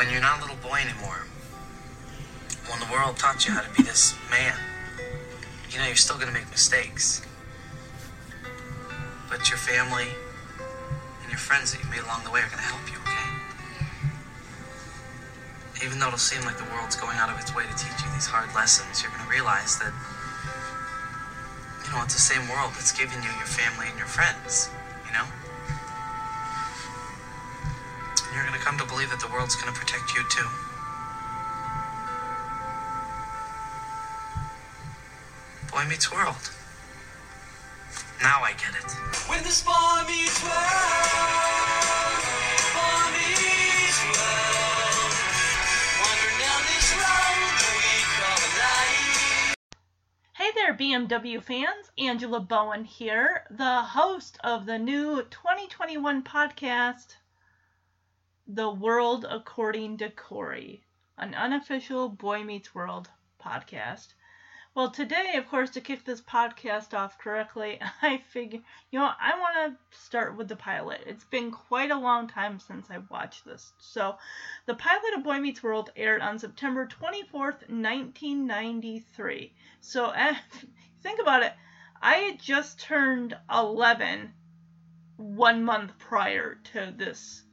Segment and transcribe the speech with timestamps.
[0.00, 1.28] when you're not a little boy anymore,
[2.72, 4.56] when the world taught you how to be this man,
[5.68, 7.20] you know you're still gonna make mistakes.
[9.28, 10.08] But your family
[11.20, 13.28] and your friends that you made along the way are gonna help you, okay?
[15.84, 18.08] Even though it'll seem like the world's going out of its way to teach you
[18.16, 19.92] these hard lessons, you're gonna realize that,
[21.84, 24.72] you know, it's the same world that's giving you your family and your friends,
[25.04, 25.28] you know?
[28.40, 30.48] And you're gonna come to believe that the world's gonna protect you too.
[35.70, 36.50] Boy Meets World.
[38.22, 38.90] Now I get it.
[39.28, 39.72] When this boy
[40.08, 40.56] meets world,
[42.72, 45.12] boy meets world.
[46.00, 49.54] Wandering down this road we call life.
[50.32, 51.90] Hey there, BMW fans.
[51.98, 57.16] Angela Bowen here, the host of the new 2021 podcast,
[58.52, 60.82] The World According to Corey,
[61.16, 63.08] an unofficial Boy Meets World
[63.40, 64.14] podcast.
[64.74, 68.58] Well, today, of course, to kick this podcast off correctly, I figure,
[68.90, 71.04] you know, I want to start with the pilot.
[71.06, 73.72] It's been quite a long time since I watched this.
[73.78, 74.18] So,
[74.66, 79.54] the pilot of Boy Meets World aired on September 24th, 1993.
[79.80, 80.12] So,
[81.04, 81.52] think about it.
[82.02, 84.32] I had just turned 11
[85.18, 87.44] one month prior to this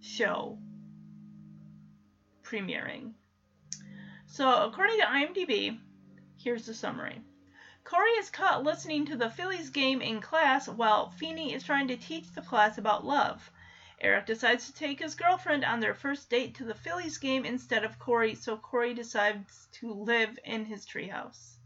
[0.00, 0.58] show
[2.42, 3.12] premiering.
[4.26, 5.78] So, according to IMDb,
[6.36, 7.20] here's the summary.
[7.84, 11.96] Corey is caught listening to the Phillies game in class while Feeney is trying to
[11.96, 13.50] teach the class about love.
[14.00, 17.84] Eric decides to take his girlfriend on their first date to the Phillies game instead
[17.84, 21.58] of Corey, so Corey decides to live in his treehouse.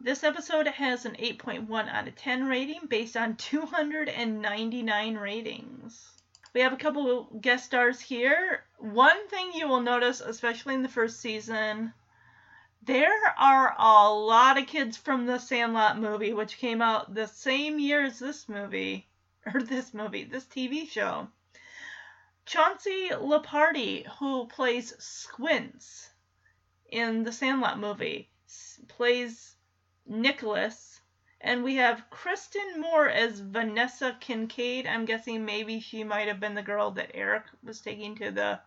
[0.00, 6.17] This episode has an 8.1 out of 10 rating based on 299 ratings.
[6.54, 8.64] We have a couple guest stars here.
[8.78, 11.92] One thing you will notice, especially in the first season,
[12.82, 17.78] there are a lot of kids from the Sandlot movie, which came out the same
[17.78, 19.06] year as this movie,
[19.54, 21.28] or this movie, this TV show.
[22.46, 26.10] Chauncey Leopardi, who plays Squints
[26.90, 28.30] in the Sandlot movie,
[28.88, 29.54] plays
[30.06, 30.97] Nicholas.
[31.40, 34.86] And we have Kristen Moore as Vanessa Kincaid.
[34.86, 38.60] I'm guessing maybe she might have been the girl that Eric was taking to the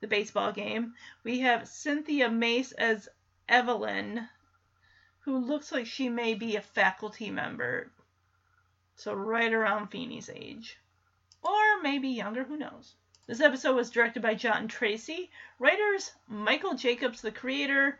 [0.00, 0.94] the baseball game.
[1.24, 3.08] We have Cynthia Mace as
[3.48, 4.28] Evelyn,
[5.20, 7.90] who looks like she may be a faculty member.
[8.96, 10.78] So right around Feeney's age.
[11.42, 12.94] Or maybe younger, who knows.
[13.26, 15.30] This episode was directed by John Tracy.
[15.58, 17.98] Writers Michael Jacobs, the creator,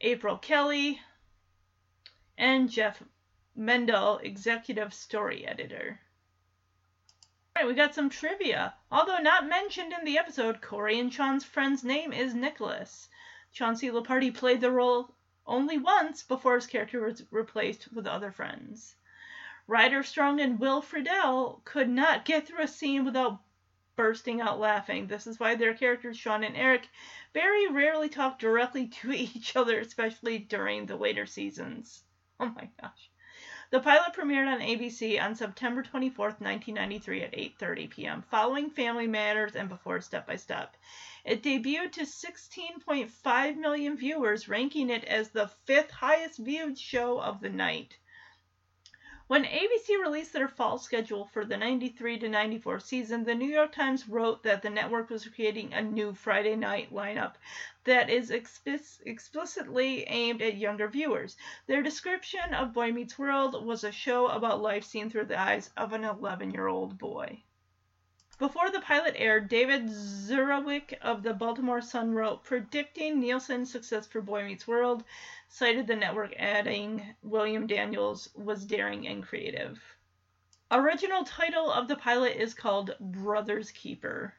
[0.00, 1.00] April Kelly,
[2.36, 3.02] and Jeff
[3.56, 6.00] Mendel, executive story editor.
[7.56, 8.74] Alright, we got some trivia.
[8.90, 13.08] Although not mentioned in the episode, Corey and Sean's friend's name is Nicholas.
[13.52, 15.14] Chauncey Leopardi played the role
[15.46, 18.94] only once before his character was replaced with other friends.
[19.66, 23.40] Ryder Strong and Will Friedle could not get through a scene without
[23.96, 25.06] bursting out laughing.
[25.06, 26.88] This is why their characters, Sean and Eric,
[27.34, 32.04] very rarely talk directly to each other, especially during the later seasons.
[32.38, 33.09] Oh my gosh.
[33.72, 39.54] The pilot premiered on ABC on September 24, 1993 at 8:30 p.m., following Family Matters
[39.54, 40.76] and before Step by Step.
[41.24, 47.40] It debuted to 16.5 million viewers, ranking it as the fifth highest viewed show of
[47.40, 47.96] the night.
[49.30, 53.70] When ABC released their fall schedule for the 93 to 94 season, the New York
[53.70, 57.34] Times wrote that the network was creating a new Friday night lineup
[57.84, 61.36] that is explic- explicitly aimed at younger viewers.
[61.68, 65.70] Their description of Boy Meets World was a show about life seen through the eyes
[65.76, 67.44] of an 11 year old boy.
[68.40, 74.22] Before the pilot aired, David Zurawik of the Baltimore Sun wrote, predicting Nielsen's success for
[74.22, 75.04] Boy Meets World,
[75.46, 79.78] cited the network adding William Daniels was daring and creative.
[80.70, 84.34] Original title of the pilot is called Brother's Keeper.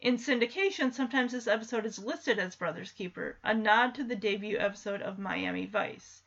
[0.00, 4.56] In syndication, sometimes this episode is listed as Brother's Keeper, a nod to the debut
[4.56, 6.22] episode of Miami Vice.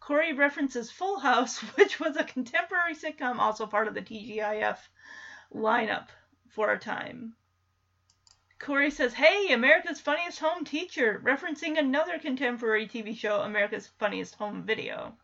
[0.00, 4.78] Corey references Full House, which was a contemporary sitcom also part of the TGIF
[5.54, 6.08] lineup
[6.48, 7.34] for a time.
[8.58, 14.64] Corey says, Hey, America's Funniest Home Teacher, referencing another contemporary TV show, America's Funniest Home
[14.64, 15.16] Video.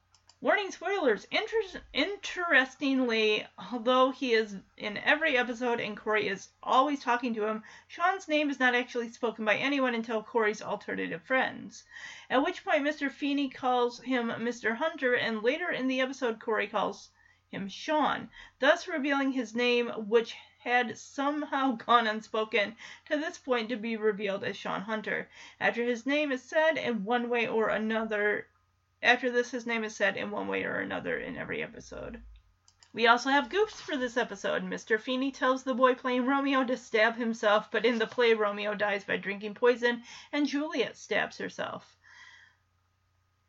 [0.44, 1.26] Warning spoilers.
[1.30, 7.62] Inter- interestingly, although he is in every episode and Corey is always talking to him,
[7.88, 11.84] Sean's name is not actually spoken by anyone until Corey's alternative friends.
[12.28, 13.10] At which point, Mr.
[13.10, 14.76] Feeney calls him Mr.
[14.76, 17.08] Hunter, and later in the episode, Corey calls
[17.50, 18.28] him Sean,
[18.58, 22.74] thus revealing his name, which had somehow gone unspoken
[23.04, 25.28] to this point to be revealed as Sean Hunter.
[25.60, 28.48] After his name is said in one way or another,
[29.02, 32.22] after this, his name is said in one way or another in every episode.
[32.94, 34.62] We also have goofs for this episode.
[34.62, 34.98] Mr.
[34.98, 39.04] Feeney tells the boy playing Romeo to stab himself, but in the play, Romeo dies
[39.04, 40.02] by drinking poison,
[40.32, 41.96] and Juliet stabs herself.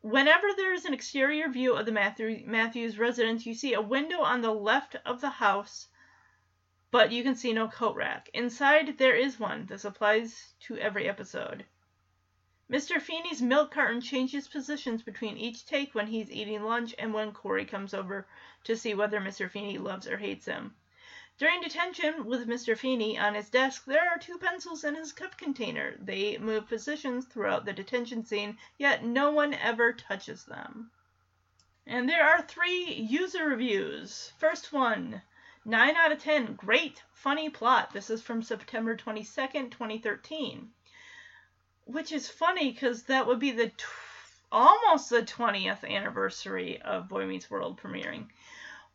[0.02, 4.22] Whenever there is an exterior view of the Matthew, Matthews residence, you see a window
[4.22, 5.88] on the left of the house,
[6.96, 8.30] but you can see no coat rack.
[8.34, 9.66] Inside, there is one.
[9.66, 11.66] This applies to every episode.
[12.72, 13.02] Mr.
[13.02, 17.66] Feeney's milk carton changes positions between each take when he's eating lunch and when Corey
[17.66, 18.26] comes over
[18.64, 19.52] to see whether Mr.
[19.52, 20.74] Feeney loves or hates him.
[21.38, 22.78] During detention with Mr.
[22.78, 25.98] Feeney on his desk, there are two pencils in his cup container.
[26.00, 30.92] They move positions throughout the detention scene, yet no one ever touches them.
[31.86, 34.32] And there are three user reviews.
[34.38, 35.22] First one
[35.66, 36.54] 9 out of 10.
[36.56, 37.92] Great, funny plot.
[37.92, 40.72] This is from September 22nd, 2013
[41.86, 43.72] which is funny because that would be the
[44.52, 48.28] almost the 20th anniversary of Boy Meets World premiering.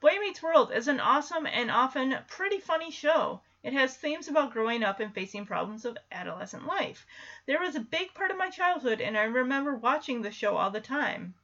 [0.01, 3.43] Boy Meets World is an awesome and often pretty funny show.
[3.63, 7.07] It has themes about growing up and facing problems of adolescent life.
[7.47, 10.71] There was a big part of my childhood, and I remember watching the show all
[10.71, 11.35] the time.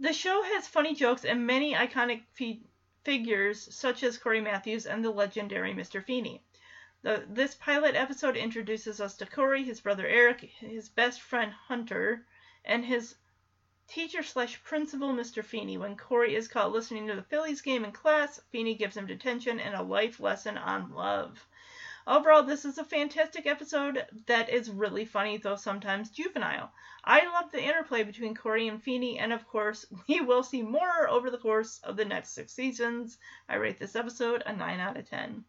[0.00, 2.62] The show has funny jokes and many iconic fi-
[3.06, 6.04] figures, such as Corey Matthews and the legendary Mr.
[6.04, 6.42] Feeney.
[7.02, 12.26] The, this pilot episode introduces us to Corey, his brother Eric, his best friend Hunter,
[12.64, 13.14] and his
[13.86, 15.44] teacher slash principal, Mr.
[15.44, 15.78] Feeney.
[15.78, 19.60] When Corey is caught listening to the Phillies game in class, Feeney gives him detention
[19.60, 21.46] and a life lesson on love.
[22.08, 26.72] Overall, this is a fantastic episode that is really funny, though sometimes juvenile.
[27.02, 31.08] I love the interplay between Corey and Feeney, and of course, we will see more
[31.08, 33.18] over the course of the next six seasons.
[33.48, 35.44] I rate this episode a 9 out of 10.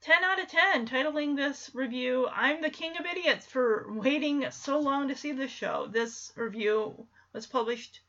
[0.00, 4.80] 10 out of 10, titling this review, I'm the King of Idiots for waiting so
[4.80, 5.86] long to see this show.
[5.86, 8.00] This review was published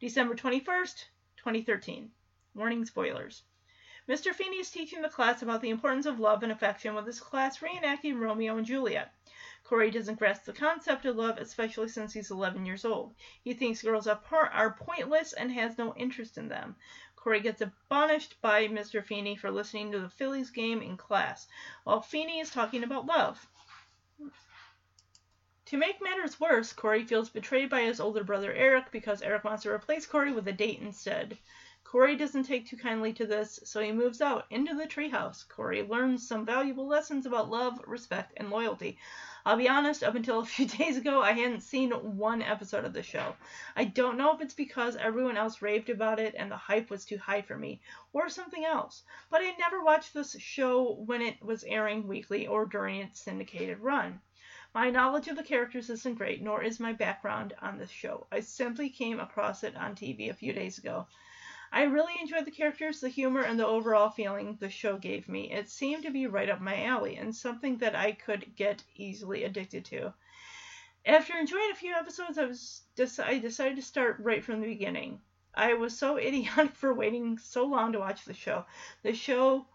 [0.00, 1.06] December 21st,
[1.38, 2.10] 2013.
[2.54, 3.42] Warning spoilers.
[4.08, 4.34] Mr.
[4.34, 7.58] Feeney is teaching the class about the importance of love and affection with his class
[7.58, 9.12] reenacting Romeo and Juliet.
[9.64, 13.14] Corey doesn't grasp the concept of love, especially since he's 11 years old.
[13.44, 16.76] He thinks girls are, are pointless and has no interest in them.
[17.16, 19.04] Corey gets admonished by Mr.
[19.04, 21.46] Feeney for listening to the Phillies game in class,
[21.84, 23.46] while Feeney is talking about love.
[25.66, 29.64] To make matters worse, Corey feels betrayed by his older brother Eric because Eric wants
[29.64, 31.36] to replace Corey with a date instead.
[31.90, 35.48] Corey doesn't take too kindly to this, so he moves out into the treehouse.
[35.48, 38.98] Corey learns some valuable lessons about love, respect, and loyalty.
[39.46, 42.92] I'll be honest, up until a few days ago, I hadn't seen one episode of
[42.92, 43.36] the show.
[43.74, 47.06] I don't know if it's because everyone else raved about it and the hype was
[47.06, 47.80] too high for me,
[48.12, 52.66] or something else, but I never watched this show when it was airing weekly or
[52.66, 54.20] during its syndicated run.
[54.74, 58.26] My knowledge of the characters isn't great, nor is my background on this show.
[58.30, 61.06] I simply came across it on TV a few days ago.
[61.70, 65.52] I really enjoyed the characters, the humor, and the overall feeling the show gave me.
[65.52, 69.44] It seemed to be right up my alley and something that I could get easily
[69.44, 70.14] addicted to.
[71.04, 72.82] After enjoying a few episodes, I was
[73.18, 75.20] I decided to start right from the beginning.
[75.54, 78.64] I was so idiotic for waiting so long to watch the show.
[79.02, 79.66] The show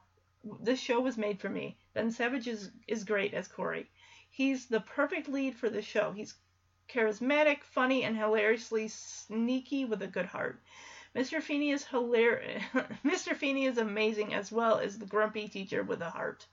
[0.59, 1.77] this show was made for me.
[1.93, 3.89] Ben Savage is, is great as Corey.
[4.29, 6.11] He's the perfect lead for the show.
[6.11, 6.35] He's
[6.89, 10.61] charismatic, funny, and hilariously sneaky with a good heart.
[11.15, 11.41] Mr.
[11.41, 12.63] Feeney is hilarious.
[13.05, 13.35] Mr.
[13.35, 16.47] Feeney is amazing as well as the grumpy teacher with a heart.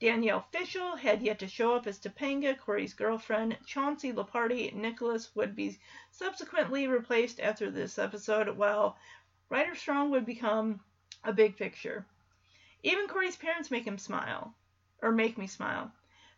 [0.00, 3.58] Danielle Fishel had yet to show up as Topanga, Corey's girlfriend.
[3.66, 5.78] Chauncey Leopardi, Nicholas would be
[6.10, 8.96] subsequently replaced after this episode, while
[9.50, 10.80] Ryder Strong would become
[11.22, 12.06] a big picture.
[12.82, 14.54] Even Corey's parents make him smile,
[15.02, 15.92] or make me smile.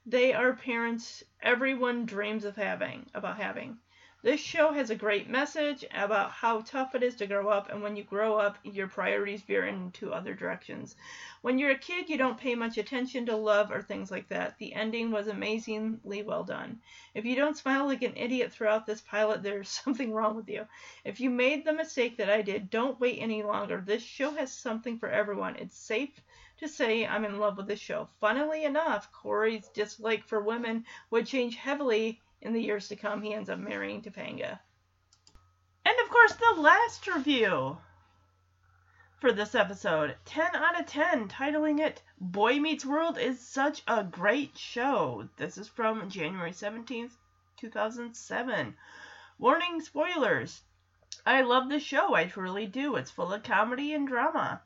[0.04, 3.78] They are parents everyone dreams of having, about having.
[4.24, 7.82] This show has a great message about how tough it is to grow up, and
[7.82, 10.94] when you grow up, your priorities veer into other directions.
[11.40, 14.58] When you're a kid, you don't pay much attention to love or things like that.
[14.58, 16.80] The ending was amazingly well done.
[17.14, 20.68] If you don't smile like an idiot throughout this pilot, there's something wrong with you.
[21.04, 23.82] If you made the mistake that I did, don't wait any longer.
[23.84, 25.56] This show has something for everyone.
[25.56, 26.22] It's safe
[26.58, 28.08] to say I'm in love with this show.
[28.20, 33.32] Funnily enough, Corey's dislike for women would change heavily in the years to come, he
[33.32, 34.58] ends up marrying Topanga.
[35.84, 37.78] And of course, the last review
[39.20, 44.02] for this episode 10 out of 10, titling it Boy Meets World is Such a
[44.02, 45.28] Great Show.
[45.36, 47.12] This is from January 17th,
[47.58, 48.76] 2007.
[49.38, 50.62] Warning spoilers.
[51.24, 52.96] I love this show, I truly do.
[52.96, 54.60] It's full of comedy and drama.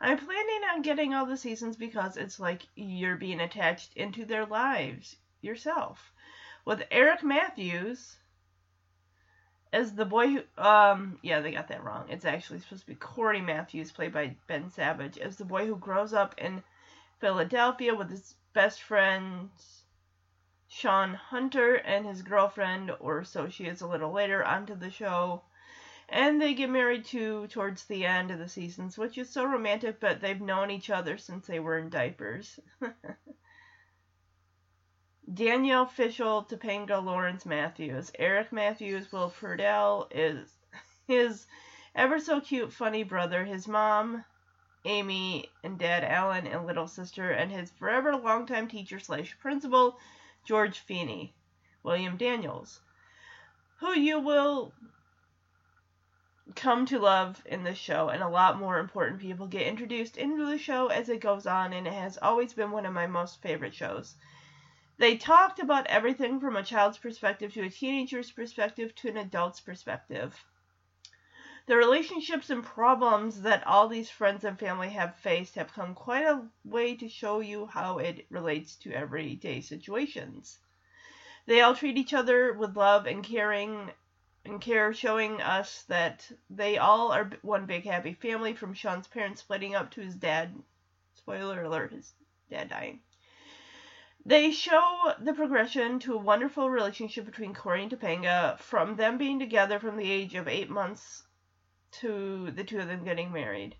[0.00, 4.46] I'm planning on getting all the seasons because it's like you're being attached into their
[4.46, 6.12] lives yourself.
[6.64, 8.16] With Eric Matthews
[9.72, 12.06] as the boy who, um, yeah, they got that wrong.
[12.08, 15.76] It's actually supposed to be Corey Matthews, played by Ben Savage, as the boy who
[15.76, 16.62] grows up in
[17.20, 19.50] Philadelphia with his best friend
[20.68, 25.42] Sean Hunter and his girlfriend, or so she is a little later, onto the show.
[26.08, 30.00] And they get married to towards the end of the seasons, which is so romantic,
[30.00, 32.58] but they've known each other since they were in diapers.
[35.32, 38.10] Danielle Fishel, Topanga Lawrence Matthews.
[38.18, 40.56] Eric Matthews, Will Friedle is
[41.06, 41.46] his
[41.94, 44.24] ever so cute, funny brother, his mom,
[44.84, 50.00] Amy, and dad, Alan, and little sister, and his forever longtime teacher slash principal,
[50.44, 51.32] George Feeney,
[51.84, 52.80] William Daniels,
[53.78, 54.72] who you will
[56.56, 60.44] come to love in this show, and a lot more important people get introduced into
[60.44, 63.40] the show as it goes on, and it has always been one of my most
[63.40, 64.16] favorite shows.
[65.00, 69.58] They talked about everything from a child's perspective to a teenager's perspective to an adult's
[69.58, 70.44] perspective.
[71.64, 76.26] The relationships and problems that all these friends and family have faced have come quite
[76.26, 80.58] a way to show you how it relates to everyday situations.
[81.46, 83.90] They all treat each other with love and caring
[84.44, 89.40] and care, showing us that they all are one big happy family from Sean's parents
[89.40, 90.62] splitting up to his dad.
[91.14, 92.12] Spoiler alert, his
[92.50, 93.00] dad dying.
[94.26, 99.38] They show the progression to a wonderful relationship between Corey and Topanga from them being
[99.38, 101.26] together from the age of eight months
[101.92, 103.76] to the two of them getting married.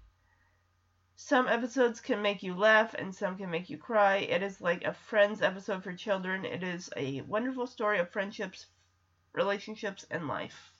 [1.15, 4.17] Some episodes can make you laugh and some can make you cry.
[4.17, 6.47] It is like a Friends episode for children.
[6.47, 8.67] It is a wonderful story of friendships,
[9.35, 10.73] relationships, and life.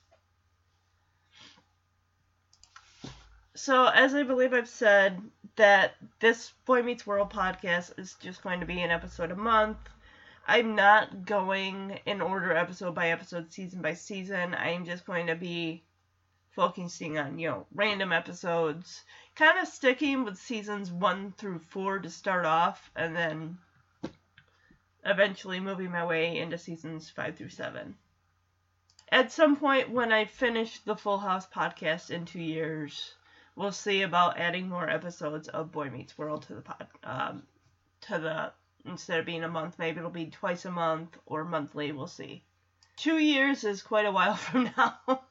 [3.53, 5.21] So, as I believe I've said,
[5.57, 9.77] that this Boy Meets World podcast is just going to be an episode a month.
[10.47, 14.55] I'm not going in order episode by episode, season by season.
[14.55, 15.83] I'm just going to be
[16.51, 19.03] focusing on, you know, random episodes,
[19.35, 23.57] kind of sticking with seasons one through four to start off, and then
[25.03, 27.95] eventually moving my way into seasons five through seven.
[29.09, 33.13] At some point, when I finish the Full House podcast in two years,
[33.55, 37.43] we'll see about adding more episodes of Boy Meets World to the pod, um,
[38.01, 38.51] to the
[38.85, 41.91] instead of being a month, maybe it'll be twice a month or monthly.
[41.91, 42.43] We'll see.
[42.95, 45.23] Two years is quite a while from now.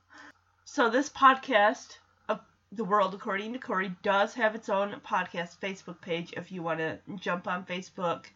[0.65, 1.99] so this podcast
[2.29, 2.41] of
[2.73, 6.33] the world according to Corey does have its own podcast Facebook page.
[6.37, 8.27] If you want to jump on Facebook,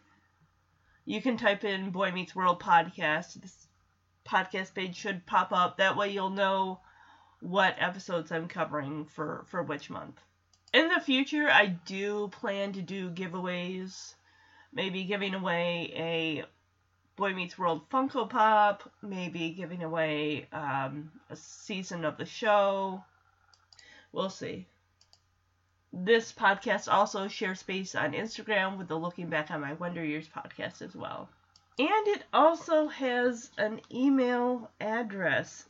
[1.05, 3.35] you can type in Boy Meets World podcast.
[3.35, 3.67] This
[4.27, 5.77] podcast page should pop up.
[5.77, 6.81] That way you'll know
[7.45, 10.19] what episodes I'm covering for for which month.
[10.73, 14.15] In the future, I do plan to do giveaways,
[14.73, 16.45] maybe giving away a
[17.15, 23.03] Boy Meets World Funko Pop, maybe giving away um, a season of the show.
[24.11, 24.65] We'll see.
[25.93, 30.27] This podcast also shares space on Instagram with the Looking Back on My Wonder Years
[30.27, 31.29] podcast as well.
[31.77, 35.65] And it also has an email address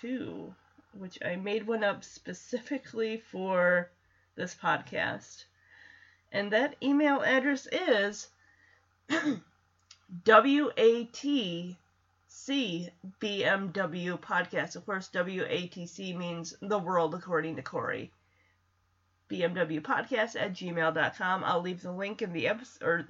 [0.00, 0.52] too
[0.96, 3.90] which I made one up specifically for
[4.34, 5.44] this podcast.
[6.30, 8.28] And that email address is
[10.24, 11.76] WATCBMW
[14.20, 14.76] podcast.
[14.76, 18.10] Of course, WATC means the world according to Corey.
[19.30, 21.44] BMW podcast at gmail.com.
[21.44, 23.06] I'll leave the link in the episode or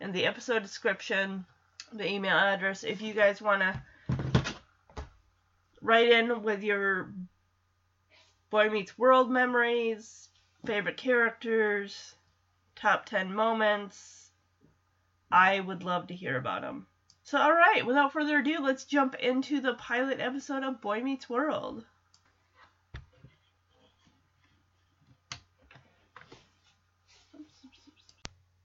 [0.00, 1.44] in the episode description,
[1.92, 4.37] the email address if you guys want to
[5.88, 7.14] write in with your
[8.50, 10.28] Boy Meets World memories,
[10.66, 12.14] favorite characters,
[12.76, 14.30] top 10 moments.
[15.32, 16.86] I would love to hear about them.
[17.22, 21.86] So, alright, without further ado, let's jump into the pilot episode of Boy Meets World.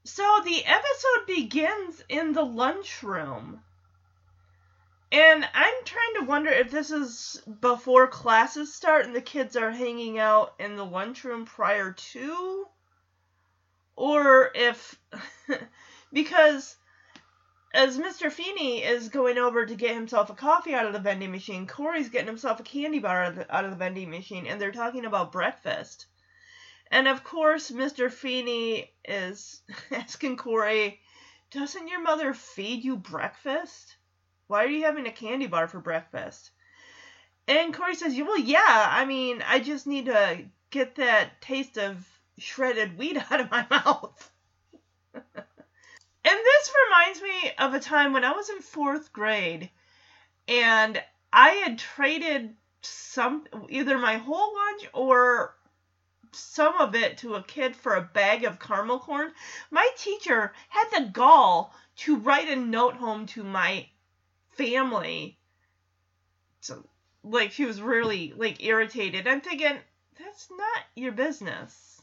[0.04, 3.63] So, the episode begins in the lunchroom.
[5.14, 9.70] And I'm trying to wonder if this is before classes start and the kids are
[9.70, 12.66] hanging out in the lunchroom prior to,
[13.94, 14.98] or if.
[16.12, 16.76] because
[17.72, 18.28] as Mr.
[18.28, 22.08] Feeney is going over to get himself a coffee out of the vending machine, Corey's
[22.08, 24.72] getting himself a candy bar out of the, out of the vending machine, and they're
[24.72, 26.06] talking about breakfast.
[26.90, 28.10] And of course, Mr.
[28.10, 30.98] Feeney is asking Corey,
[31.52, 33.94] Doesn't your mother feed you breakfast?
[34.46, 36.50] Why are you having a candy bar for breakfast?
[37.46, 42.06] And Corey says, Well, yeah, I mean, I just need to get that taste of
[42.38, 44.30] shredded wheat out of my mouth.
[45.14, 45.22] and
[46.24, 49.70] this reminds me of a time when I was in fourth grade
[50.48, 55.56] and I had traded some either my whole lunch or
[56.32, 59.32] some of it to a kid for a bag of caramel corn.
[59.70, 63.86] My teacher had the gall to write a note home to my
[64.56, 65.38] family.
[66.60, 66.84] So
[67.22, 69.26] like she was really like irritated.
[69.26, 69.78] I'm thinking
[70.18, 72.02] that's not your business.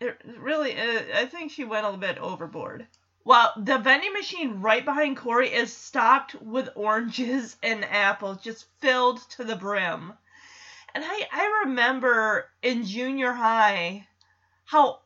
[0.00, 2.86] It really, uh, I think she went a little bit overboard.
[3.24, 9.18] Well, the vending machine right behind Corey is stocked with oranges and apples, just filled
[9.30, 10.14] to the brim.
[10.94, 14.06] And I, I remember in junior high
[14.64, 15.00] how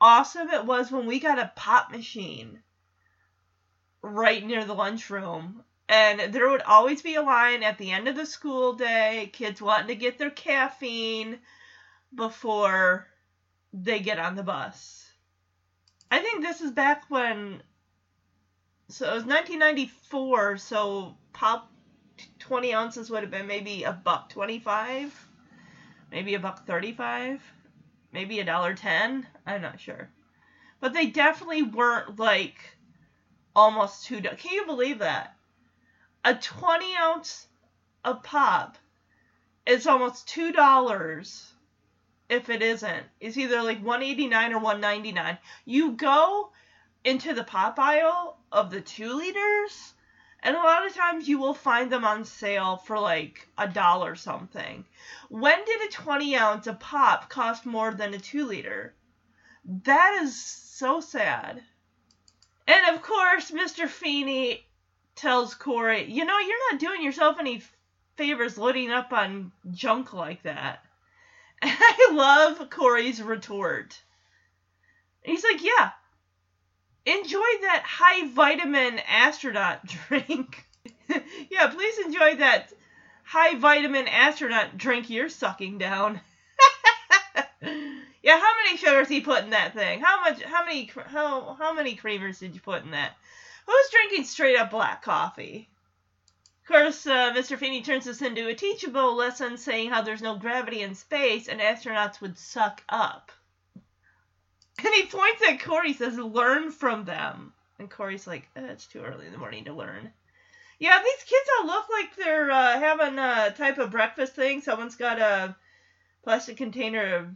[0.00, 2.62] awesome it was when we got a pop machine
[4.02, 5.62] right near the lunchroom.
[5.88, 9.60] And there would always be a line at the end of the school day, kids
[9.60, 11.38] wanting to get their caffeine
[12.14, 13.08] before
[13.72, 15.10] they get on the bus.
[16.10, 17.62] I think this is back when.
[18.88, 21.70] So it was 1994, so pop
[22.40, 25.28] 20 ounces would have been maybe a buck 25,
[26.10, 27.40] maybe a buck 35,
[28.12, 29.26] maybe a dollar 10.
[29.46, 30.10] I'm not sure.
[30.80, 32.76] But they definitely weren't like
[33.54, 34.20] almost two.
[34.20, 35.36] do- Can you believe that?
[36.24, 37.46] A 20 ounce
[38.04, 38.76] of pop
[39.66, 41.52] is almost two dollars
[42.28, 43.04] if it isn't.
[43.18, 45.38] It's either like 189 or 199.
[45.64, 46.52] You go
[47.04, 49.94] into the pop aisle of the two liters,
[50.42, 54.14] and a lot of times you will find them on sale for like a dollar
[54.14, 54.84] something.
[55.28, 58.94] When did a 20 ounce of pop cost more than a two liter?
[59.64, 61.62] That is so sad.
[62.70, 63.88] And of course, Mr.
[63.88, 64.64] Feeney
[65.16, 67.64] tells Corey, you know, you're not doing yourself any
[68.16, 70.84] favors loading up on junk like that.
[71.62, 74.00] And I love Corey's retort.
[75.22, 75.90] He's like, yeah,
[77.04, 80.64] enjoy that high vitamin astronaut drink.
[81.50, 82.72] yeah, please enjoy that
[83.24, 86.20] high vitamin astronaut drink you're sucking down.
[88.22, 90.00] Yeah, how many sugars he put in that thing?
[90.00, 90.42] How much?
[90.42, 90.90] How many?
[91.06, 93.16] How how many creamers did you put in that?
[93.66, 95.68] Who's drinking straight up black coffee?
[96.62, 97.58] Of course, uh, Mr.
[97.58, 101.60] Feeney turns this into a teachable lesson saying how there's no gravity in space and
[101.60, 103.32] astronauts would suck up.
[104.82, 107.52] And he points at Corey, says, learn from them.
[107.78, 110.10] And Corey's like, eh, it's too early in the morning to learn.
[110.78, 114.62] Yeah, these kids all look like they're uh, having a type of breakfast thing.
[114.62, 115.54] Someone's got a
[116.22, 117.26] plastic container of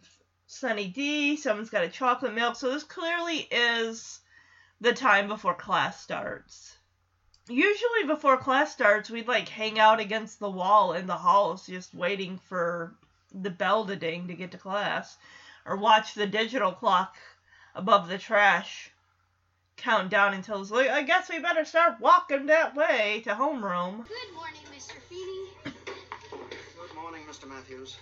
[0.47, 2.57] Sunny D, someone's got a chocolate milk.
[2.57, 4.21] So this clearly is
[4.81, 6.77] the time before class starts
[7.49, 11.95] usually before class starts we'd like hang out against the wall in the halls just
[11.95, 12.95] waiting for
[13.33, 15.19] the bell to ding to get to class
[15.67, 17.17] or watch the digital clock
[17.75, 18.91] above the trash
[19.77, 24.07] count down until it's like i guess we better start walking that way to homeroom
[24.07, 24.95] Good morning, Mr.
[25.09, 25.49] Feeney.
[25.65, 27.49] Good morning, Mr.
[27.49, 27.97] Matthews.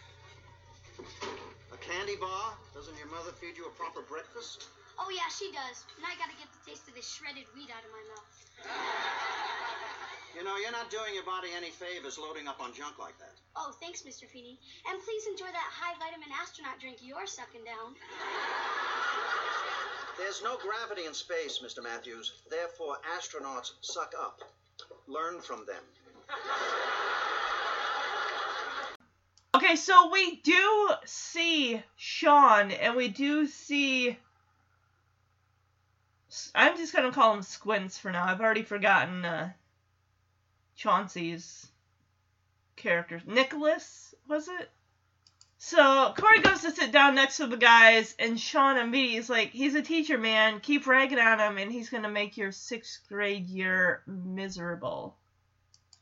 [1.83, 2.55] Candy bar?
[2.75, 4.71] Doesn't your mother feed you a proper breakfast?
[5.03, 5.83] Oh, yeah, she does.
[5.99, 8.31] Now I gotta get the taste of this shredded wheat out of my mouth.
[10.33, 13.35] You know, you're not doing your body any favors loading up on junk like that.
[13.57, 14.31] Oh, thanks, Mr.
[14.31, 14.63] Feeney.
[14.89, 17.99] And please enjoy that high vitamin astronaut drink you're sucking down.
[20.17, 21.83] There's no gravity in space, Mr.
[21.83, 22.33] Matthews.
[22.49, 24.41] Therefore, astronauts suck up.
[25.07, 25.83] Learn from them.
[29.63, 34.17] Okay so we do see sean and we do see
[36.55, 38.25] i'm just gonna call him squints for now.
[38.25, 39.51] I've already forgotten uh
[40.75, 41.67] chauncey's
[42.77, 43.21] character.
[43.27, 44.71] Nicholas was it?
[45.59, 49.51] So corey goes to sit down next to the guys and sean immediately is like
[49.51, 50.61] he's a teacher man.
[50.61, 55.17] Keep ragging on him and he's gonna make your sixth grade year miserable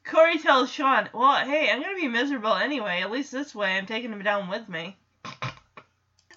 [0.04, 3.00] Corey tells Sean, Well, hey, I'm gonna be miserable anyway.
[3.02, 4.96] At least this way I'm taking him down with me.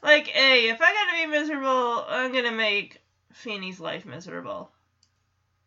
[0.01, 4.71] Like, hey, if I gotta be miserable, I'm gonna make Feeney's life miserable.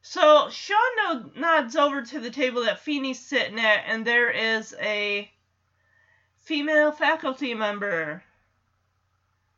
[0.03, 4.75] So Sean no- nods over to the table that Feeney's sitting at, and there is
[4.81, 5.31] a
[6.37, 8.23] female faculty member.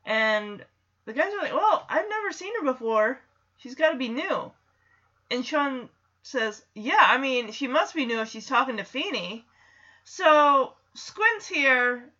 [0.06, 0.64] And
[1.04, 3.20] the guys are like, Well, I've never seen her before.
[3.58, 4.52] She's gotta be new.
[5.30, 5.90] And Sean
[6.22, 9.44] says, Yeah, I mean, she must be new if she's talking to Feeney.
[10.04, 12.10] So Squints here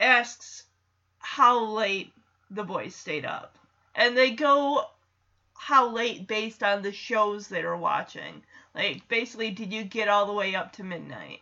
[0.00, 0.64] asks
[1.18, 2.12] how late
[2.50, 3.58] the boys stayed up.
[3.94, 4.84] And they go
[5.54, 8.42] how late based on the shows they were watching.
[8.74, 11.40] Like, basically, did you get all the way up to midnight?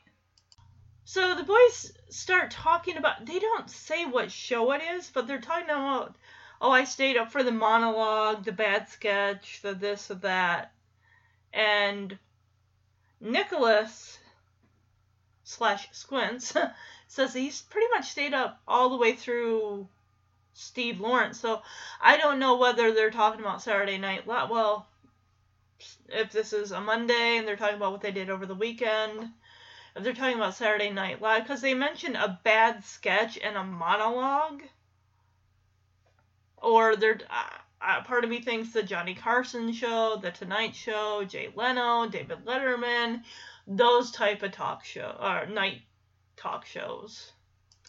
[1.05, 3.27] So the boys start talking about.
[3.27, 6.17] They don't say what show it is, but they're talking about.
[6.61, 10.73] Oh, I stayed up for the monologue, the bad sketch, the this, the that,
[11.53, 12.19] and
[13.21, 14.19] Nicholas
[15.45, 16.55] slash Squints
[17.09, 19.87] says he's pretty much stayed up all the way through
[20.55, 21.39] Steve Lawrence.
[21.39, 21.63] So
[22.01, 24.51] I don't know whether they're talking about Saturday Night Live.
[24.51, 24.87] Well,
[26.09, 29.31] if this is a Monday and they're talking about what they did over the weekend,
[29.95, 33.65] if they're talking about Saturday Night Live, because they mentioned a bad sketch and a
[33.65, 34.63] monologue,
[36.57, 37.21] or they're.
[37.29, 42.09] Uh, uh, part of me thinks the Johnny Carson show, the Tonight Show, Jay Leno,
[42.09, 43.23] David Letterman,
[43.67, 45.83] those type of talk show or night
[46.37, 47.33] talk shows.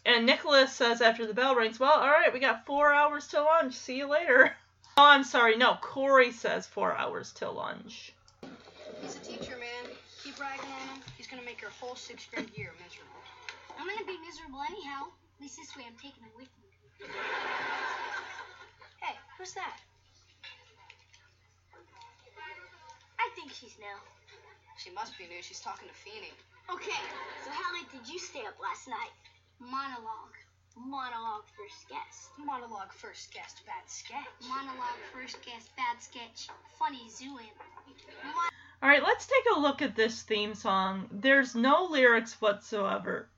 [0.06, 3.46] And Nicholas says after the bell rings, "Well, all right, we got four hours till
[3.46, 3.74] lunch.
[3.76, 4.56] See you later."
[4.96, 5.58] Oh, I'm sorry.
[5.58, 8.14] No, Corey says four hours till lunch.
[9.02, 9.92] He's a teacher, man.
[10.24, 11.02] Keep ragging on him.
[11.18, 13.10] He's gonna make your whole sixth grade year miserable.
[13.80, 15.06] I'm gonna be miserable anyhow.
[15.38, 17.08] At least this way I'm taking it with me.
[19.34, 19.78] Hey, who's that?
[23.20, 23.98] I think she's new.
[24.78, 25.42] She must be new.
[25.42, 26.32] She's talking to Feeney.
[26.72, 27.02] Okay,
[27.44, 29.12] so how late did you stay up last night?
[29.60, 30.38] Monologue.
[30.78, 32.30] Monologue first guest.
[32.38, 34.48] Monologue first guest, bad sketch.
[34.48, 36.48] Monologue first guest, bad sketch.
[36.80, 38.42] Funny zoo animal.
[38.82, 41.08] All right, let's take a look at this theme song.
[41.12, 43.30] There's no lyrics whatsoever.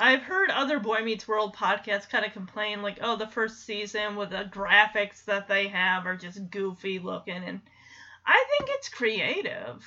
[0.00, 4.16] I've heard other Boy Meets World podcasts kind of complain, like, oh, the first season
[4.16, 7.60] with the graphics that they have are just goofy looking, and
[8.24, 9.86] I think it's creative.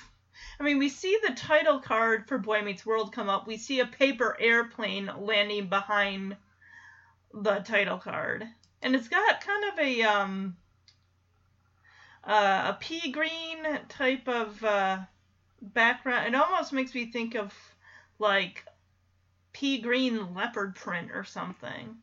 [0.60, 3.48] I mean, we see the title card for Boy Meets World come up.
[3.48, 6.36] We see a paper airplane landing behind
[7.32, 8.46] the title card,
[8.82, 10.56] and it's got kind of a um
[12.22, 14.98] uh, a pea green type of uh,
[15.60, 16.28] background.
[16.28, 17.52] It almost makes me think of
[18.20, 18.64] like
[19.54, 21.96] pea green leopard print or something.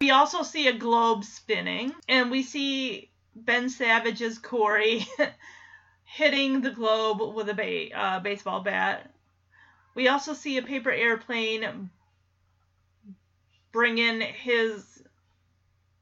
[0.00, 5.06] We also see a globe spinning, and we see Ben Savage's Corey
[6.04, 9.10] hitting the globe with a ba- uh, baseball bat.
[9.94, 11.90] We also see a paper airplane
[13.72, 15.02] bring in his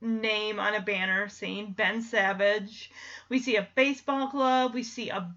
[0.00, 2.90] name on a banner saying Ben Savage.
[3.28, 4.74] We see a baseball glove.
[4.74, 5.32] We see a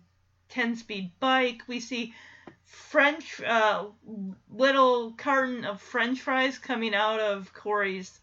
[0.49, 1.63] 10 speed bike.
[1.67, 2.13] We see
[2.73, 3.85] French, uh,
[4.49, 8.19] little carton of French fries coming out of Corey's,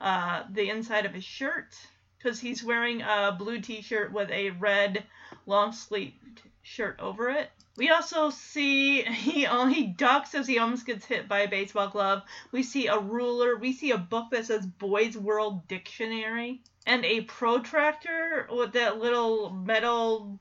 [0.00, 1.74] uh, the inside of his shirt.
[2.18, 5.04] Because he's wearing a blue t shirt with a red
[5.46, 7.50] long sleeved shirt over it.
[7.76, 12.22] We also see he he ducks as he almost gets hit by a baseball glove.
[12.50, 13.56] We see a ruler.
[13.56, 19.50] We see a book that says Boys World Dictionary and a protractor with that little
[19.50, 20.40] metal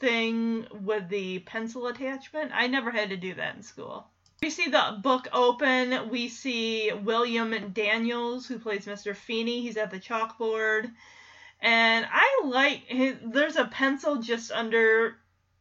[0.00, 2.50] thing with the pencil attachment.
[2.54, 4.06] I never had to do that in school.
[4.42, 6.08] We see the book open.
[6.08, 9.14] We see William Daniels, who plays Mr.
[9.14, 9.60] Feeney.
[9.60, 10.90] He's at the chalkboard.
[11.60, 12.84] And I like
[13.22, 15.18] there's a pencil just under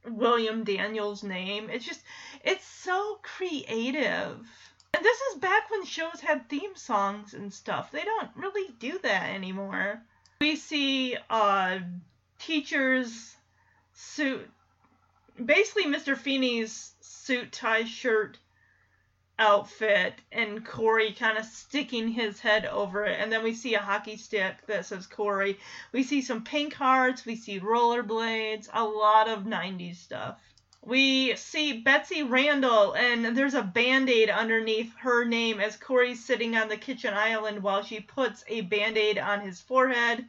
[0.07, 1.69] William Daniels' name.
[1.69, 2.01] It's just,
[2.43, 4.47] it's so creative.
[4.93, 7.91] And this is back when shows had theme songs and stuff.
[7.91, 10.01] They don't really do that anymore.
[10.39, 11.79] We see uh,
[12.39, 13.35] teachers'
[13.99, 14.49] suit,
[15.43, 16.17] basically Mr.
[16.17, 18.37] Feeney's suit, tie, shirt
[19.37, 23.19] outfit, and Corey kind of sticking his head over it.
[23.19, 25.57] And then we see a hockey stick that says Corey.
[25.91, 27.25] We see some pink hearts.
[27.25, 28.69] We see rollerblades.
[28.73, 30.39] A lot of 90s stuff.
[30.81, 36.55] We see Betsy Randall, and there's a band aid underneath her name as Corey's sitting
[36.55, 40.25] on the kitchen island while she puts a band aid on his forehead.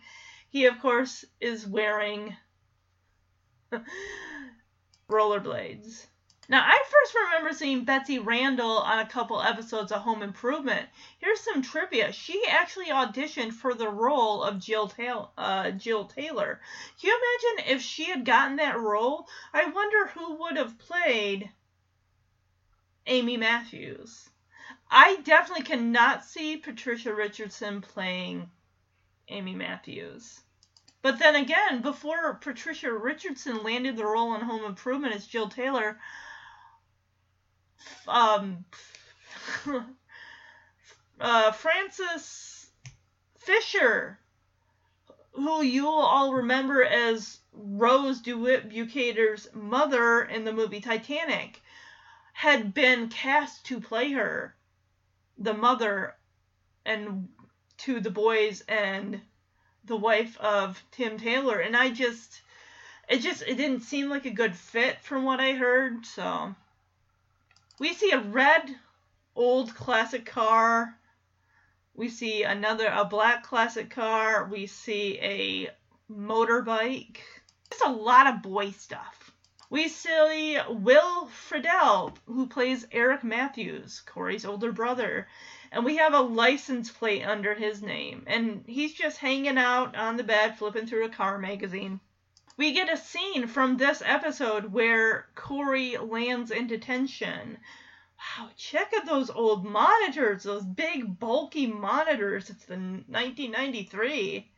[0.48, 2.37] He, of course, is wearing
[5.11, 6.06] rollerblades.
[6.50, 10.88] Now, I first remember seeing Betsy Randall on a couple episodes of Home Improvement.
[11.18, 12.11] Here's some trivia.
[12.11, 16.61] She actually auditioned for the role of Jill, Tail- uh, Jill Taylor.
[17.00, 19.28] Can you imagine if she had gotten that role?
[19.54, 21.52] I wonder who would have played
[23.06, 24.28] Amy Matthews.
[24.90, 28.50] I definitely cannot see Patricia Richardson playing
[29.28, 30.40] Amy Matthews.
[31.02, 35.98] But then again, before Patricia Richardson landed the role in Home Improvement as Jill Taylor,
[38.06, 38.64] um,
[41.20, 42.70] uh, Frances
[43.38, 44.18] Fisher,
[45.32, 51.62] who you'll all remember as Rose DeWitt Bukater's mother in the movie Titanic,
[52.34, 54.54] had been cast to play her,
[55.38, 56.16] the mother,
[56.84, 57.28] and
[57.78, 59.22] to the boys and
[59.90, 62.42] the wife of Tim Taylor, and I just,
[63.09, 66.55] it just, it didn't seem like a good fit from what I heard, so.
[67.81, 68.70] We see a red
[69.35, 70.94] old classic car.
[71.92, 74.48] We see another a black classic car.
[74.50, 75.70] We see a
[76.09, 77.16] motorbike.
[77.70, 79.33] Just a lot of boy stuff.
[79.70, 85.26] We see Will Friedle, who plays Eric Matthews, Corey's older brother.
[85.72, 88.24] And we have a license plate under his name.
[88.26, 92.00] And he's just hanging out on the bed, flipping through a car magazine.
[92.56, 97.59] We get a scene from this episode where Corey lands in detention.
[98.18, 102.50] Wow, check out those old monitors, those big, bulky monitors.
[102.50, 104.50] It's the 1993.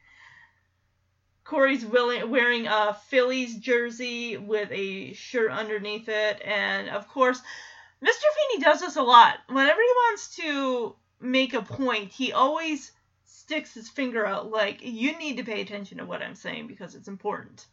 [1.44, 6.40] Corey's willing, wearing a Phillies jersey with a shirt underneath it.
[6.44, 7.40] And of course,
[8.02, 8.24] Mr.
[8.50, 9.38] Feeney does this a lot.
[9.48, 12.92] Whenever he wants to make a point, he always
[13.24, 16.94] sticks his finger out like, you need to pay attention to what I'm saying because
[16.94, 17.66] it's important.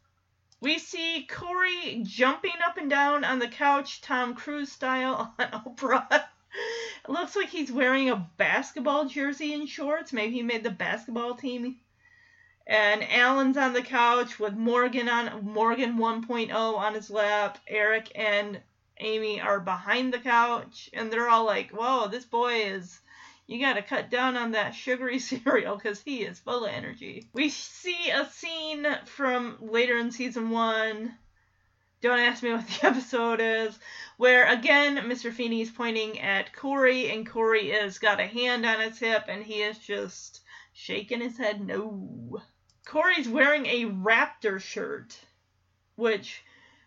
[0.62, 6.07] We see Corey jumping up and down on the couch, Tom Cruise style on Oprah.
[6.12, 6.23] it
[7.09, 10.13] looks like he's wearing a basketball jersey and shorts.
[10.13, 11.79] Maybe he made the basketball team
[12.69, 17.57] and Alan's on the couch with Morgan on Morgan 1.0 on his lap.
[17.67, 18.62] Eric and
[18.99, 22.99] Amy are behind the couch, and they're all like, "Whoa, this boy is."
[23.49, 27.27] You got to cut down on that sugary cereal because he is full of energy.
[27.33, 31.15] We see a scene from later in season one.
[31.99, 33.79] Don't ask me what the episode is.
[34.17, 35.33] Where again, Mr.
[35.33, 39.43] Feeney is pointing at Corey, and Corey has got a hand on his hip, and
[39.43, 42.43] he is just shaking his head no.
[42.85, 45.19] Corey's wearing a Raptor shirt,
[45.95, 46.43] which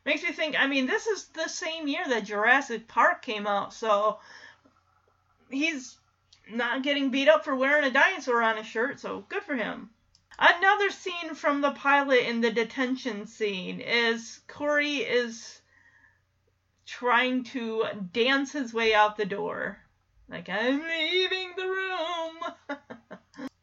[0.06, 0.54] makes me think.
[0.56, 4.20] I mean, this is the same year that Jurassic Park came out, so
[5.50, 5.98] he's
[6.50, 9.90] not getting beat up for wearing a dinosaur on his shirt, so good for him.
[10.38, 15.60] Another scene from the pilot in the detention scene is Corey is
[16.86, 19.78] trying to dance his way out the door.
[20.28, 22.36] Like, I'm leaving the room.
[22.70, 22.78] A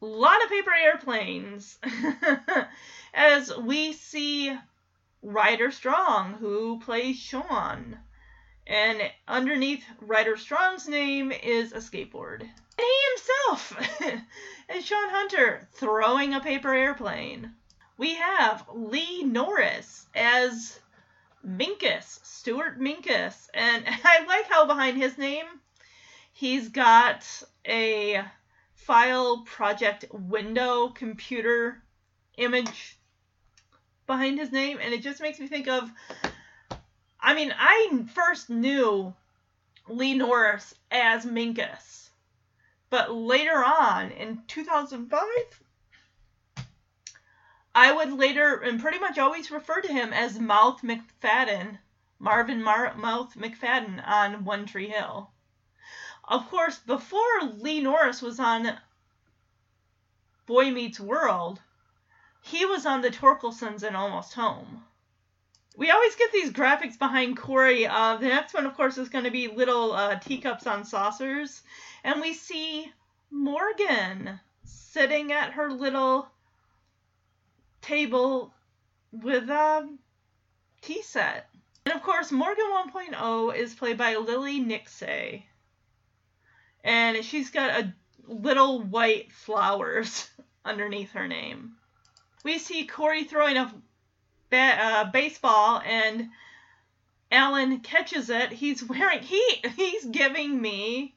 [0.00, 1.78] lot of paper airplanes
[3.14, 4.56] as we see
[5.22, 7.98] Ryder Strong, who plays Sean.
[8.66, 12.48] And underneath Ryder Strong's name is a skateboard.
[12.80, 14.24] And he himself
[14.74, 17.52] is Sean Hunter throwing a paper airplane.
[17.98, 20.80] We have Lee Norris as
[21.46, 23.48] Minkus, Stuart Minkus.
[23.52, 25.44] And I like how behind his name
[26.32, 27.26] he's got
[27.66, 28.24] a
[28.72, 31.82] file project window computer
[32.38, 32.98] image
[34.06, 35.92] behind his name and it just makes me think of
[37.20, 39.14] I mean, I first knew
[39.88, 42.09] Lee Norris as Minkus.
[42.90, 45.62] But later on in 2005
[47.72, 51.78] I would later and pretty much always refer to him as Mouth McFadden,
[52.18, 55.30] Marvin Mar- Mouth McFadden on One Tree Hill.
[56.24, 58.80] Of course, before Lee Norris was on
[60.46, 61.62] Boy Meets World,
[62.42, 64.84] he was on the Torkelsons and Almost Home.
[65.76, 67.86] We always get these graphics behind Corey.
[67.86, 71.62] Uh, the next one, of course, is going to be little uh, teacups on saucers.
[72.04, 72.90] And we see
[73.30, 76.28] Morgan sitting at her little
[77.80, 78.52] table
[79.12, 79.88] with a
[80.82, 81.48] tea set.
[81.86, 85.44] And of course, Morgan 1.0 is played by Lily Nicksay
[86.84, 87.94] and she's got a
[88.26, 90.28] little white flowers
[90.64, 91.72] underneath her name.
[92.44, 93.72] We see Corey throwing a
[94.50, 96.30] ba- uh, baseball and
[97.30, 98.50] Alan catches it.
[98.52, 99.42] He's wearing he
[99.76, 101.14] he's giving me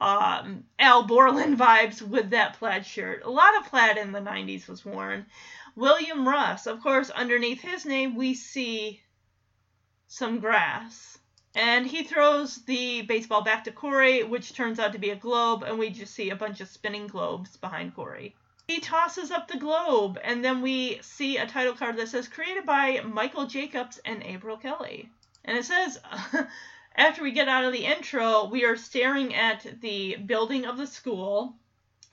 [0.00, 3.24] um, Al Borland vibes with that plaid shirt.
[3.24, 5.26] A lot of plaid in the 90s was worn.
[5.74, 9.02] William Russ, of course, underneath his name we see
[10.08, 11.18] some grass.
[11.54, 15.62] And he throws the baseball back to Corey, which turns out to be a globe,
[15.62, 18.34] and we just see a bunch of spinning globes behind Corey.
[18.68, 22.66] He tosses up the globe, and then we see a title card that says created
[22.66, 25.08] by Michael Jacobs and April Kelly.
[25.44, 26.00] And it says,
[26.96, 30.86] after we get out of the intro, we are staring at the building of the
[30.88, 31.54] school.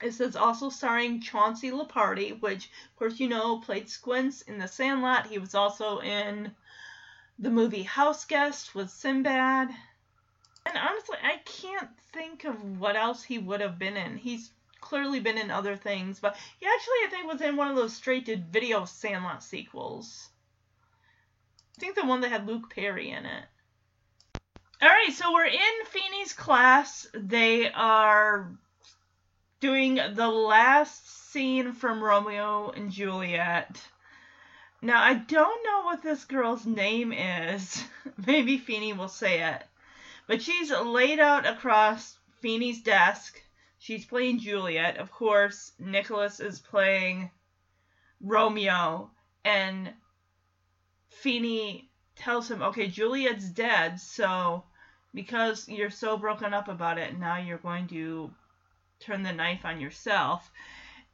[0.00, 4.68] It says also starring Chauncey Leopardi, which, of course, you know, played Squints in The
[4.68, 5.26] Sandlot.
[5.26, 6.54] He was also in
[7.36, 9.70] the movie House Guest with Sinbad.
[10.66, 14.18] And honestly, I can't think of what else he would have been in.
[14.18, 14.52] He's
[14.84, 17.96] clearly been in other things, but he actually, I think, was in one of those
[17.96, 20.28] straight to video Sandlot sequels.
[21.76, 23.44] I think the one that had Luke Perry in it.
[24.82, 27.06] Alright, so we're in Feeney's class.
[27.14, 28.52] They are
[29.60, 33.80] doing the last scene from Romeo and Juliet.
[34.82, 37.82] Now, I don't know what this girl's name is.
[38.26, 39.64] Maybe Feeney will say it.
[40.26, 43.40] But she's laid out across Feeney's desk.
[43.84, 44.96] She's playing Juliet.
[44.96, 47.30] Of course, Nicholas is playing
[48.18, 49.10] Romeo,
[49.44, 49.92] and
[51.08, 54.64] Feeney tells him, okay, Juliet's dead, so
[55.12, 58.32] because you're so broken up about it, now you're going to
[59.00, 60.50] turn the knife on yourself.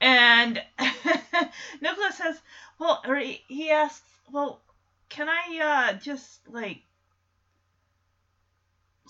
[0.01, 0.63] And
[1.81, 2.41] Nicholas says,
[2.79, 4.63] well, or he, asks, well,
[5.09, 6.83] can I uh, just like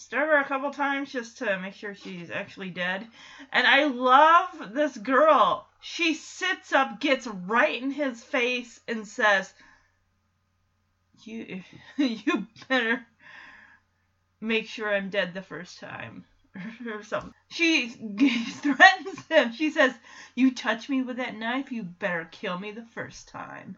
[0.00, 3.06] stab her a couple times just to make sure she's actually dead?
[3.52, 5.68] And I love this girl.
[5.80, 9.52] She sits up, gets right in his face, and says,
[11.24, 11.62] "You,
[11.96, 13.06] you better
[14.40, 16.24] make sure I'm dead the first time."
[16.86, 17.32] or something.
[17.50, 17.88] She
[18.50, 19.52] threatens him.
[19.52, 19.94] She says,
[20.34, 23.76] You touch me with that knife, you better kill me the first time.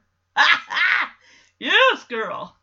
[1.63, 2.57] Yes, girl.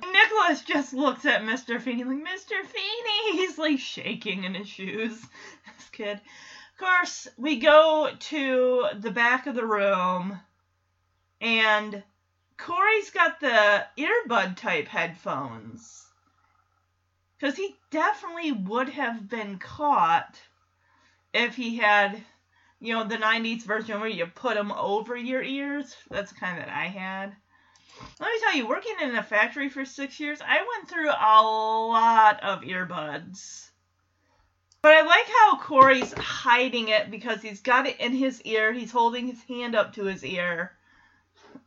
[0.00, 1.80] Nicholas just looks at Mr.
[1.80, 2.64] Feeney like, Mr.
[2.64, 3.32] Feeney!
[3.32, 5.20] He's like shaking in his shoes.
[5.76, 6.14] This kid.
[6.14, 10.40] Of course, we go to the back of the room,
[11.40, 12.02] and
[12.56, 16.06] Corey's got the earbud type headphones.
[17.38, 20.40] Because he definitely would have been caught
[21.34, 22.22] if he had,
[22.80, 25.94] you know, the 90s version where you put them over your ears.
[26.10, 27.36] That's the kind that I had.
[28.20, 31.42] Let me tell you, working in a factory for six years, I went through a
[31.42, 33.68] lot of earbuds.
[34.82, 38.72] But I like how Corey's hiding it because he's got it in his ear.
[38.72, 40.72] He's holding his hand up to his ear.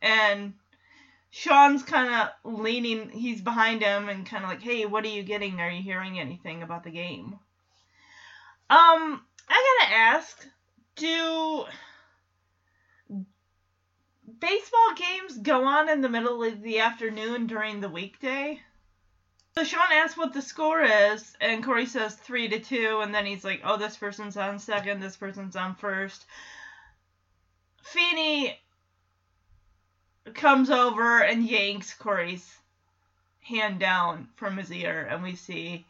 [0.01, 0.53] And
[1.29, 5.23] Sean's kind of leaning, he's behind him and kind of like, hey, what are you
[5.23, 5.59] getting?
[5.59, 7.39] Are you hearing anything about the game?
[8.69, 10.45] Um, I gotta ask,
[10.95, 11.65] do
[14.39, 18.61] baseball games go on in the middle of the afternoon during the weekday?
[19.57, 23.25] So Sean asks what the score is, and Corey says three to two, and then
[23.25, 26.25] he's like, "Oh, this person's on second, this person's on first.
[27.81, 28.59] Feeney
[30.33, 32.57] comes over and yanks Corey's
[33.41, 35.85] hand down from his ear, and we see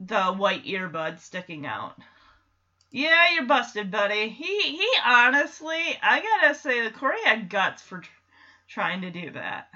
[0.00, 1.98] the white earbud sticking out.
[2.94, 4.28] Yeah, you're busted, buddy.
[4.28, 8.10] He he honestly, I gotta say Corey had guts for tr-
[8.68, 9.68] trying to do that.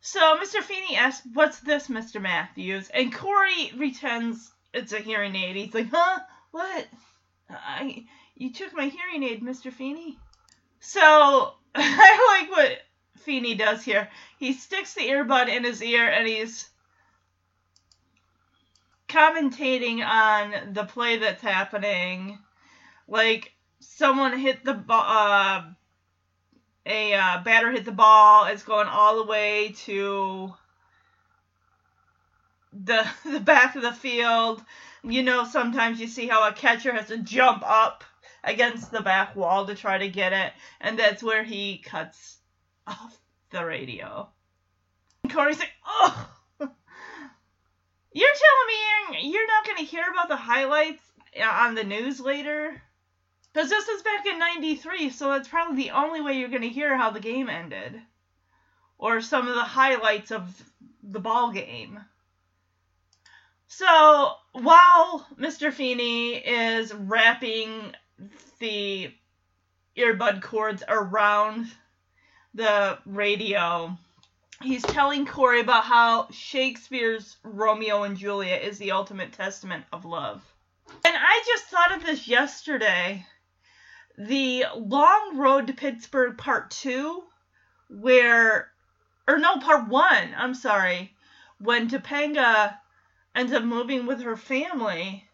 [0.00, 0.62] So Mr.
[0.62, 2.18] Feeney asks, "What's this, Mr.
[2.18, 5.56] Matthews?" And Corey pretends it's a hearing aid.
[5.56, 6.20] He's like, "Huh?
[6.50, 6.88] What?
[7.50, 9.70] I you took my hearing aid, Mr.
[9.70, 10.18] Feeney?"
[10.80, 11.00] So
[11.74, 12.86] I like what
[13.18, 14.08] Feeney does here.
[14.38, 16.70] He sticks the earbud in his ear and he's
[19.08, 22.38] commentating on the play that's happening.
[23.08, 25.62] Like someone hit the ball, uh,
[26.86, 28.46] a uh, batter hit the ball.
[28.46, 30.54] It's going all the way to
[32.72, 34.62] the the back of the field.
[35.02, 38.04] You know, sometimes you see how a catcher has to jump up
[38.44, 42.38] against the back wall to try to get it, and that's where he cuts
[42.86, 43.18] off
[43.50, 44.28] the radio.
[45.22, 46.28] And Corey's like, "Oh,
[48.18, 51.02] you're telling me you're not going to hear about the highlights
[51.40, 52.82] uh, on the news later?"
[53.52, 56.68] Because this is back in 93, so that's probably the only way you're going to
[56.68, 58.00] hear how the game ended.
[58.98, 60.62] Or some of the highlights of
[61.02, 62.00] the ball game.
[63.68, 65.72] So, while Mr.
[65.72, 67.94] Feeney is wrapping
[68.58, 69.12] the
[69.96, 71.66] earbud cords around
[72.54, 73.96] the radio,
[74.62, 80.42] he's telling Corey about how Shakespeare's Romeo and Juliet is the ultimate testament of love.
[81.04, 83.26] And I just thought of this yesterday.
[84.16, 87.22] The Long Road to Pittsburgh Part 2,
[87.88, 88.72] where,
[89.28, 91.14] or no, Part 1, I'm sorry,
[91.60, 92.76] when Topanga
[93.34, 95.24] ends up moving with her family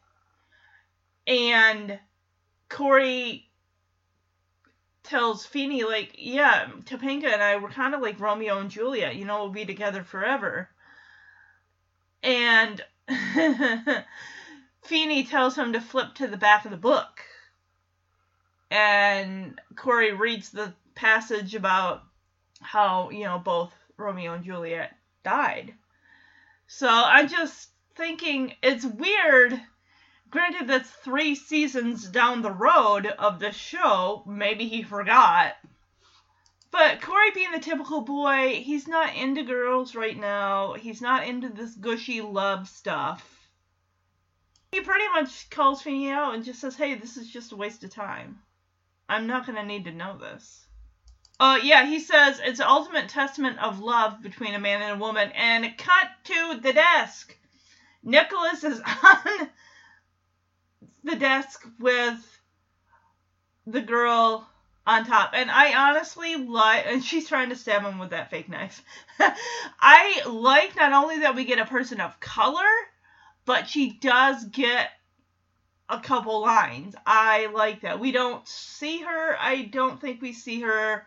[1.26, 1.98] and
[2.68, 3.43] Corey
[5.05, 9.25] tells Feeney, like, yeah, Topanga and I were kind of like Romeo and Juliet, you
[9.25, 10.69] know, we'll be together forever.
[12.23, 12.83] And
[14.83, 17.21] Feeney tells him to flip to the back of the book.
[18.71, 22.02] And Corey reads the passage about
[22.61, 25.75] how, you know, both Romeo and Juliet died.
[26.67, 29.61] So I'm just thinking it's weird.
[30.35, 34.24] Granted, that's three seasons down the road of the show.
[34.26, 35.54] Maybe he forgot.
[36.72, 40.72] But Corey being the typical boy, he's not into girls right now.
[40.72, 43.48] He's not into this gushy love stuff.
[44.72, 47.85] He pretty much calls Feeney out and just says, hey, this is just a waste
[47.85, 48.40] of time.
[49.08, 50.66] I'm not going to need to know this.
[51.38, 55.04] Uh, yeah, he says it's the ultimate testament of love between a man and a
[55.04, 57.38] woman, and cut to the desk.
[58.02, 59.48] Nicholas is on
[61.05, 62.40] the desk with
[63.67, 64.48] the girl
[64.87, 65.31] on top.
[65.35, 68.83] And I honestly like, and she's trying to stab him with that fake knife.
[69.81, 72.71] I like not only that we get a person of color,
[73.44, 74.90] but she does get
[75.88, 76.94] a couple lines.
[77.07, 78.00] I like that.
[78.00, 79.37] We don't see her.
[79.38, 81.05] I don't think we see her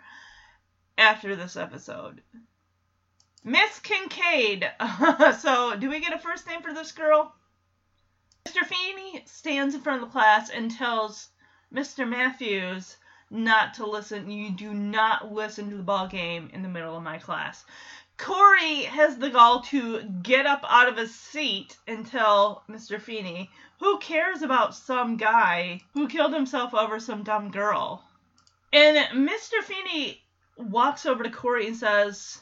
[0.97, 2.21] after this episode.
[3.43, 4.69] Miss Kincaid.
[5.39, 7.33] so, do we get a first name for this girl?
[8.47, 8.65] Mr.
[8.65, 11.31] Feeney stands in front of the class and tells
[11.73, 12.07] Mr.
[12.07, 12.95] Matthews
[13.29, 14.31] not to listen.
[14.31, 17.65] You do not listen to the ball game in the middle of my class.
[18.15, 23.01] Corey has the gall to get up out of his seat and tell Mr.
[23.01, 28.01] Feeney, who cares about some guy who killed himself over some dumb girl?
[28.71, 29.61] And Mr.
[29.61, 30.21] Feeney
[30.55, 32.39] walks over to Corey and says,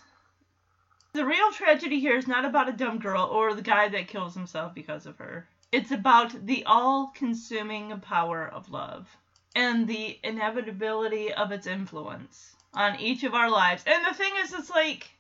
[1.14, 4.36] The real tragedy here is not about a dumb girl or the guy that kills
[4.36, 5.48] himself because of her.
[5.76, 9.10] It's about the all consuming power of love
[9.54, 13.84] and the inevitability of its influence on each of our lives.
[13.86, 15.12] And the thing is, it's like,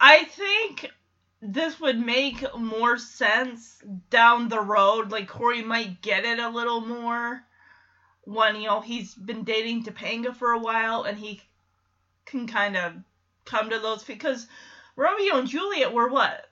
[0.00, 0.90] I think
[1.42, 5.12] this would make more sense down the road.
[5.12, 7.44] Like, Corey might get it a little more
[8.22, 11.42] when, you know, he's been dating Topanga for a while and he
[12.24, 12.94] can kind of
[13.44, 14.46] come to those because
[14.96, 16.46] Romeo and Juliet were what?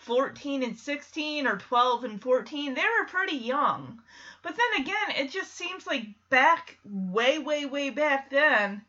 [0.00, 2.74] 14 and 16 or 12 and 14.
[2.74, 4.00] They were pretty young.
[4.42, 8.82] But then again, it just seems like back, way, way, way back then,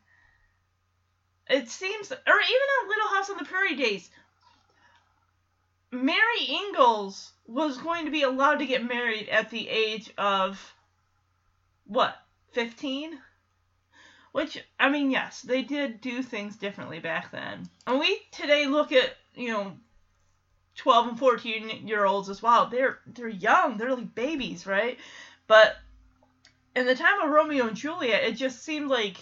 [1.48, 4.10] it seems, or even on Little House on the Prairie days,
[5.90, 10.74] Mary Ingalls was going to be allowed to get married at the age of,
[11.84, 12.16] what,
[12.52, 13.18] 15?
[14.32, 17.68] Which, I mean, yes, they did do things differently back then.
[17.86, 19.76] And we today look at, you know,
[20.76, 22.66] 12 and 14 year olds as well.
[22.66, 24.98] They're they're young, they're like babies, right?
[25.46, 25.76] But
[26.74, 29.18] in the time of Romeo and Juliet, it just seemed like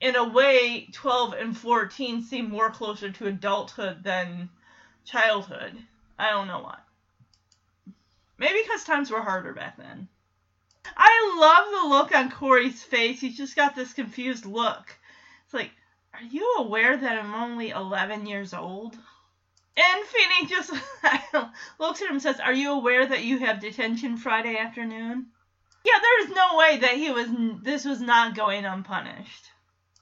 [0.00, 4.48] in a way 12 and 14 seem more closer to adulthood than
[5.04, 5.76] childhood.
[6.18, 6.78] I don't know why.
[8.38, 10.08] Maybe because times were harder back then.
[10.96, 13.20] I love the look on Corey's face.
[13.20, 14.96] He's just got this confused look.
[15.44, 15.70] It's like,
[16.14, 18.96] are you aware that I'm only 11 years old?
[19.76, 20.70] And Feeney just
[21.78, 25.26] looks at him and says, Are you aware that you have detention Friday afternoon?
[25.84, 27.28] Yeah, there's no way that he was
[27.62, 29.50] this was not going unpunished.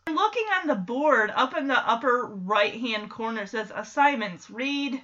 [0.08, 4.50] Looking on the board up in the upper right hand corner says assignments.
[4.50, 5.00] Read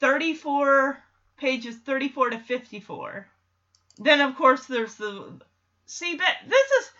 [0.00, 1.02] 34
[1.36, 3.28] pages 34 to 54.
[3.98, 5.40] Then of course there's the
[5.84, 6.90] see but this is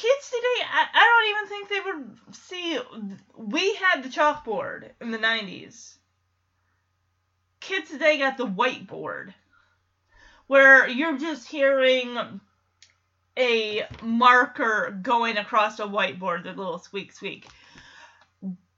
[0.00, 2.80] kids today I, I don't even think they would see
[3.36, 5.98] we had the chalkboard in the 90s
[7.60, 9.34] kids today got the whiteboard
[10.46, 12.40] where you're just hearing
[13.38, 17.46] a marker going across a whiteboard the little squeak squeak.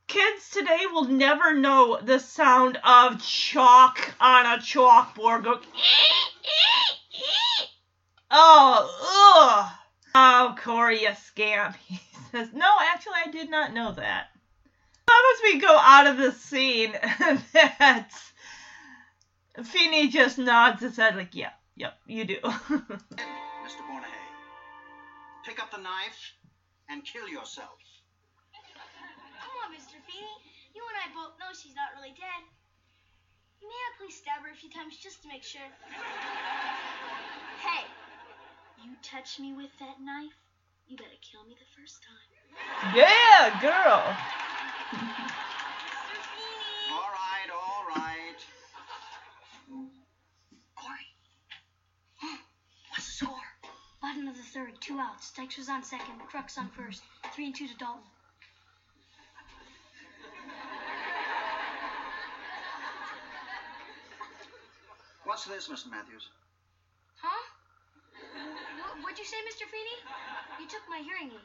[0.09, 5.55] Kids today will never know the sound of chalk on a chalkboard go
[8.31, 9.73] oh ugh
[10.15, 11.77] Oh, Corey, you scamp.
[12.33, 14.27] He says, No, actually, I did not know that.
[15.07, 16.93] How as we go out of the scene,
[17.53, 18.09] that
[19.63, 22.39] Feeney just nods his head, like, Yeah, yep, you do.
[22.41, 23.83] Mr.
[23.85, 24.29] Bournehay,
[25.45, 26.33] pick up the knife
[26.89, 27.77] and kill yourself.
[29.41, 30.01] Come on, Mr.
[30.09, 30.37] Feeney.
[30.75, 32.43] You and I both know she's not really dead.
[33.61, 35.61] May I please stab her a few times just to make sure.
[37.63, 37.85] Hey,
[38.85, 40.35] you touch me with that knife,
[40.89, 42.95] you better kill me the first time.
[42.97, 44.03] yeah, girl.
[46.93, 48.41] All right, all right.
[50.77, 51.09] Corey.
[52.91, 53.49] What's the score?
[54.03, 55.33] Bottom of the third, two outs.
[55.33, 57.03] Dykes was on second, Kruk's on first.
[57.35, 58.03] Three and two to Daulton.
[65.25, 65.91] What's this, Mr.
[65.91, 66.29] Matthews?
[69.13, 69.19] Huh?
[69.19, 69.69] Wh- What'd you say, Mr.
[69.71, 69.97] Feeney?
[70.61, 71.41] You took my hearing aid.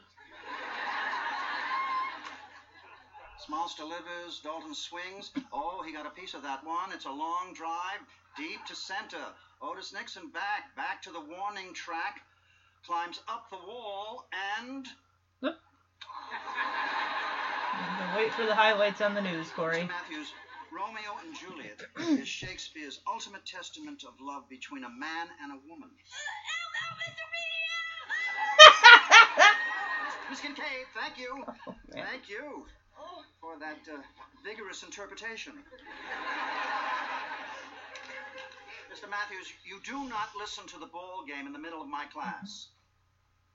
[3.48, 5.30] Smoltz delivers, Daulton swings.
[5.52, 6.92] Oh, he got a piece of that one.
[6.92, 8.00] It's a long drive,
[8.36, 9.32] deep to center.
[9.62, 12.20] Otis Nixon back, back to the warning track,
[12.86, 14.24] climbs up the wall,
[14.60, 14.86] and
[18.16, 19.82] Wait for the highlights on the news, Corey.
[19.82, 19.88] Mr.
[19.88, 20.32] Matthews,
[20.72, 21.82] Romeo and Juliet
[22.20, 25.90] is Shakespeare's ultimate testament of love between a man and a woman.
[25.90, 27.27] Uh,
[30.30, 31.36] Miss Kincaid, thank you.
[31.94, 32.04] man.
[32.04, 32.66] Thank you.
[33.40, 33.96] for that uh,
[34.44, 35.54] vigorous interpretation.
[38.92, 39.08] Mr.
[39.08, 42.68] Matthews, you do not listen to the ball game in the middle of my class.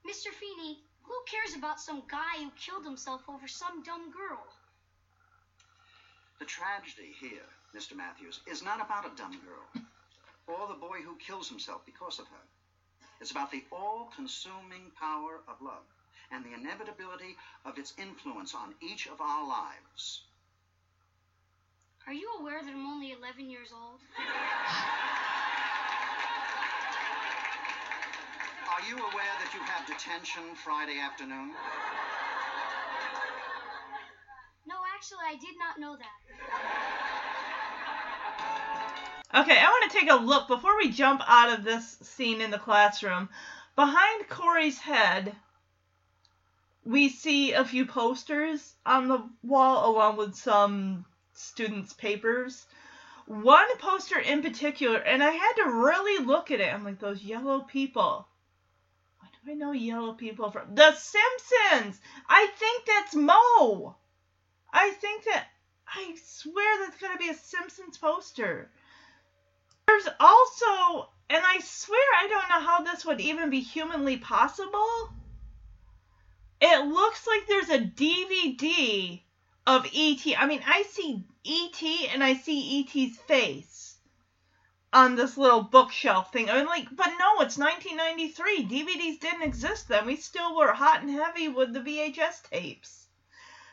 [0.04, 0.32] Mr.
[0.34, 4.42] Feeney, who cares about some guy who killed himself over some dumb girl?
[6.40, 7.46] The tragedy here,
[7.76, 7.94] Mr.
[7.96, 9.84] Matthews, is not about a dumb girl
[10.46, 12.44] or the boy who kills himself because of her.
[13.20, 15.86] It's about the all consuming power of love
[16.30, 20.22] and the inevitability of its influence on each of our lives.
[22.06, 24.00] Are you aware that I'm only 11 years old?
[28.68, 31.52] Are you aware that you have detention Friday afternoon?
[34.66, 36.20] No, actually, I did not know that.
[39.34, 42.50] Okay, I want to take a look before we jump out of this scene in
[42.50, 43.28] the classroom.
[43.76, 45.34] Behind Corey's head,
[46.84, 52.66] we see a few posters on the wall along with some students' papers.
[53.26, 56.72] One poster in particular, and I had to really look at it.
[56.72, 58.28] I'm like, those yellow people.
[59.18, 60.74] What do I know yellow people from?
[60.74, 62.00] The Simpsons!
[62.28, 63.96] I think that's Moe!
[64.72, 65.46] I think that.
[65.86, 68.70] I swear that's gonna be a Simpsons poster.
[69.86, 75.10] There's also, and I swear I don't know how this would even be humanly possible.
[76.66, 79.20] It looks like there's a DVD
[79.66, 80.34] of E.T.
[80.34, 82.08] I mean, I see E.T.
[82.08, 83.98] and I see E.T.'s face
[84.90, 86.48] on this little bookshelf thing.
[86.48, 88.64] I'm like, but no, it's 1993.
[88.64, 90.06] DVDs didn't exist then.
[90.06, 93.08] We still were hot and heavy with the VHS tapes.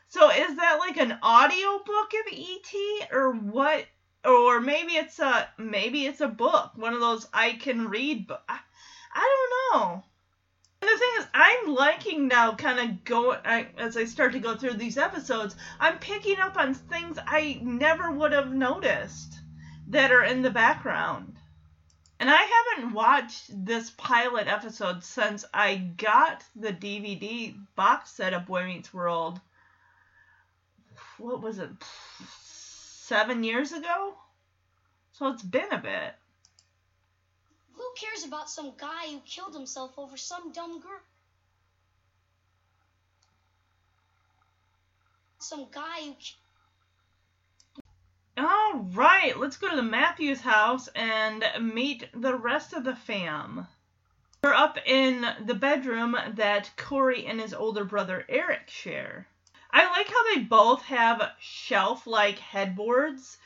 [0.10, 3.04] So is that like an audio book of E.T.
[3.10, 3.86] or what?
[4.26, 8.28] Or maybe it's a maybe it's a book, one of those I can read.
[8.28, 8.60] But I,
[9.16, 10.04] I don't know.
[10.82, 14.74] The thing is, I'm liking now, kind of go as I start to go through
[14.74, 15.56] these episodes.
[15.80, 19.36] I'm picking up on things I never would have noticed
[19.90, 21.38] that are in the background.
[22.20, 28.48] And I haven't watched this pilot episode since I got the DVD box set of
[28.48, 29.40] Boy Meets World.
[31.18, 31.70] What was it?
[32.44, 34.16] Seven years ago?
[35.14, 36.16] So it's been a bit.
[37.92, 41.02] Who cares about some guy who killed himself over some dumb girl?
[45.40, 46.16] Some guy who.
[48.38, 53.68] All right, let's go to the Matthews house and meet the rest of the fam.
[54.42, 59.28] We're up in the bedroom that Corey and his older brother Eric share.
[59.70, 63.38] I like how they both have shelf like headboards.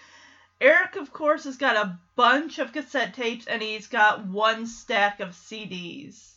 [0.61, 5.19] Eric, of course, has got a bunch of cassette tapes and he's got one stack
[5.19, 6.35] of CDs.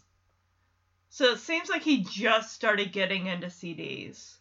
[1.11, 4.37] So it seems like he just started getting into CDs.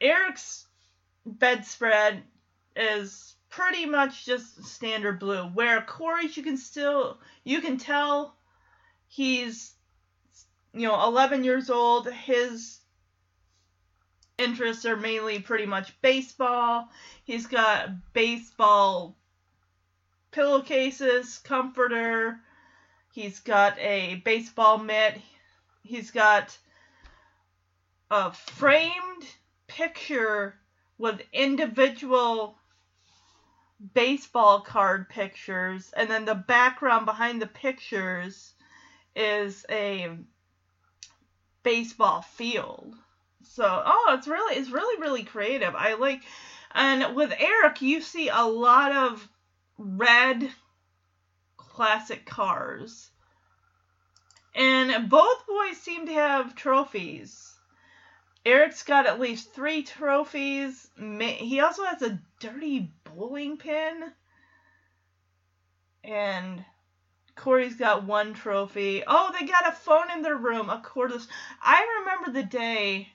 [0.00, 0.66] Eric's
[1.26, 2.22] bedspread
[2.74, 5.44] is pretty much just standard blue.
[5.44, 8.36] Where Corey's, you can still you can tell
[9.08, 9.74] he's
[10.72, 12.10] you know 11 years old.
[12.10, 12.79] His
[14.40, 16.88] interests are mainly pretty much baseball.
[17.24, 19.16] He's got baseball
[20.32, 22.40] pillowcases, comforter.
[23.12, 25.20] He's got a baseball mitt.
[25.82, 26.56] He's got
[28.10, 29.26] a framed
[29.66, 30.54] picture
[30.98, 32.56] with individual
[33.94, 38.52] baseball card pictures, and then the background behind the pictures
[39.16, 40.10] is a
[41.62, 42.94] baseball field.
[43.52, 45.74] So, oh, it's really it's really really creative.
[45.74, 46.22] I like
[46.70, 49.28] and with Eric you see a lot of
[49.76, 50.48] red
[51.56, 53.10] classic cars.
[54.54, 57.52] And both boys seem to have trophies.
[58.46, 60.88] Eric's got at least three trophies.
[60.96, 64.12] He also has a dirty bowling pin.
[66.04, 66.64] And
[67.34, 69.02] Corey's got one trophy.
[69.04, 71.26] Oh, they got a phone in their room, a cordless.
[71.60, 73.08] I remember the day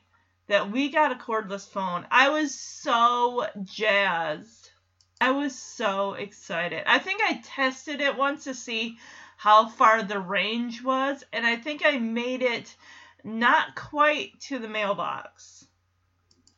[0.47, 2.05] that we got a cordless phone.
[2.11, 4.71] I was so jazzed.
[5.19, 6.83] I was so excited.
[6.85, 8.97] I think I tested it once to see
[9.37, 12.75] how far the range was, and I think I made it
[13.23, 15.67] not quite to the mailbox.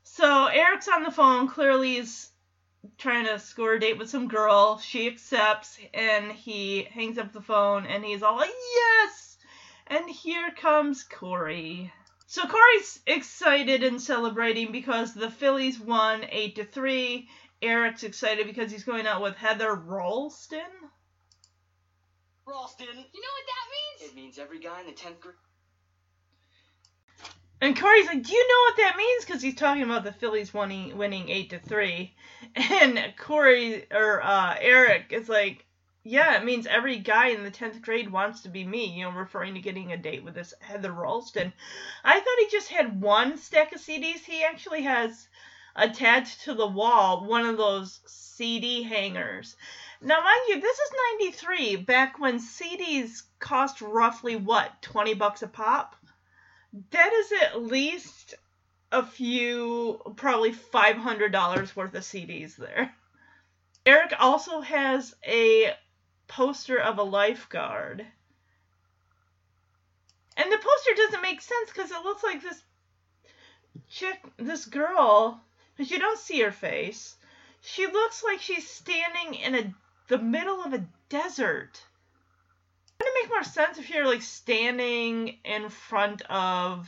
[0.04, 2.30] So Eric's on the phone, clearly is
[2.98, 4.80] trying to score a date with some girl.
[4.80, 9.38] She accepts, and he hangs up the phone, and he's all like, yes!
[9.88, 11.94] And here comes Corey.
[12.30, 17.30] So Corey's excited and celebrating because the Phillies won 8 to 3.
[17.62, 20.60] Eric's excited because he's going out with Heather Ralston.
[22.46, 22.88] Ralston.
[22.88, 24.12] You know what that means?
[24.12, 25.36] It means every guy in the 10th grade.
[27.62, 30.54] And Corey's like, "Do you know what that means?" Because he's talking about the Phillies
[30.54, 32.16] winning winning eight to three,
[32.56, 35.66] and Corey or uh, Eric is like,
[36.10, 39.12] "Yeah, it means every guy in the tenth grade wants to be me." You know,
[39.12, 41.52] referring to getting a date with this Heather Ralston.
[42.04, 44.24] I thought he just had one stack of CDs.
[44.24, 45.28] He actually has
[45.76, 49.58] attached to the wall one of those CD hangers.
[50.00, 55.48] Now, mind you, this is '93, back when CDs cost roughly what, twenty bucks a
[55.48, 55.98] pop
[56.92, 58.36] that is at least
[58.92, 62.96] a few, probably $500 worth of CDs there.
[63.86, 65.74] Eric also has a
[66.28, 68.06] poster of a lifeguard.
[70.36, 72.62] And the poster doesn't make sense because it looks like this
[73.90, 75.42] chick, this girl,
[75.76, 77.16] because you don't see her face.
[77.62, 79.74] She looks like she's standing in a
[80.08, 81.82] the middle of a desert.
[83.00, 86.88] Wouldn't it make more sense if you're like standing in front of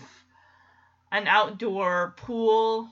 [1.11, 2.89] an outdoor pool?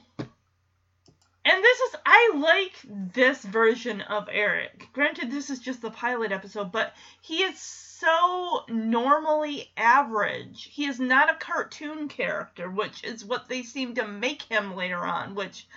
[1.50, 2.74] And this is, I like
[3.14, 4.90] this version of Eric.
[4.92, 10.66] Granted, this is just the pilot episode, but he is so normally average.
[10.70, 15.06] He is not a cartoon character, which is what they seem to make him later
[15.06, 15.70] on, which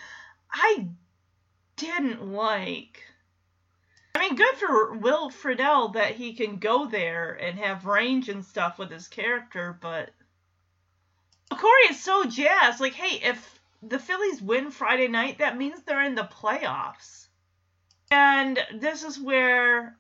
[0.52, 0.88] I
[1.76, 3.04] didn't like.
[4.16, 8.44] I mean, good for Will Friedle that he can go there and have range and
[8.44, 10.10] stuff with his character, but
[11.48, 12.80] Corey is so jazzed.
[12.80, 17.28] Like, hey, if the Phillies win Friday night, that means they're in the playoffs.
[18.11, 19.97] And this is where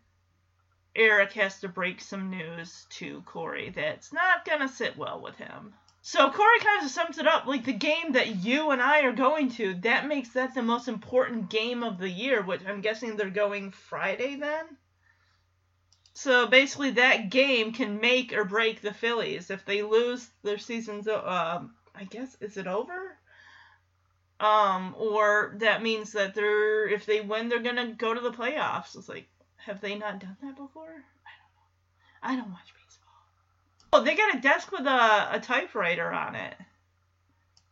[0.94, 5.36] Eric has to break some news to Corey that's not going to sit well with
[5.36, 5.74] him.
[6.02, 9.12] So Corey kind of sums it up like the game that you and I are
[9.12, 13.16] going to, that makes that the most important game of the year, which I'm guessing
[13.16, 14.64] they're going Friday then.
[16.14, 19.50] So basically, that game can make or break the Phillies.
[19.50, 23.16] If they lose, their season's, um, I guess, is it over?
[24.40, 28.96] Um, or that means that they're, if they win, they're gonna go to the playoffs.
[28.96, 29.28] It's like,
[29.58, 30.88] have they not done that before?
[30.88, 32.22] I don't know.
[32.22, 33.12] I don't watch baseball.
[33.92, 36.54] Oh, they got a desk with a, a typewriter on it.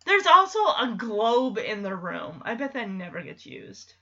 [0.05, 2.43] There's also a globe in the room.
[2.45, 3.95] I bet that never gets used.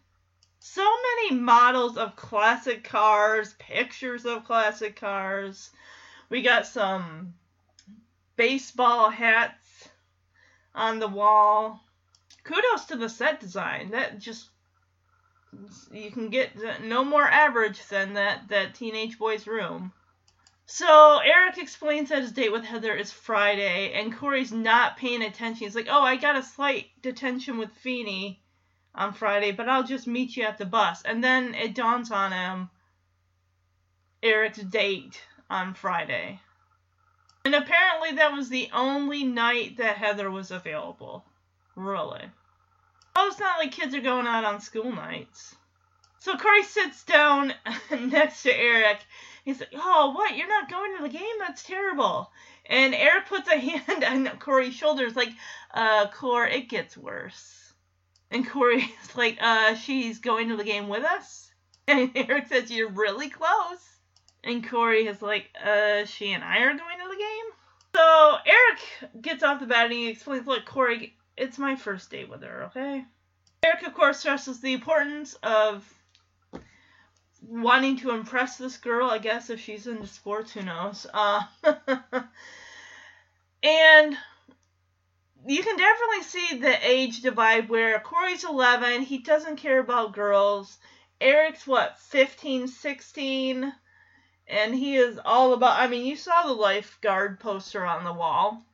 [0.58, 5.70] So many models of classic cars, pictures of classic cars.
[6.28, 7.34] We got some
[8.34, 9.88] baseball hats
[10.74, 11.85] on the wall.
[12.46, 13.90] Kudos to the set design.
[13.90, 14.48] That just
[15.90, 19.92] you can get no more average than that that teenage boy's room.
[20.66, 25.66] So Eric explains that his date with Heather is Friday, and Corey's not paying attention.
[25.66, 28.40] He's like, "Oh, I got a slight detention with Feeney
[28.94, 32.30] on Friday, but I'll just meet you at the bus." And then it dawns on
[32.30, 32.70] him
[34.22, 35.20] Eric's date
[35.50, 36.40] on Friday.
[37.44, 41.24] And apparently that was the only night that Heather was available.
[41.76, 42.22] Really.
[43.14, 45.54] Oh, it's not like kids are going out on school nights.
[46.18, 47.54] So Corey sits down
[47.90, 48.98] next to Eric.
[49.44, 50.36] He's like, Oh, what?
[50.36, 51.38] You're not going to the game?
[51.38, 52.30] That's terrible.
[52.68, 55.30] And Eric puts a hand on Corey's shoulders, like,
[55.72, 57.72] uh, Corey, it gets worse.
[58.30, 58.84] And Corey's
[59.16, 61.52] like, uh, she's going to the game with us?
[61.88, 63.78] And Eric says, You're really close.
[64.42, 67.54] And Corey is like, uh, she and I are going to the game?
[67.94, 72.28] So Eric gets off the bat and he explains, Look, Corey, it's my first date
[72.28, 73.04] with her, okay?
[73.64, 75.84] Eric, of course, stresses the importance of
[77.42, 79.08] wanting to impress this girl.
[79.08, 81.06] I guess if she's into sports, who knows?
[81.12, 81.42] Uh,
[83.62, 84.16] and
[85.46, 90.78] you can definitely see the age divide where Corey's 11, he doesn't care about girls.
[91.20, 93.72] Eric's what, 15, 16?
[94.48, 98.65] And he is all about, I mean, you saw the lifeguard poster on the wall.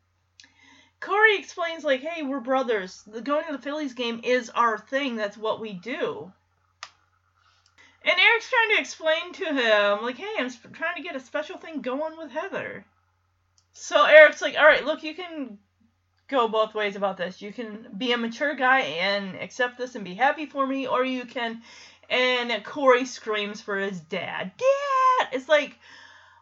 [1.03, 3.03] Corey explains, like, hey, we're brothers.
[3.07, 5.17] The going to the Phillies game is our thing.
[5.17, 6.33] That's what we do.
[8.05, 11.59] And Eric's trying to explain to him, like, hey, I'm trying to get a special
[11.59, 12.85] thing going with Heather.
[13.73, 15.59] So Eric's like, all right, look, you can
[16.29, 17.43] go both ways about this.
[17.43, 21.05] You can be a mature guy and accept this and be happy for me, or
[21.05, 21.63] you can.
[22.11, 24.53] And Corey screams for his dad.
[24.57, 25.29] Dad!
[25.33, 25.77] It's like,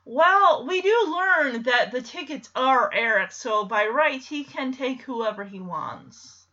[0.04, 5.02] well, we do learn that the tickets are Eric, so by rights, he can take
[5.02, 6.46] whoever he wants.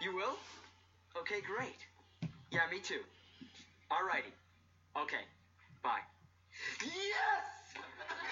[0.00, 0.36] You will?
[1.20, 1.78] Okay, great.
[2.50, 3.00] Yeah, me too.
[3.90, 4.32] Alrighty.
[5.00, 5.24] Okay.
[5.82, 6.02] Bye.
[6.82, 6.92] Yes!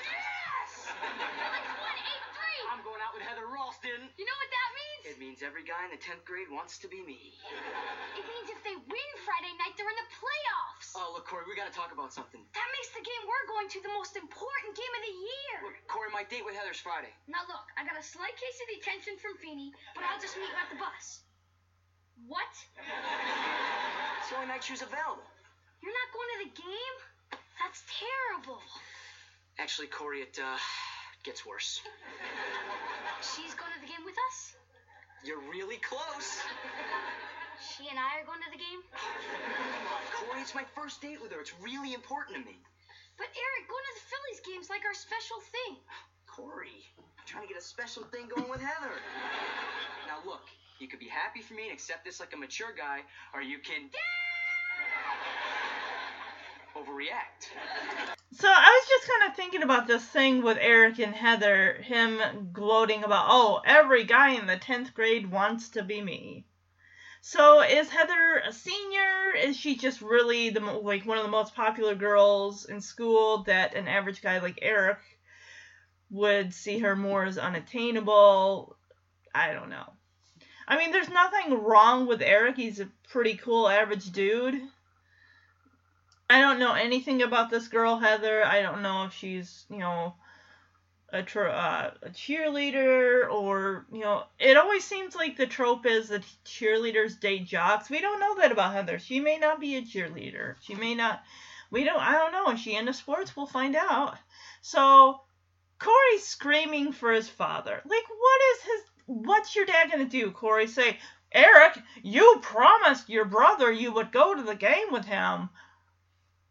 [0.02, 0.92] Yes!
[2.72, 4.08] I'm going out with Heather Ralston.
[4.18, 5.09] You know what that means?
[5.30, 7.30] It means every guy in the 10th grade wants to be me.
[8.18, 10.90] It means if they win Friday night, they're in the playoffs.
[10.98, 12.42] Oh, look, Corey, we gotta talk about something.
[12.50, 15.56] That makes the game we're going to the most important game of the year.
[15.70, 17.14] Look, Corey, my date with Heather's Friday.
[17.30, 20.50] Now look, I got a slight case of detention from Feeney, but I'll just meet
[20.50, 21.22] you at the bus.
[22.26, 22.50] What?
[24.18, 25.30] It's the only night she was available.
[25.78, 26.96] You're not going to the game?
[27.62, 28.58] That's terrible.
[29.62, 30.58] Actually, Corey, it, uh,
[31.22, 31.80] gets worse.
[33.22, 34.58] She's going to the game with us?
[35.22, 36.40] You're really close.
[37.60, 38.80] She and I are going to the game?
[40.16, 41.40] Corey, it's my first date with her.
[41.40, 42.56] It's really important to me.
[43.20, 45.76] But Eric, going to the Phillies game's like our special thing.
[46.24, 48.96] Corey, I'm trying to get a special thing going with Heather.
[50.08, 50.48] now, look,
[50.80, 53.04] you could be happy for me and accept this like a mature guy,
[53.36, 53.92] or you can
[56.80, 57.48] overreact.
[58.32, 62.50] So I was just kind of thinking about this thing with Eric and Heather, him
[62.52, 66.46] gloating about, oh, every guy in the 10th grade wants to be me.
[67.22, 69.34] So is Heather a senior?
[69.36, 73.74] Is she just really the like one of the most popular girls in school that
[73.74, 74.98] an average guy like Eric
[76.08, 78.76] would see her more as unattainable?
[79.34, 79.92] I don't know.
[80.66, 82.56] I mean, there's nothing wrong with Eric.
[82.56, 84.62] He's a pretty cool average dude.
[86.30, 88.44] I don't know anything about this girl, Heather.
[88.44, 90.14] I don't know if she's, you know,
[91.12, 96.08] a, tr- uh, a cheerleader or, you know, it always seems like the trope is
[96.10, 97.90] that cheerleaders date jocks.
[97.90, 99.00] We don't know that about Heather.
[99.00, 100.54] She may not be a cheerleader.
[100.62, 101.20] She may not.
[101.72, 102.00] We don't.
[102.00, 102.52] I don't know.
[102.52, 103.36] Is she into sports?
[103.36, 104.16] We'll find out.
[104.62, 105.20] So
[105.80, 107.82] Corey's screaming for his father.
[107.84, 108.82] Like, what is his?
[109.06, 110.30] What's your dad gonna do?
[110.30, 110.96] Corey say,
[111.32, 115.48] Eric, you promised your brother you would go to the game with him.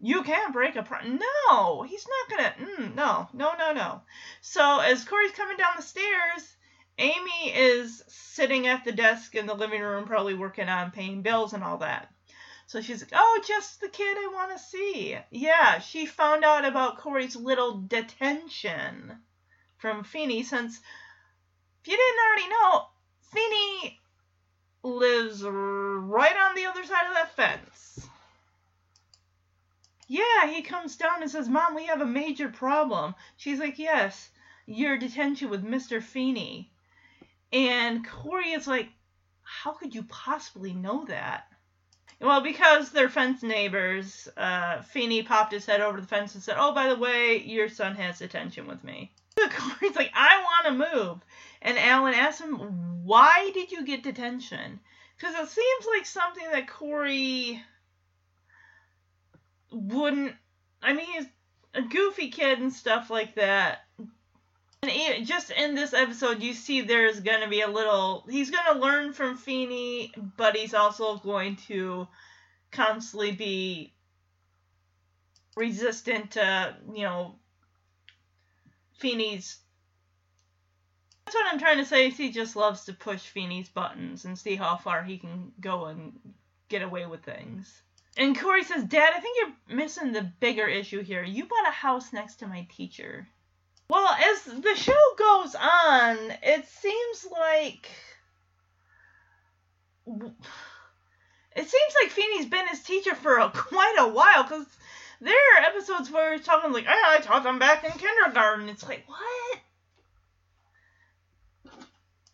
[0.01, 0.87] You can't break a.
[1.03, 2.71] No, he's not gonna.
[2.71, 4.01] Mm, no, no, no, no.
[4.41, 6.55] So as Corey's coming down the stairs,
[6.97, 11.53] Amy is sitting at the desk in the living room, probably working on paying bills
[11.53, 12.13] and all that.
[12.67, 16.65] So she's like, "Oh, just the kid I want to see." Yeah, she found out
[16.65, 19.21] about Corey's little detention
[19.79, 20.43] from Feeney.
[20.43, 20.79] Since
[21.81, 22.87] if you didn't already know,
[23.33, 23.99] Feeney
[24.83, 28.08] lives right on the other side of that fence.
[30.11, 33.13] Yeah, he comes down and says, Mom, we have a major problem.
[33.37, 34.31] She's like, Yes,
[34.65, 36.01] your detention with Mr.
[36.01, 36.71] Feeney.
[37.53, 38.89] And Corey is like,
[39.43, 41.45] How could you possibly know that?
[42.19, 46.55] Well, because they're fence neighbors, uh, Feeney popped his head over the fence and said,
[46.57, 49.11] Oh, by the way, your son has detention with me.
[49.37, 51.19] Corey's like, I want to move.
[51.61, 52.55] And Alan asks him,
[53.05, 54.79] Why did you get detention?
[55.17, 57.61] Because it seems like something that Corey
[59.71, 60.33] wouldn't.
[60.81, 61.25] I mean, he's
[61.73, 63.79] a goofy kid and stuff like that.
[64.81, 68.25] And just in this episode, you see there's going to be a little.
[68.29, 72.07] He's going to learn from Feeney, but he's also going to
[72.71, 73.93] constantly be
[75.57, 77.35] resistant to, you know,
[78.93, 79.57] Feeney's.
[81.25, 82.09] That's what I'm trying to say.
[82.09, 86.13] He just loves to push Feeney's buttons and see how far he can go and
[86.69, 87.81] get away with things.
[88.17, 91.23] And Corey says, Dad, I think you're missing the bigger issue here.
[91.23, 93.27] You bought a house next to my teacher.
[93.89, 97.89] Well, as the show goes on, it seems like.
[101.55, 104.65] It seems like Feeney's been his teacher for a, quite a while, because
[105.21, 108.69] there are episodes where he's talking like, "Ah, I taught them back in kindergarten.
[108.69, 109.59] It's like, what?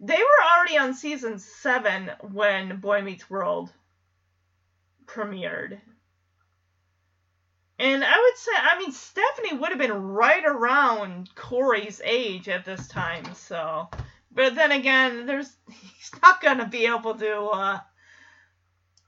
[0.00, 3.70] they were already on season 7 when Boy Meets World
[5.04, 5.78] premiered.
[7.78, 12.64] And I would say, I mean, Stephanie would have been right around Corey's age at
[12.64, 13.88] this time, so.
[14.30, 17.80] But then again, there's he's not gonna be able to uh,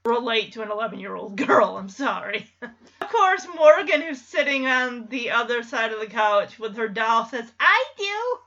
[0.05, 1.77] relate to an 11 year old girl.
[1.77, 2.51] I'm sorry.
[2.61, 7.25] of course, Morgan, who's sitting on the other side of the couch with her doll,
[7.25, 8.37] says, "I do."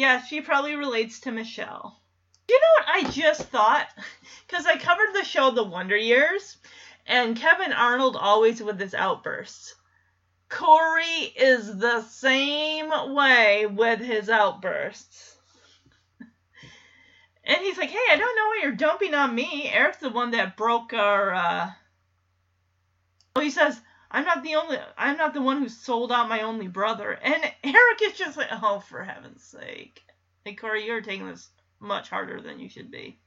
[0.00, 2.00] Yeah, she probably relates to Michelle.
[2.48, 3.86] You know what I just thought?
[4.46, 6.56] Because I covered the show The Wonder Years,
[7.06, 9.74] and Kevin Arnold always with his outbursts.
[10.48, 15.36] Corey is the same way with his outbursts.
[17.44, 19.68] And he's like, hey, I don't know why you're dumping on me.
[19.70, 21.70] Eric's the one that broke our, uh...
[23.36, 23.78] Oh, he says,
[24.10, 27.12] I'm not the only, I'm not the one who sold out my only brother.
[27.12, 30.02] And Eric is just like, oh, for heaven's sake.
[30.44, 31.48] Hey, Corey, you're taking this
[31.78, 33.18] much harder than you should be.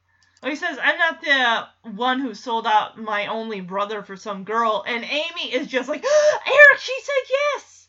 [0.43, 4.43] Oh, he says, I'm not the one who sold out my only brother for some
[4.43, 4.84] girl.
[4.86, 6.03] And Amy is just like,
[6.45, 7.88] Eric, she said yes.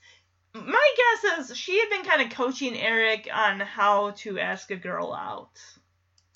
[0.55, 4.77] My guess is she had been kind of coaching Eric on how to ask a
[4.77, 5.59] girl out.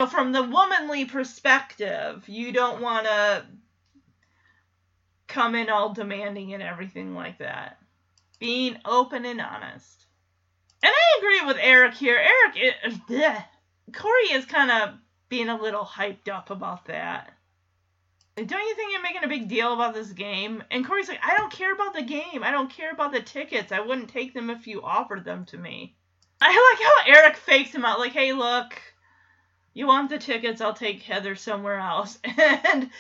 [0.01, 3.47] So, from the womanly perspective, you don't want to
[5.29, 7.79] come in all demanding and everything like that.
[8.41, 10.07] Being open and honest.
[10.83, 12.17] And I agree with Eric here.
[12.17, 13.45] Eric, is, bleh.
[13.93, 14.95] Corey is kind of
[15.29, 17.33] being a little hyped up about that.
[18.37, 20.63] Don't you think you're making a big deal about this game?
[20.71, 22.43] And Corey's like, I don't care about the game.
[22.43, 23.73] I don't care about the tickets.
[23.73, 25.97] I wouldn't take them if you offered them to me.
[26.41, 26.49] I
[27.07, 28.81] like how Eric fakes him out, like, hey, look,
[29.75, 32.19] you want the tickets, I'll take Heather somewhere else.
[32.39, 32.91] And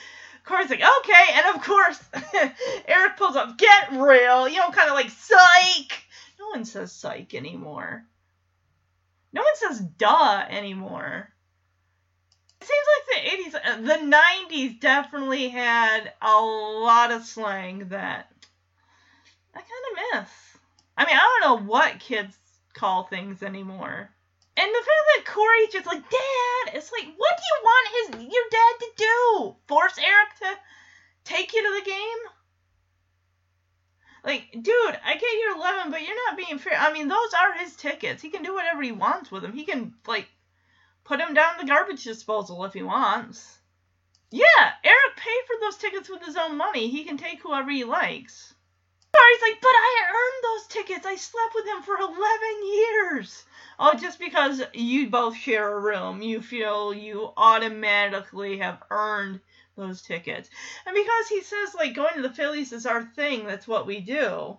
[0.48, 1.24] Corey's like, okay.
[1.34, 2.00] And of course,
[2.86, 4.48] Eric pulls up, get real.
[4.48, 6.02] You know, kind of like, psych.
[6.40, 8.04] No one says psych anymore.
[9.32, 11.30] No one says duh anymore.
[12.60, 14.16] It seems like the 80s, uh, the
[14.50, 18.32] 90s definitely had a lot of slang that
[19.54, 19.70] I kind
[20.14, 20.30] of miss.
[20.96, 22.36] I mean, I don't know what kids
[22.72, 24.10] call things anymore.
[24.58, 28.32] And the fact that Corey's just like, Dad, it's like, what do you want his
[28.32, 29.56] your dad to do?
[29.68, 30.58] Force Eric to
[31.22, 32.22] take you to the game?
[34.24, 36.76] Like, dude, I get you're 11, but you're not being fair.
[36.76, 38.20] I mean, those are his tickets.
[38.20, 39.52] He can do whatever he wants with them.
[39.52, 40.26] He can, like,
[41.04, 43.58] put him down the garbage disposal if he wants.
[44.32, 46.90] Yeah, Eric paid for those tickets with his own money.
[46.90, 48.52] He can take whoever he likes.
[49.14, 51.06] Corey's like, but I earned those tickets.
[51.06, 52.16] I slept with him for 11
[52.66, 53.44] years.
[53.78, 59.40] Oh, just because you both share a room, you feel you automatically have earned
[59.76, 60.50] those tickets.
[60.84, 64.00] And because he says, like, going to the Phillies is our thing, that's what we
[64.00, 64.58] do.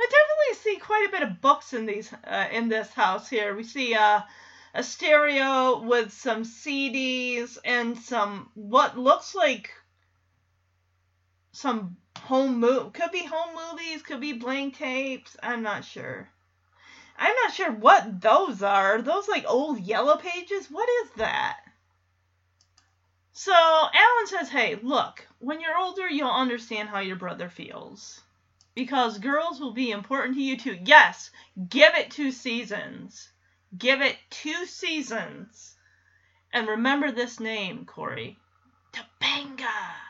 [0.00, 3.54] I definitely see quite a bit of books in these uh, in this house here.
[3.54, 4.20] We see uh,
[4.74, 9.70] a stereo with some CDs and some what looks like
[11.52, 15.36] some home move could be home movies, could be blank tapes.
[15.42, 16.28] I'm not sure.
[17.16, 18.96] I'm not sure what those are.
[18.96, 20.70] Are those like old yellow pages?
[20.70, 21.58] What is that?
[23.32, 28.20] So Alan says, Hey, look, when you're older, you'll understand how your brother feels.
[28.74, 30.78] Because girls will be important to you too.
[30.84, 31.30] Yes,
[31.68, 33.28] give it two seasons.
[33.76, 35.76] Give it two seasons.
[36.52, 38.38] And remember this name, Corey
[38.92, 40.03] Topanga.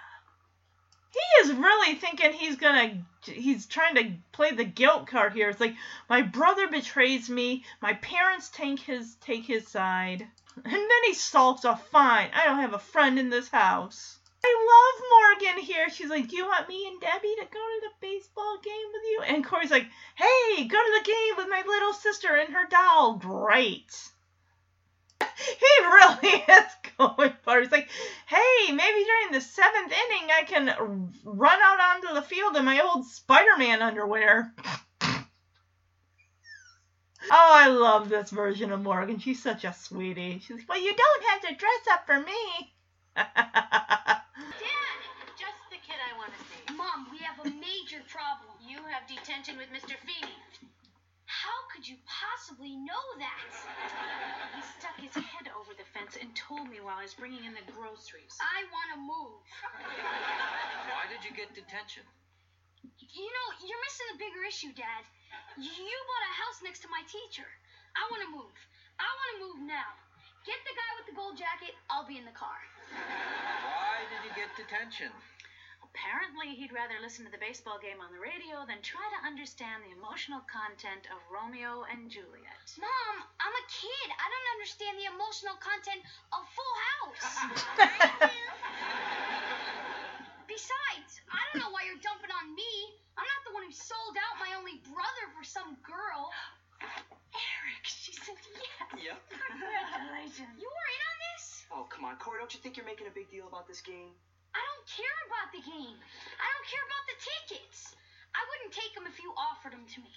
[1.15, 5.49] He is really thinking he's gonna he's trying to play the guilt card here.
[5.49, 5.77] It's like
[6.11, 11.65] my brother betrays me, my parents take his take his side, and then he sulks
[11.65, 11.89] off.
[11.89, 14.19] Fine, I don't have a friend in this house.
[14.45, 15.89] I love Morgan here.
[15.89, 19.03] She's like, Do you want me and Debbie to go to the baseball game with
[19.05, 19.23] you?
[19.23, 19.87] And Corey's like,
[20.17, 23.15] Hey, go to the game with my little sister and her doll.
[23.15, 24.11] Great.
[25.59, 26.65] he really is
[26.99, 27.63] going for it.
[27.63, 27.89] He's like,
[28.27, 30.67] hey, maybe during the seventh inning I can
[31.25, 34.53] run out onto the field in my old Spider-Man underwear.
[35.03, 35.25] oh,
[37.31, 39.19] I love this version of Morgan.
[39.19, 40.41] She's such a sweetie.
[40.41, 42.73] She's like, well, you don't have to dress up for me.
[43.17, 44.23] Dad,
[45.39, 46.77] just the kid I want to see.
[46.77, 48.51] Mom, we have a major problem.
[48.67, 49.95] You have detention with Mr.
[50.05, 50.35] Feeney.
[51.45, 53.45] How could you possibly know that?
[54.57, 57.53] He stuck his head over the fence and told me while I was bringing in
[57.53, 58.33] the groceries.
[58.41, 59.45] I want to move.
[60.89, 62.09] Why did you get detention?
[62.97, 65.05] You know, you're missing the bigger issue, Dad.
[65.61, 65.69] You
[66.09, 67.47] bought a house next to my teacher.
[67.93, 68.57] I want to move.
[68.97, 69.91] I want to move now.
[70.49, 71.77] Get the guy with the gold jacket.
[71.93, 72.57] I'll be in the car.
[72.89, 75.13] Why did you get detention?
[75.95, 79.87] Apparently, he'd rather listen to the baseball game on the radio than try to understand
[79.87, 82.67] the emotional content of Romeo and Juliet.
[82.83, 84.09] Mom, I'm a kid.
[84.11, 86.03] I don't understand the emotional content
[86.35, 87.31] of Full House.
[90.51, 92.75] Besides, I don't know why you're dumping on me.
[93.15, 96.35] I'm not the one who sold out my only brother for some girl.
[96.83, 99.15] Eric, she said yes.
[99.15, 99.19] Yep.
[99.31, 100.51] Congratulations.
[100.59, 101.63] You were in on this?
[101.71, 104.11] Oh, come on, Corey, don't you think you're making a big deal about this game?
[104.55, 105.99] I don't care about the game.
[106.39, 107.95] I don't care about the tickets.
[108.35, 110.15] I wouldn't take them if you offered them to me.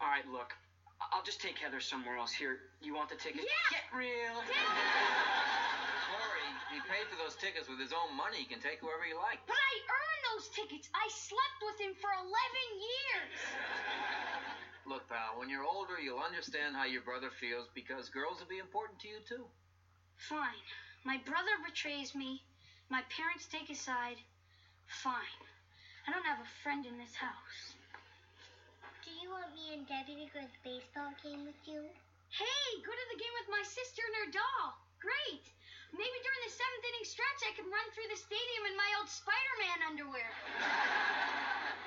[0.00, 0.56] All right, look,
[1.12, 2.32] I'll just take Heather somewhere else.
[2.32, 3.44] Here, you want the tickets?
[3.44, 3.68] Yeah.
[3.72, 4.36] Get real.
[6.08, 8.40] Corey, he paid for those tickets with his own money.
[8.40, 9.40] He can take whoever he likes.
[9.48, 10.88] But I earned those tickets.
[10.92, 12.28] I slept with him for 11
[12.80, 13.36] years.
[14.88, 18.58] Look, pal, when you're older, you'll understand how your brother feels because girls will be
[18.60, 19.44] important to you, too.
[20.16, 20.64] Fine.
[21.04, 22.44] My brother betrays me.
[22.90, 24.18] My parents take his side.
[24.90, 25.38] Fine.
[26.06, 27.78] I don't have a friend in this house.
[29.06, 31.86] Do you want me and Debbie to go to the baseball game with you?
[32.34, 34.74] Hey, go to the game with my sister and her doll.
[34.98, 35.46] Great.
[35.94, 39.06] Maybe during the seventh inning stretch, I can run through the stadium in my old
[39.06, 40.30] Spider-Man underwear.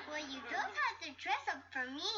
[0.08, 2.16] Well, you don't have to dress up for me.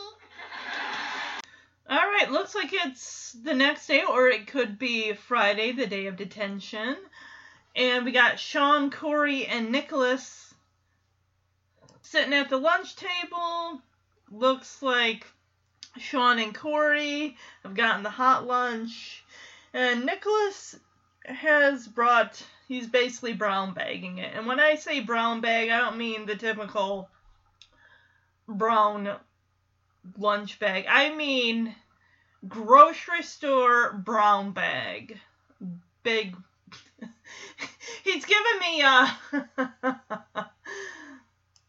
[1.89, 6.05] All right, looks like it's the next day, or it could be Friday, the day
[6.05, 6.97] of detention.
[7.75, 10.53] And we got Sean, Corey, and Nicholas
[12.01, 13.81] sitting at the lunch table.
[14.31, 15.25] Looks like
[15.97, 19.23] Sean and Corey have gotten the hot lunch.
[19.73, 20.77] And Nicholas
[21.25, 24.33] has brought, he's basically brown bagging it.
[24.33, 27.09] And when I say brown bag, I don't mean the typical
[28.47, 29.17] brown
[30.17, 30.85] lunch bag.
[30.87, 31.75] I mean
[32.47, 35.19] grocery store brown bag.
[36.03, 36.35] Big.
[38.03, 39.07] He's giving me uh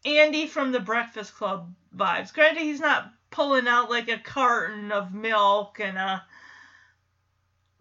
[0.05, 2.33] Andy from the Breakfast Club vibes.
[2.33, 6.19] Granted, he's not pulling out like a carton of milk and uh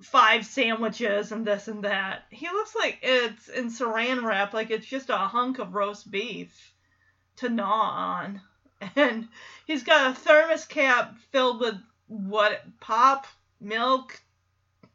[0.02, 2.24] five sandwiches and this and that.
[2.30, 6.74] He looks like it's in saran wrap, like it's just a hunk of roast beef
[7.36, 8.40] to gnaw on.
[8.94, 9.28] And
[9.66, 11.76] he's got a thermos cap filled with
[12.08, 13.26] what pop
[13.60, 14.20] milk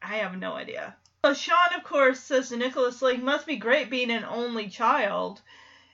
[0.02, 3.90] i have no idea so sean of course says to nicholas like must be great
[3.90, 5.42] being an only child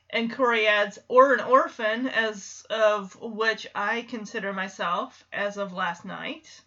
[0.10, 6.06] and corey adds or an orphan as of which i consider myself as of last
[6.06, 6.62] night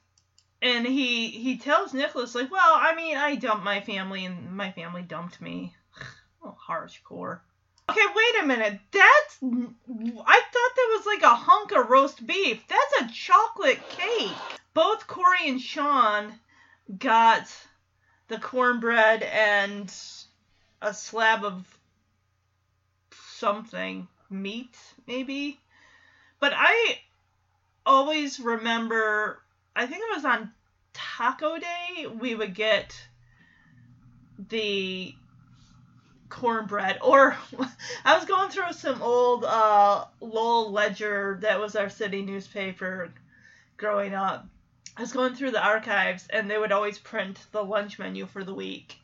[0.61, 4.71] and he he tells nicholas like well i mean i dumped my family and my
[4.73, 5.75] family dumped me
[6.45, 7.41] oh hardcore
[7.91, 8.79] Okay, wait a minute.
[8.93, 9.39] That's.
[9.43, 12.63] I thought that was like a hunk of roast beef.
[12.69, 14.31] That's a chocolate cake.
[14.75, 16.33] Both Corey and Sean
[16.97, 17.53] got
[18.31, 19.93] the cornbread and
[20.81, 21.79] a slab of
[23.37, 24.09] something.
[24.31, 24.77] Meat,
[25.09, 25.59] maybe?
[26.39, 27.01] But I
[27.85, 29.43] always remember.
[29.75, 30.53] I think it was on
[30.93, 32.95] Taco Day, we would get
[34.49, 35.15] the
[36.29, 37.37] cornbread or
[38.05, 43.13] i was going through some old uh lowell ledger that was our city newspaper
[43.77, 44.47] growing up
[44.97, 48.45] i was going through the archives and they would always print the lunch menu for
[48.45, 48.97] the week.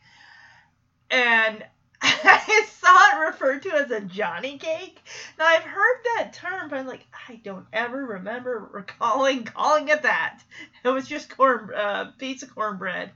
[1.11, 1.65] And
[2.03, 4.99] i saw it referred to as a johnny cake.
[5.39, 10.03] Now i've heard that term but i'm like i don't ever remember recalling calling it
[10.03, 10.41] that.
[10.85, 13.11] It was just corn uh, piece of cornbread.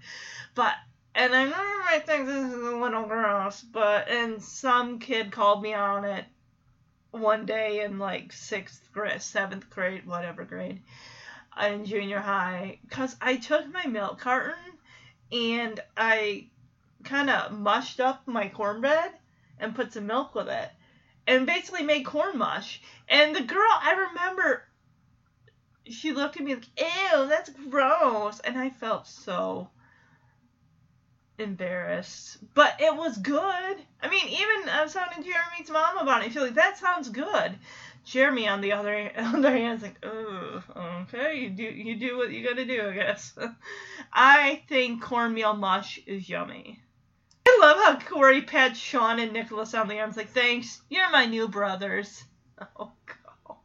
[0.54, 0.74] But
[1.14, 5.62] and I remember I think this is a little gross, but and some kid called
[5.62, 6.24] me on it
[7.10, 10.80] one day in like sixth grade, seventh grade, whatever grade,
[11.68, 14.54] in junior high, because I took my milk carton
[15.32, 16.48] and I
[17.04, 19.12] kind of mushed up my cornbread
[19.58, 20.70] and put some milk with it,
[21.26, 22.80] and basically made corn mush.
[23.08, 24.64] And the girl, I remember,
[25.86, 29.70] she looked at me like, "Ew, that's gross," and I felt so
[31.38, 33.76] embarrassed, but it was good.
[34.02, 36.32] I mean, even uh, I was talking to Jeremy's mom about it.
[36.32, 37.58] She's like, "That sounds good."
[38.05, 40.62] Jeremy, on the other on the other hand, is like, "Oh,
[41.03, 43.38] okay, you do you do what you gotta do, I guess."
[44.12, 46.82] I think cornmeal mush is yummy.
[47.46, 51.26] I love how Corey pats Sean and Nicholas on the arms, like, "Thanks, you're my
[51.26, 52.24] new brothers."
[52.76, 53.57] Oh god,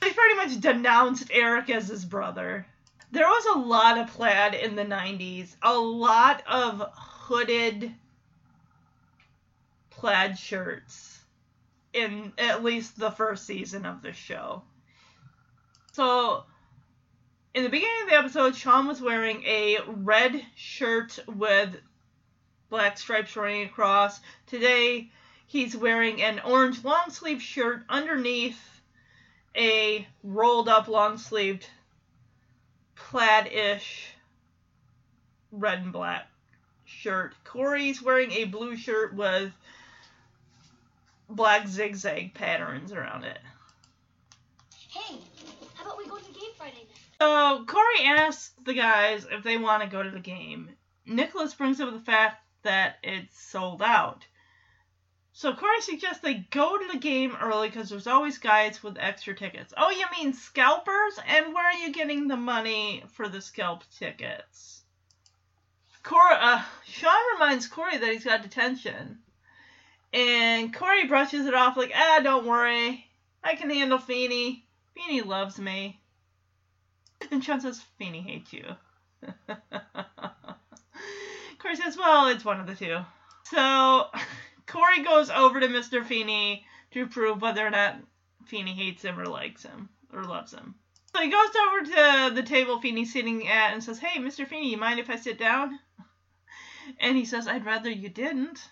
[0.00, 2.64] he's pretty much denounced Eric as his brother.
[3.10, 5.56] There was a lot of plaid in the 90s.
[5.60, 7.92] A lot of hooded
[9.90, 11.13] plaid shirts
[11.94, 14.62] in at least the first season of the show.
[15.92, 16.44] So,
[17.54, 21.76] in the beginning of the episode, Sean was wearing a red shirt with
[22.68, 24.20] black stripes running across.
[24.46, 25.10] Today,
[25.46, 28.58] he's wearing an orange long sleeve shirt underneath
[29.56, 31.66] a rolled up long sleeved
[32.96, 34.08] plaid ish
[35.52, 36.26] red and black
[36.84, 37.34] shirt.
[37.44, 39.52] Corey's wearing a blue shirt with
[41.28, 43.38] black zigzag patterns around it.
[44.88, 45.18] Hey,
[45.74, 46.86] how about we go to the game Friday?
[47.20, 50.70] So Corey asks the guys if they want to go to the game.
[51.06, 54.26] Nicholas brings up the fact that it's sold out.
[55.32, 59.34] So Corey suggests they go to the game early because there's always guys with extra
[59.34, 59.74] tickets.
[59.76, 61.18] Oh, you mean scalpers?
[61.26, 64.82] And where are you getting the money for the scalp tickets?
[66.04, 69.18] Corey, uh, Sean reminds Corey that he's got detention.
[70.14, 73.04] And Corey brushes it off like, ah, don't worry.
[73.42, 74.64] I can handle Feeney.
[74.94, 76.00] Feeney loves me.
[77.30, 78.64] And Sean says, Feeney hates you.
[81.58, 82.98] Corey says, well, it's one of the two.
[83.44, 84.08] So
[84.66, 86.04] Corey goes over to Mr.
[86.04, 87.96] Feeney to prove whether or not
[88.46, 90.74] Feeney hates him or likes him or loves him.
[91.14, 94.46] So he goes over to the table Feeney's sitting at and says, Hey, Mr.
[94.46, 95.78] Feeney, you mind if I sit down?
[97.00, 98.68] And he says, I'd rather you didn't.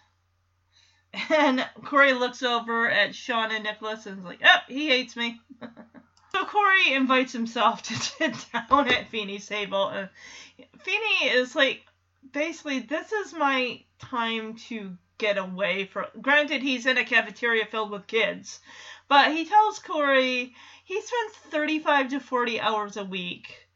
[1.30, 5.40] And Corey looks over at Sean and Nicholas and is like, Oh, he hates me.
[6.32, 9.88] so Corey invites himself to sit down at Feeney's table.
[9.88, 10.08] And
[10.82, 11.82] Feeney is like,
[12.32, 16.06] basically, this is my time to get away from.
[16.20, 18.60] Granted, he's in a cafeteria filled with kids,
[19.08, 20.54] but he tells Corey
[20.84, 23.68] he spends 35 to 40 hours a week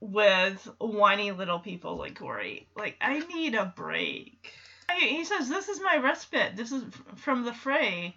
[0.00, 2.68] with whiny little people like Corey.
[2.76, 4.52] Like, I need a break.
[4.98, 6.56] He says, This is my respite.
[6.56, 6.84] This is
[7.16, 8.16] from the fray.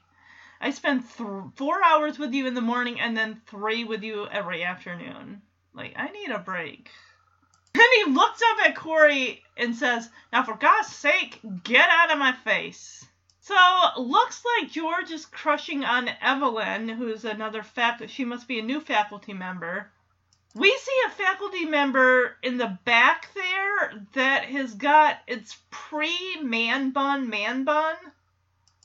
[0.61, 4.27] I spend th- four hours with you in the morning and then three with you
[4.27, 5.41] every afternoon.
[5.73, 6.89] Like, I need a break.
[7.73, 12.17] And he looks up at Corey and says, Now, for God's sake, get out of
[12.17, 13.05] my face.
[13.41, 13.55] So,
[13.97, 18.11] looks like George is crushing on Evelyn, who's another faculty.
[18.11, 19.91] She must be a new faculty member.
[20.55, 26.91] We see a faculty member in the back there that has got its pre man
[26.91, 27.95] bun man bun.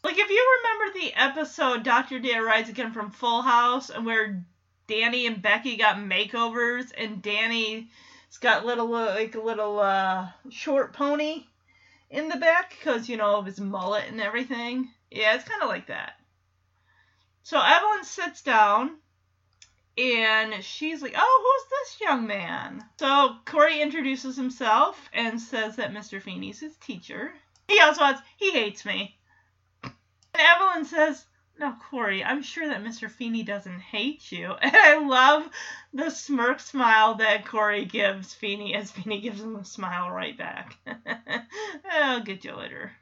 [0.03, 2.19] Like, if you remember the episode Dr.
[2.19, 4.45] Dare Rides Again from Full House, and where
[4.87, 7.89] Danny and Becky got makeovers, and Danny
[8.35, 11.47] it's got little like a little uh, short pony
[12.11, 14.91] in the back because you know of his mullet and everything.
[15.11, 16.15] Yeah, it's kind of like that.
[17.45, 18.97] So Evelyn sits down
[19.97, 25.93] and she's like, "Oh, who's this young man?" So Corey introduces himself and says that
[25.93, 26.21] Mr.
[26.21, 27.33] Feeney's his teacher.
[27.69, 29.19] He also adds, "He hates me."
[29.83, 29.93] And
[30.35, 31.25] Evelyn says,
[31.59, 33.09] no, Corey, I'm sure that Mr.
[33.09, 34.55] Feeney doesn't hate you.
[34.61, 35.49] And I love
[35.93, 40.77] the smirk smile that Corey gives Feeney as Feeney gives him a smile right back.
[41.91, 42.93] I'll get you later.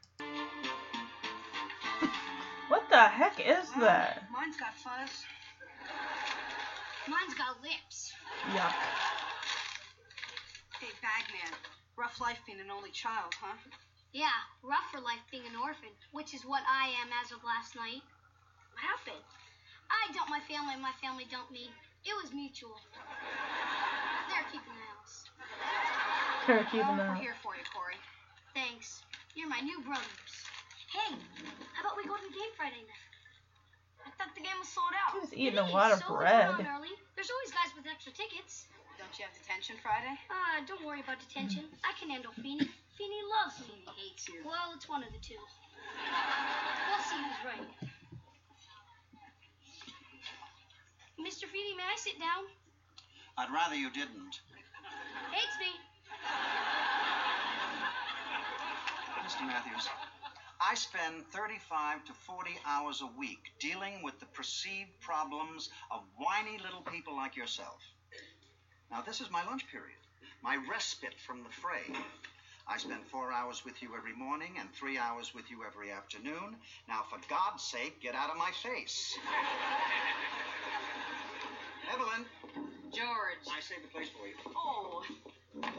[2.68, 4.24] what the heck is that?
[4.30, 5.24] Mine's got fuzz.
[7.12, 8.08] Mine's got lips.
[8.56, 8.72] Yuck.
[10.80, 11.52] Hey, Bagman.
[11.92, 13.52] Rough life being an only child, huh?
[14.16, 14.32] Yeah,
[14.64, 18.00] rough for life being an orphan, which is what I am as of last night.
[18.72, 19.24] What happened?
[19.92, 21.68] I dumped my family, and my family dumped me.
[22.08, 22.80] It was mutual.
[24.32, 25.28] They're keeping the house.
[26.48, 28.00] They're keeping We're here for you, Corey.
[28.56, 29.04] Thanks.
[29.36, 30.32] You're my new brothers.
[30.88, 31.12] Hey,
[31.76, 33.11] how about we go to the game Friday night?
[34.07, 35.20] I thought the game was sold out.
[35.20, 36.50] He's eating a is, lot of so bread.
[36.57, 36.94] Come on early.
[37.14, 38.66] There's always guys with extra tickets.
[38.98, 40.14] Don't you have detention Friday?
[40.30, 41.64] Ah, don't worry about detention.
[41.82, 42.68] I can handle Feeney.
[42.98, 43.82] Feeney loves me.
[43.96, 44.42] He hates you.
[44.44, 45.38] Well, it's one of the two.
[45.38, 47.66] We'll see who's right.
[51.18, 51.46] Mr.
[51.50, 52.46] Feeney, may I sit down?
[53.38, 54.40] I'd rather you didn't.
[55.30, 55.72] Hates me.
[59.24, 59.46] Mr.
[59.46, 59.88] Matthews,
[60.64, 66.56] I spend 35 to 40 hours a week dealing with the perceived problems of whiny
[66.62, 67.80] little people like yourself.
[68.90, 69.98] Now, this is my lunch period,
[70.42, 71.92] my respite from the fray.
[72.68, 76.55] I spend four hours with you every morning and three hours with you every afternoon.
[76.86, 79.18] Now, for God's sake, get out of my face.
[81.93, 82.24] Evelyn,
[82.93, 83.43] George.
[83.51, 84.34] I saved the place for you.
[84.55, 85.02] Oh,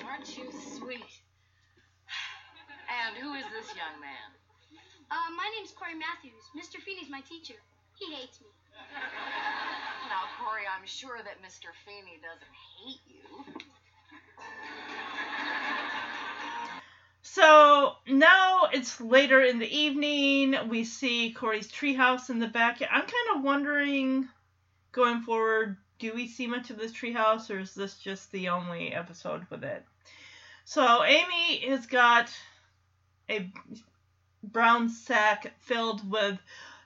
[0.03, 1.07] aren't you sweet?
[3.07, 4.42] And who is this young man?
[5.13, 6.41] Uh, my name's Corey Matthews.
[6.57, 6.81] Mr.
[6.81, 7.53] Feeney's my teacher.
[7.99, 8.47] He hates me.
[10.09, 11.69] Now, Corey, I'm sure that Mr.
[11.85, 12.49] Feeney doesn't
[12.79, 13.61] hate you.
[17.21, 20.55] So now it's later in the evening.
[20.67, 22.81] We see Corey's treehouse in the back.
[22.81, 24.27] I'm kind of wondering,
[24.93, 28.91] going forward, do we see much of this treehouse, or is this just the only
[28.91, 29.85] episode with it?
[30.65, 32.31] So Amy has got
[33.29, 33.51] a
[34.43, 36.37] brown sack filled with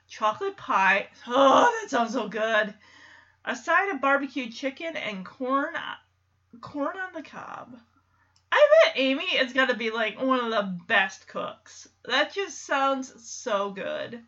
[0.06, 1.08] chocolate pie.
[1.26, 2.72] Oh, that sounds so good.
[3.44, 5.74] A side of barbecued chicken and corn,
[6.60, 7.78] corn on the cob.
[8.50, 11.88] I bet Amy is gonna be like one of the best cooks.
[12.04, 14.24] That just sounds so good.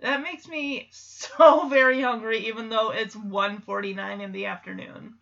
[0.00, 5.14] That makes me so very hungry, even though it's 1.49 in the afternoon,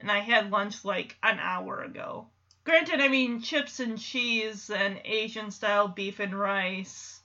[0.00, 2.28] and I had lunch like an hour ago.
[2.66, 7.20] Granted, I mean, chips and cheese and Asian style beef and rice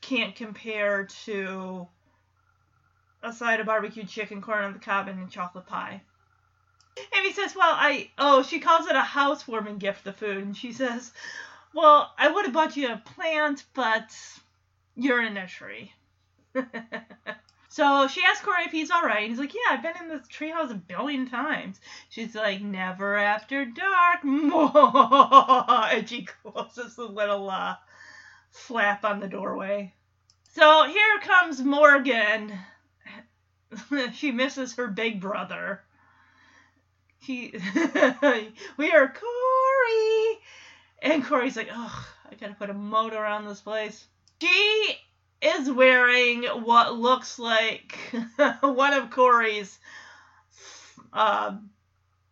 [0.00, 1.86] can't compare to
[3.22, 6.02] a side of barbecue chicken, corn on the cob, and chocolate pie.
[6.96, 10.38] And he says, Well, I, oh, she calls it a housewarming gift, the food.
[10.38, 11.12] And she says,
[11.72, 14.12] Well, I would have bought you a plant, but
[14.96, 15.92] you're in a tree.
[17.70, 19.28] so she asks Corey if he's alright.
[19.28, 21.80] He's like, Yeah, I've been in this treehouse a billion times.
[22.08, 24.24] She's like, Never after dark.
[24.24, 27.76] and she closes the little uh,
[28.50, 29.94] flap on the doorway.
[30.54, 32.58] So here comes Morgan.
[34.14, 35.84] she misses her big brother.
[37.22, 37.52] She,
[38.78, 40.38] we are Corey,
[41.02, 44.06] and Corey's like, oh, I gotta put a moat around this place.
[44.40, 44.96] She
[45.42, 47.98] is wearing what looks like
[48.60, 49.78] one of Corey's
[51.12, 51.56] uh,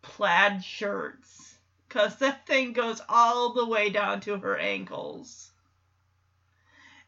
[0.03, 1.57] plaid shirts,
[1.89, 5.51] cause that thing goes all the way down to her ankles.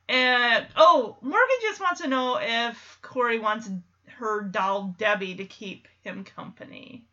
[0.08, 3.70] And oh, Morgan just wants to know if Corey wants
[4.18, 7.04] her doll Debbie to keep him company.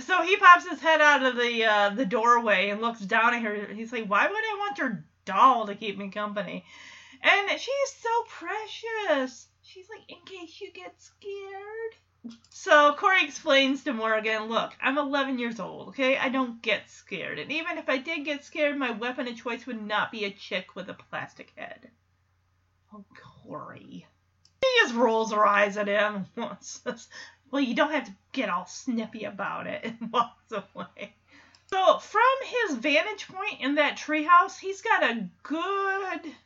[0.00, 3.42] So he pops his head out of the uh, the doorway and looks down at
[3.42, 3.66] her.
[3.72, 6.64] He's like, "Why would I want your doll to keep me company?"
[7.28, 9.48] And she's so precious.
[9.60, 15.40] She's like, "In case you get scared." So Corey explains to Morgan, "Look, I'm 11
[15.40, 15.88] years old.
[15.88, 19.36] Okay, I don't get scared, and even if I did get scared, my weapon of
[19.36, 21.90] choice would not be a chick with a plastic head."
[22.92, 23.04] Oh,
[23.42, 24.06] Corey.
[24.62, 27.06] She just rolls her eyes at him and
[27.50, 31.16] Well, you don't have to get all snippy about it, and walks away.
[31.66, 36.36] So, from his vantage point in that treehouse, he's got a good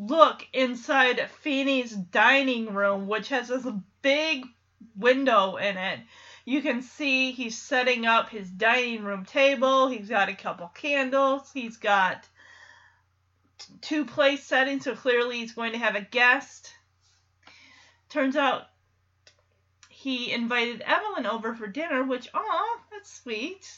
[0.00, 3.66] look inside Feeney's dining room, which has this
[4.00, 4.46] big
[4.96, 6.00] window in it.
[6.46, 9.88] You can see he's setting up his dining room table.
[9.88, 11.50] He's got a couple candles.
[11.52, 12.26] He's got
[13.82, 16.72] two place settings, so clearly he's going to have a guest.
[18.08, 18.62] Turns out
[19.90, 23.68] he invited Evelyn over for dinner, which, aw, that's sweet.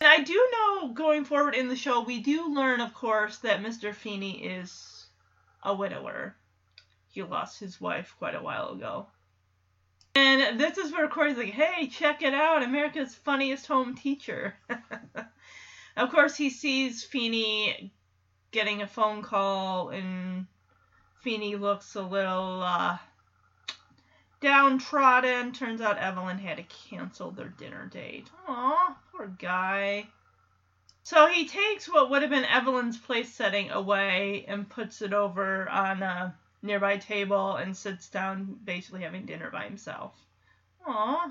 [0.00, 3.62] And I do know going forward in the show, we do learn, of course, that
[3.62, 3.92] Mr.
[3.92, 4.95] Feeney is
[5.66, 6.34] a widower.
[7.08, 9.08] He lost his wife quite a while ago.
[10.14, 14.54] And this is where Corey's like, hey, check it out, America's funniest home teacher.
[15.96, 17.92] of course, he sees Feeney
[18.50, 20.46] getting a phone call, and
[21.20, 22.96] Feeney looks a little uh,
[24.40, 25.52] downtrodden.
[25.52, 28.30] Turns out Evelyn had to cancel their dinner date.
[28.48, 30.06] Aw, poor guy.
[31.06, 35.68] So he takes what would have been Evelyn's place setting away and puts it over
[35.68, 40.14] on a nearby table and sits down, basically having dinner by himself.
[40.84, 41.30] Aw.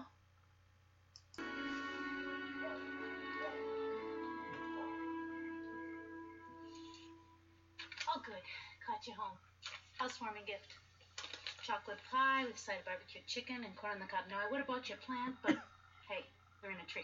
[8.08, 8.36] Oh, good.
[8.88, 9.38] Caught you home.
[9.98, 10.72] Housewarming gift.
[11.64, 14.24] Chocolate pie with side of barbecued chicken and corn on the cob.
[14.30, 15.58] Now, I would have bought you a plant, but
[16.08, 16.24] hey,
[16.64, 17.04] we're in a tree.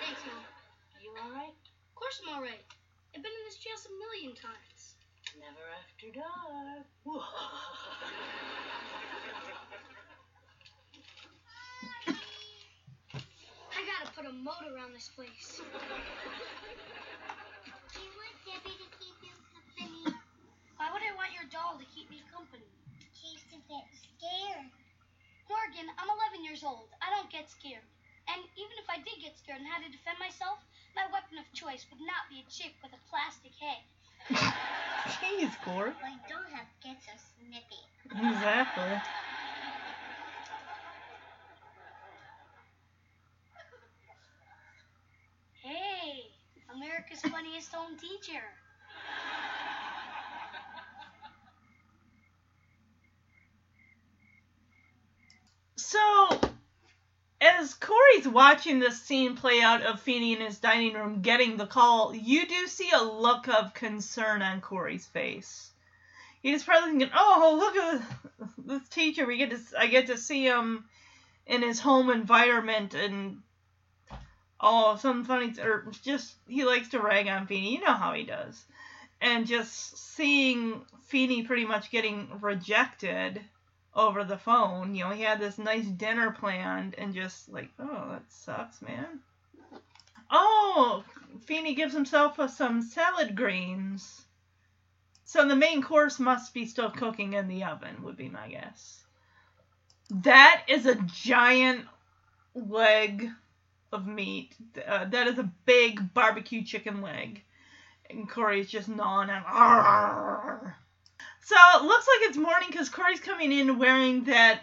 [0.00, 0.63] Thanks, Mom.
[1.14, 1.54] Are you all right?
[1.54, 2.66] Of course I'm alright.
[3.14, 4.98] I've been in this jail a million times.
[5.38, 6.90] Never after dark.
[13.70, 15.62] I gotta put a moat around this place.
[15.62, 15.70] Do
[18.02, 20.18] you want Debbie to keep you company?
[20.82, 22.66] Why would I want your doll to keep me company?
[22.98, 24.66] In case you get scared.
[25.46, 26.90] Morgan, I'm 11 years old.
[26.98, 27.86] I don't get scared.
[28.26, 30.58] And even if I did get scared and had to defend myself,
[30.96, 33.82] my weapon of choice would not be a chick with a plastic head.
[35.20, 35.50] Jeez.
[36.00, 37.82] Well, you don't have to get so snippy.
[38.10, 39.00] Exactly.
[45.62, 46.30] Hey,
[46.74, 48.42] America's funniest home teacher.
[55.76, 56.44] So,
[57.44, 61.66] as Corey's watching this scene play out of Feeney in his dining room getting the
[61.66, 65.70] call, you do see a look of concern on Corey's face.
[66.42, 68.02] He's probably thinking, "Oh, look at
[68.58, 69.26] this teacher.
[69.26, 70.86] We get to, I get to see him
[71.46, 73.42] in his home environment, and
[74.60, 77.74] oh, some funny, or just he likes to rag on Feeney.
[77.74, 78.62] You know how he does,
[79.20, 83.42] and just seeing Feeney pretty much getting rejected."
[83.94, 84.94] Over the phone.
[84.94, 89.20] You know, he had this nice dinner planned and just like, oh, that sucks, man.
[90.30, 91.04] Oh,
[91.46, 94.22] Feeney gives himself some salad greens.
[95.24, 99.02] So the main course must be still cooking in the oven, would be my guess.
[100.10, 101.86] That is a giant
[102.54, 103.30] leg
[103.92, 104.54] of meat.
[104.86, 107.42] Uh, that is a big barbecue chicken leg.
[108.10, 109.44] And Corey's just gnawing on.
[109.46, 110.76] Arr.
[111.44, 114.62] So it looks like it's morning because Corey's coming in wearing that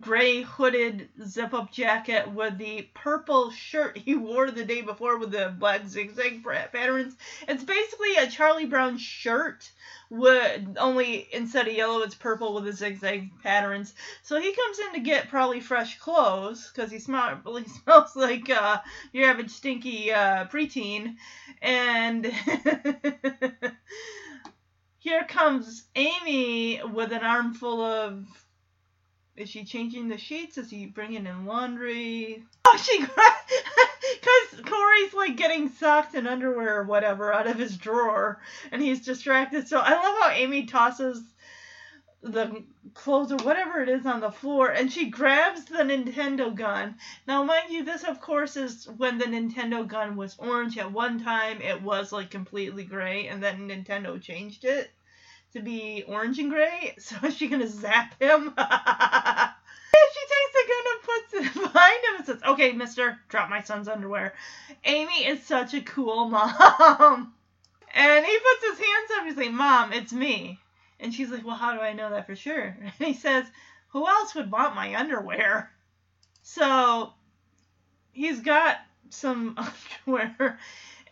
[0.00, 5.32] gray hooded zip up jacket with the purple shirt he wore the day before with
[5.32, 7.14] the black zigzag patterns.
[7.46, 9.70] It's basically a Charlie Brown shirt
[10.08, 13.92] with only instead of yellow it's purple with the zigzag patterns.
[14.22, 17.42] So he comes in to get probably fresh clothes because he, smell,
[17.82, 18.78] smells like uh,
[19.12, 21.16] your average stinky uh, preteen.
[21.60, 22.24] And
[25.04, 28.24] here comes Amy with an armful of
[29.36, 30.56] is she changing the sheets?
[30.56, 32.42] Is he bringing in laundry?
[32.66, 38.40] Oh, she because Corey's like getting socks and underwear or whatever out of his drawer,
[38.72, 39.68] and he's distracted.
[39.68, 41.22] So I love how Amy tosses
[42.24, 42.64] the
[42.94, 46.96] clothes or whatever it is on the floor, and she grabs the Nintendo gun.
[47.26, 50.78] Now, mind you, this of course is when the Nintendo gun was orange.
[50.78, 54.90] At one time, it was like completely gray, and then Nintendo changed it
[55.52, 56.96] to be orange and gray.
[56.98, 58.54] So is she gonna zap him?
[60.14, 63.60] she takes the gun and puts it behind him and says, "Okay, Mister, drop my
[63.60, 64.34] son's underwear."
[64.84, 67.34] Amy is such a cool mom.
[67.96, 69.24] And he puts his hands up.
[69.26, 70.58] He's like, "Mom, it's me."
[71.00, 73.46] And she's like, "Well, how do I know that for sure?" And he says,
[73.88, 75.70] "Who else would want my underwear?"
[76.42, 77.12] So
[78.12, 78.78] he's got
[79.10, 79.56] some
[80.06, 80.58] underwear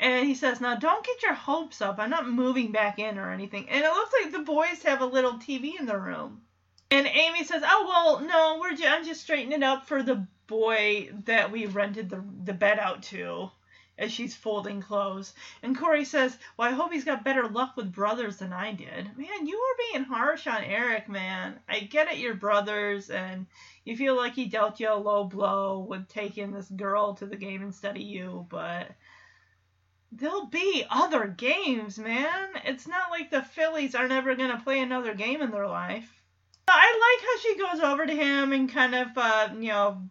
[0.02, 1.98] and he says, Now don't get your hopes up.
[1.98, 3.68] I'm not moving back in or anything.
[3.68, 6.42] And it looks like the boys have a little TV in the room.
[6.90, 10.26] And Amy says, Oh, well, no, we're ju- I'm just straightening it up for the
[10.48, 13.50] boy that we rented the, the bed out to
[13.98, 15.34] as she's folding clothes.
[15.62, 19.16] And Corey says, Well, I hope he's got better luck with brothers than I did.
[19.16, 21.60] Man, you are being harsh on Eric, man.
[21.68, 23.46] I get it, your brothers, and
[23.84, 27.36] you feel like he dealt you a low blow with taking this girl to the
[27.36, 28.88] game instead of you, but
[30.12, 32.50] there'll be other games, man.
[32.64, 36.22] It's not like the Phillies are never going to play another game in their life.
[36.68, 40.02] I like how she goes over to him and kind of, uh, you know,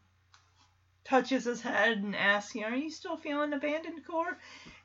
[1.04, 4.38] touches his head and asks, you know, are you still feeling abandoned, Core?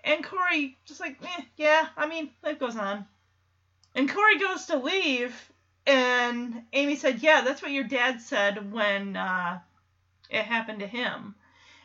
[0.04, 3.06] And Corey just like, eh, yeah, I mean, life goes on.
[3.94, 5.34] And Corey goes to leave,
[5.86, 9.60] and Amy said, yeah, that's what your dad said when uh,
[10.28, 11.34] it happened to him.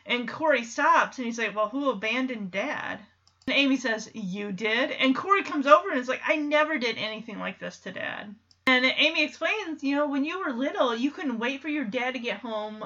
[0.04, 3.00] And Corey stops and he's like, well, who abandoned dad?
[3.46, 4.92] And Amy says, You did?
[4.92, 8.34] And Corey comes over and is like, I never did anything like this to dad.
[8.66, 12.14] And Amy explains, you know, when you were little, you couldn't wait for your dad
[12.14, 12.84] to get home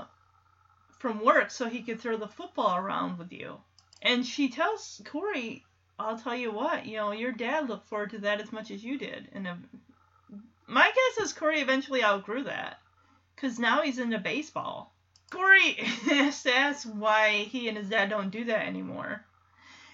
[0.98, 3.60] from work so he could throw the football around with you.
[4.02, 5.64] And she tells Corey,
[5.98, 8.84] I'll tell you what, you know, your dad looked forward to that as much as
[8.84, 9.28] you did.
[9.32, 9.54] And uh,
[10.66, 12.80] my guess is Corey eventually outgrew that
[13.34, 14.94] because now he's into baseball.
[15.30, 19.24] Corey has to ask why he and his dad don't do that anymore.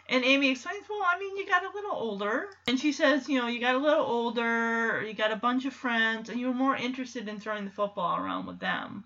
[0.09, 2.49] And Amy explains, well, I mean, you got a little older.
[2.67, 5.73] And she says, you know, you got a little older, you got a bunch of
[5.73, 9.05] friends, and you were more interested in throwing the football around with them.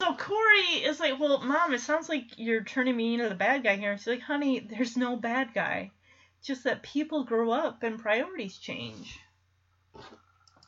[0.00, 3.62] So Corey is like, well, Mom, it sounds like you're turning me into the bad
[3.62, 3.96] guy here.
[3.96, 5.92] She's like, honey, there's no bad guy.
[6.38, 9.18] It's just that people grow up and priorities change.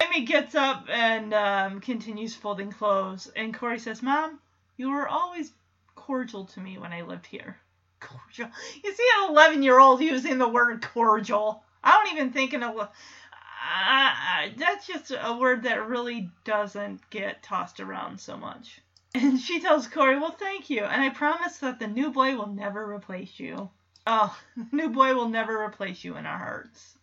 [0.03, 3.31] Amy gets up and um, continues folding clothes.
[3.35, 4.39] And Corey says, Mom,
[4.77, 5.53] you were always
[5.95, 7.59] cordial to me when I lived here
[8.01, 8.49] cordial.
[8.83, 11.63] You see an 11 year old using the word cordial.
[11.83, 12.71] I don't even think in a.
[12.73, 18.81] Uh, that's just a word that really doesn't get tossed around so much.
[19.17, 20.85] And she tells Corey, Well, thank you.
[20.85, 23.71] And I promise that the new boy will never replace you.
[24.07, 26.99] Oh, the new boy will never replace you in our hearts.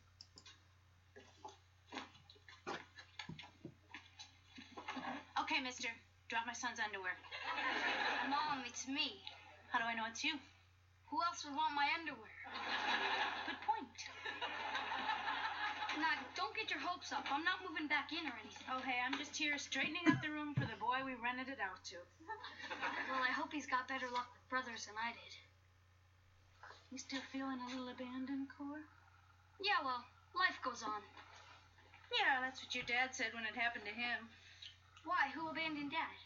[5.41, 5.87] Okay, mister.
[6.29, 7.17] Drop my son's underwear.
[8.29, 9.17] Mom, it's me.
[9.71, 10.33] How do I know it's you?
[11.09, 12.29] Who else would want my underwear?
[13.47, 13.89] Good point.
[15.99, 17.25] Now, don't get your hopes up.
[17.29, 18.65] I'm not moving back in or anything.
[18.73, 21.61] Oh, hey, I'm just here straightening up the room for the boy we rented it
[21.61, 21.97] out to.
[23.11, 25.33] Well, I hope he's got better luck with brothers than I did.
[26.89, 28.81] You still feeling a little abandoned, Core?
[29.61, 30.01] Yeah, well,
[30.33, 31.01] life goes on.
[32.09, 34.29] Yeah, that's what your dad said when it happened to him.
[35.05, 35.29] Why?
[35.35, 36.17] Who abandoned Dad?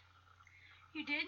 [0.93, 1.27] You did?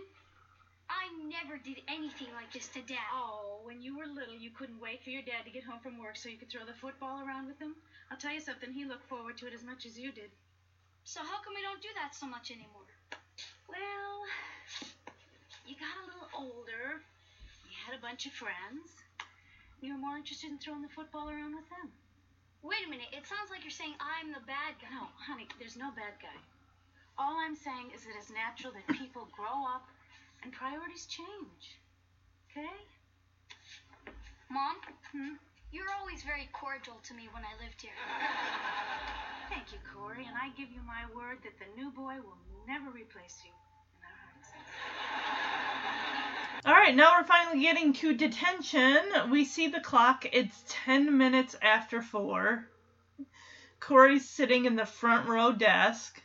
[0.90, 3.06] I never did anything like this to Dad.
[3.14, 6.02] Oh, when you were little, you couldn't wait for your dad to get home from
[6.02, 7.76] work so you could throw the football around with him?
[8.10, 10.34] I'll tell you something, he looked forward to it as much as you did.
[11.06, 12.90] So how come we don't do that so much anymore?
[13.70, 14.26] Well,
[15.70, 17.06] you got a little older,
[17.70, 18.90] you had a bunch of friends,
[19.82, 21.94] you were more interested in throwing the football around with them.
[22.62, 23.08] Wait a minute.
[23.16, 24.92] It sounds like you're saying I'm the bad guy.
[24.92, 26.36] No, honey, there's no bad guy.
[27.16, 29.88] All I'm saying is that it's natural that people grow up
[30.44, 31.78] and priorities change.
[32.52, 32.70] okay?
[34.50, 34.76] Mom,
[35.12, 35.34] Hmm?
[35.72, 37.92] you were always very cordial to me when I lived here.
[39.50, 42.38] Thank you, Corey, and I give you my word that the new boy will
[42.68, 43.52] never replace you
[43.98, 44.50] in our hearts.
[46.66, 49.00] All right, now we're finally getting to detention.
[49.32, 50.26] We see the clock.
[50.32, 52.68] It's 10 minutes after 4.
[53.80, 56.22] Corey's sitting in the front row desk.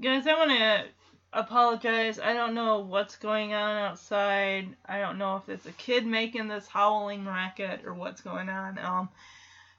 [0.00, 0.84] Guys, I want to
[1.32, 2.18] apologize.
[2.18, 4.68] I don't know what's going on outside.
[4.86, 8.78] I don't know if it's a kid making this howling racket or what's going on.
[8.78, 9.08] Um,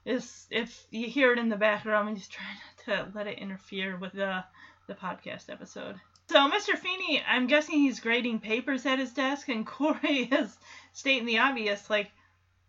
[0.04, 2.56] is if you hear it in the background, I'm just trying
[2.88, 4.44] not to let it interfere with the
[4.86, 5.96] the podcast episode.
[6.28, 6.76] So Mr.
[6.76, 10.56] Feeney, I'm guessing he's grading papers at his desk, and Corey is
[10.92, 12.10] stating the obvious, like,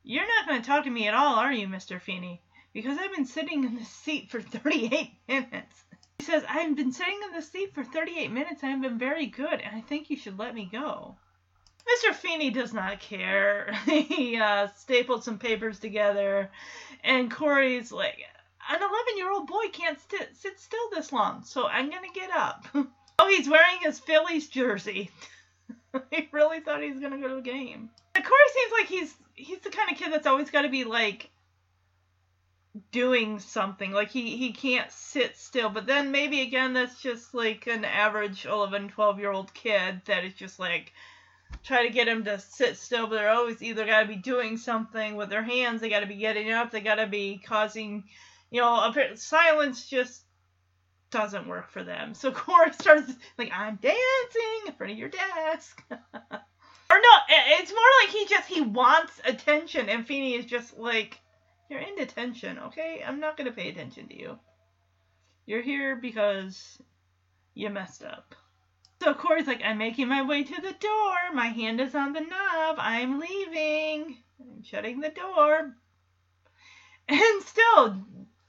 [0.04, 2.02] "You're not going to talk to me at all, are you, Mr.
[2.02, 2.42] Feeney?
[2.74, 5.84] Because I've been sitting in this seat for 38 minutes."
[6.30, 9.76] Says, "I've been sitting in this seat for 38 minutes, I've been very good, and
[9.76, 11.16] I think you should let me go."
[11.90, 12.14] Mr.
[12.14, 13.74] Feeney does not care.
[13.86, 16.52] he uh, stapled some papers together,
[17.04, 18.20] and Corey's like,
[18.70, 22.30] an 11 year old boy can't st- sit still this long, so I'm gonna get
[22.30, 22.64] up.
[22.76, 25.10] oh, he's wearing his Phillies jersey.
[26.12, 27.90] he really thought he was gonna go to the game.
[28.14, 31.32] Corey seems like he's he's the kind of kid that's always got to be like
[32.92, 33.92] doing something.
[33.92, 35.70] Like he he can't sit still.
[35.70, 40.26] But then maybe again that's just like an average 11, 12 year old kid that
[40.26, 40.94] is just like
[41.64, 44.58] try to get him to sit still, but they're always either got to be doing
[44.58, 48.04] something with their hands, they got to be getting up, they got to be causing,
[48.50, 50.24] you know, silence just
[51.12, 52.14] doesn't work for them.
[52.14, 55.84] So Corey starts like, I'm dancing in front of your desk.
[55.92, 55.98] or
[56.32, 61.20] no, it's more like he just he wants attention, and Feeney is just like,
[61.70, 63.04] you're in detention, okay?
[63.06, 64.40] I'm not gonna pay attention to you.
[65.46, 66.82] You're here because
[67.54, 68.36] you messed up.
[69.02, 71.16] So Corey's like, I'm making my way to the door.
[71.34, 72.76] My hand is on the knob.
[72.80, 74.18] I'm leaving.
[74.42, 75.76] I'm shutting the door.
[77.08, 77.98] And still,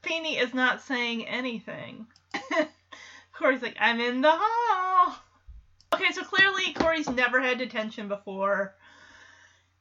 [0.03, 2.07] Feeney is not saying anything.
[3.33, 5.15] Corey's like, I'm in the hall.
[5.93, 8.75] Okay, so clearly Corey's never had detention before.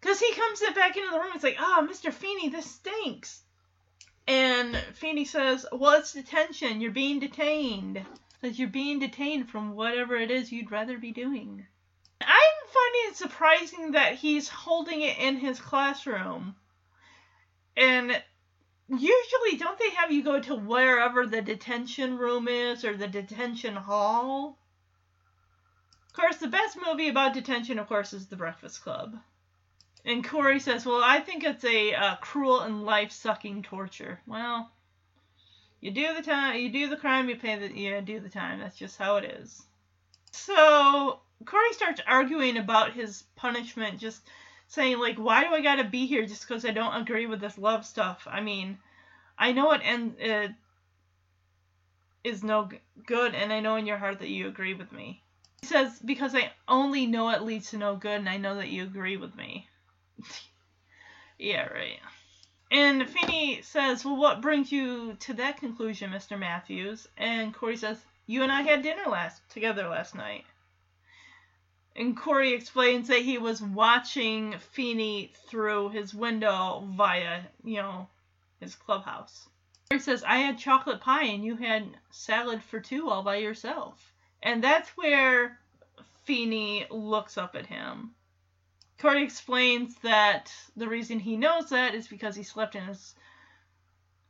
[0.01, 1.27] Because he comes back into the room.
[1.27, 2.12] and It's like, ah, oh, Mr.
[2.12, 3.43] Feeney, this stinks.
[4.27, 6.81] And Feeney says, well, it's detention.
[6.81, 8.05] You're being detained.
[8.40, 11.66] Says you're being detained from whatever it is you'd rather be doing.
[12.20, 16.55] I'm finding it surprising that he's holding it in his classroom.
[17.77, 18.22] And
[18.89, 23.77] usually, don't they have you go to wherever the detention room is or the detention
[23.77, 24.59] hall?
[26.09, 29.18] Of course, the best movie about detention, of course, is The Breakfast Club.
[30.05, 34.20] And Corey says, Well, I think it's a uh, cruel and life sucking torture.
[34.27, 34.70] Well,
[35.81, 38.60] you do the time, you do the crime, you pay the, you do the time.
[38.60, 39.62] That's just how it is.
[40.32, 44.22] So Corey starts arguing about his punishment, just
[44.68, 47.59] saying like, "Why do I gotta be here just because I don't agree with this
[47.59, 48.78] love stuff?" I mean,
[49.39, 50.52] I know it and it
[52.22, 52.68] is no
[53.06, 55.22] good, and I know in your heart that you agree with me.
[55.62, 58.68] He says because I only know it leads to no good, and I know that
[58.68, 59.68] you agree with me.
[61.39, 62.01] yeah, right.
[62.71, 66.39] And Feeney says, Well, what brings you to that conclusion, Mr.
[66.39, 67.09] Matthews?
[67.17, 70.45] And Corey says, You and I had dinner last together last night.
[71.97, 78.09] And Corey explains that he was watching Feeney through his window via, you know,
[78.61, 79.49] his clubhouse.
[79.91, 84.13] Corey says, I had chocolate pie and you had salad for two all by yourself.
[84.41, 85.59] And that's where
[86.25, 88.15] Feeney looks up at him.
[89.01, 93.14] Corey explains that the reason he knows that is because he slept in his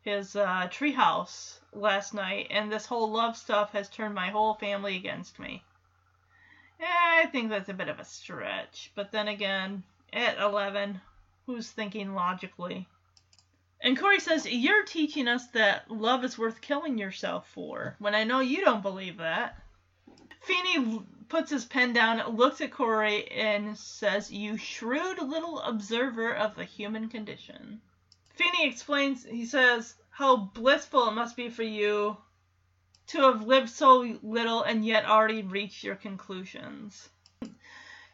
[0.02, 4.96] his uh, treehouse last night, and this whole love stuff has turned my whole family
[4.96, 5.62] against me.
[6.78, 9.82] Yeah, I think that's a bit of a stretch, but then again,
[10.12, 11.00] at 11,
[11.46, 12.88] who's thinking logically?
[13.82, 18.24] And Corey says, You're teaching us that love is worth killing yourself for, when I
[18.24, 19.58] know you don't believe that.
[20.40, 26.56] Feeney puts his pen down, looks at Corey, and says, You shrewd little observer of
[26.56, 27.80] the human condition.
[28.34, 32.16] Feeney explains, he says, how blissful it must be for you
[33.06, 37.08] to have lived so little and yet already reached your conclusions.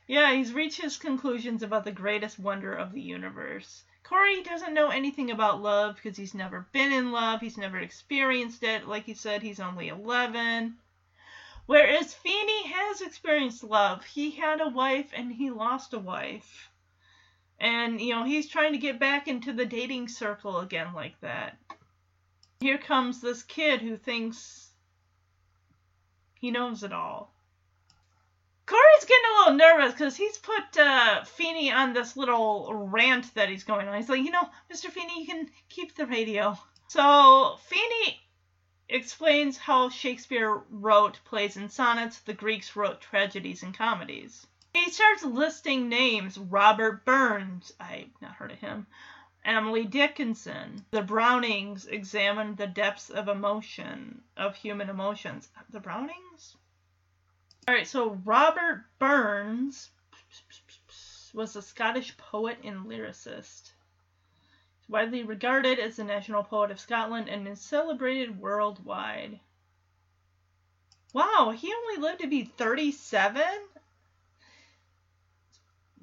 [0.06, 3.82] yeah, he's reached his conclusions about the greatest wonder of the universe.
[4.05, 8.62] Corey doesn't know anything about love because he's never been in love, he's never experienced
[8.62, 8.86] it.
[8.86, 10.76] Like he said, he's only 11.
[11.66, 14.05] Whereas Feeney has experienced love.
[14.05, 16.70] He had a wife and he lost a wife.
[17.59, 21.59] And, you know, he's trying to get back into the dating circle again like that.
[22.60, 24.70] Here comes this kid who thinks
[26.38, 27.34] he knows it all.
[28.66, 33.48] Corey's getting a little nervous because he's put uh, Feeney on this little rant that
[33.48, 33.97] he's going on.
[33.97, 34.90] He's like, you know, Mr.
[34.90, 36.59] Feeney, you can keep the radio.
[36.88, 38.20] So Feeney
[38.88, 44.46] explains how Shakespeare wrote plays and sonnets, the Greeks wrote tragedies and comedies.
[44.72, 48.86] He starts listing names Robert Burns, I've not heard of him,
[49.44, 50.84] Emily Dickinson.
[50.90, 55.48] The Brownings examined the depths of emotion, of human emotions.
[55.70, 56.56] The Brownings?
[57.66, 59.90] All right, so Robert Burns
[61.32, 63.72] was a Scottish poet and lyricist.
[64.88, 69.40] Widely regarded as the national poet of Scotland and is celebrated worldwide.
[71.12, 73.42] Wow, he only lived to be 37?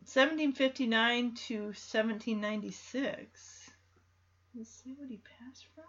[0.06, 3.72] 1759 to 1796.
[4.56, 5.86] Let's see what he passed from.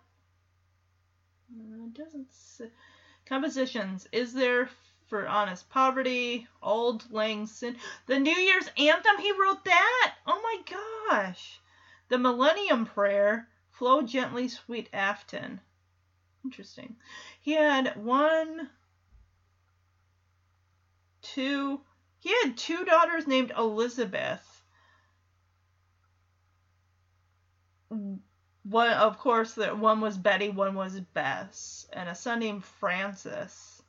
[1.53, 2.71] Uh, it doesn't say.
[3.27, 4.09] Compositions.
[4.13, 4.71] Is there
[5.09, 6.47] for honest poverty?
[6.63, 7.77] Auld Lang Syne.
[8.07, 9.19] The New Year's anthem.
[9.19, 10.15] He wrote that.
[10.27, 11.61] Oh my gosh.
[12.09, 13.49] The Millennium Prayer.
[13.71, 15.61] Flow gently, sweet Afton.
[16.45, 16.95] Interesting.
[17.41, 18.71] He had one,
[21.23, 21.81] two.
[22.21, 24.63] He had two daughters named Elizabeth.
[27.89, 33.83] One, of course, one was Betty, one was Bess, and a son named Francis,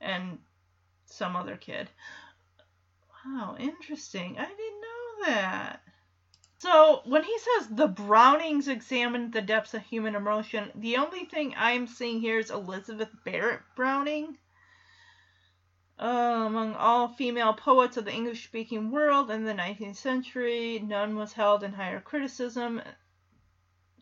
[0.00, 0.38] and
[1.04, 1.90] some other kid.
[3.24, 4.38] Wow, interesting.
[4.38, 5.82] I didn't know that.
[6.60, 11.54] So when he says the Brownings examined the depths of human emotion, the only thing
[11.56, 14.38] I'm seeing here is Elizabeth Barrett Browning.
[16.00, 21.14] Uh, among all female poets of the English speaking world in the 19th century, none
[21.14, 22.82] was held in higher criticism,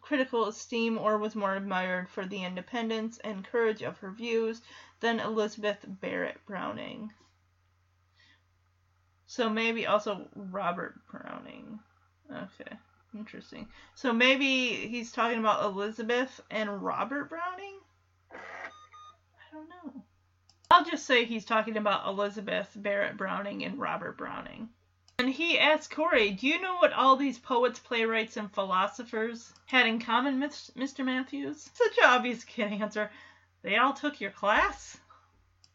[0.00, 4.62] critical esteem, or was more admired for the independence and courage of her views
[5.00, 7.12] than Elizabeth Barrett Browning.
[9.26, 11.80] So maybe also Robert Browning.
[12.30, 12.76] Okay,
[13.14, 13.68] interesting.
[13.94, 17.78] So maybe he's talking about Elizabeth and Robert Browning?
[18.32, 18.36] I
[19.52, 20.02] don't know.
[20.70, 24.68] I'll just say he's talking about Elizabeth Barrett Browning and Robert Browning.
[25.18, 29.86] And he asked Corey, Do you know what all these poets, playwrights, and philosophers had
[29.86, 31.04] in common, Mr.
[31.04, 31.70] Matthews?
[31.72, 33.10] Such an obvious kid answer.
[33.62, 34.98] They all took your class?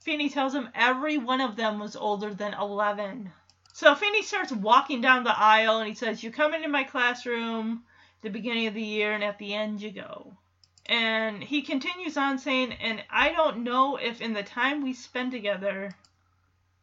[0.01, 3.31] Feeney tells him every one of them was older than 11.
[3.73, 7.83] So Feeney starts walking down the aisle and he says, You come into my classroom
[8.21, 10.37] the beginning of the year and at the end you go.
[10.85, 15.31] And he continues on saying, And I don't know if in the time we spend
[15.31, 15.95] together,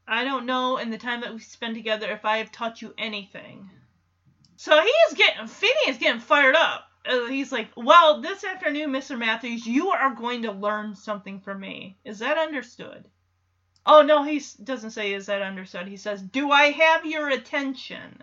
[0.06, 2.94] I don't know in the time that we spend together if I have taught you
[2.97, 3.70] anything.
[4.56, 6.90] So he is getting, Feeney is getting fired up.
[7.06, 9.19] Uh, He's like, Well, this afternoon, Mr.
[9.19, 11.98] Matthews, you are going to learn something from me.
[12.05, 13.05] Is that understood?
[13.87, 15.89] Oh, no, he doesn't say, Is that understood?
[15.89, 18.23] He says, Do I have your attention?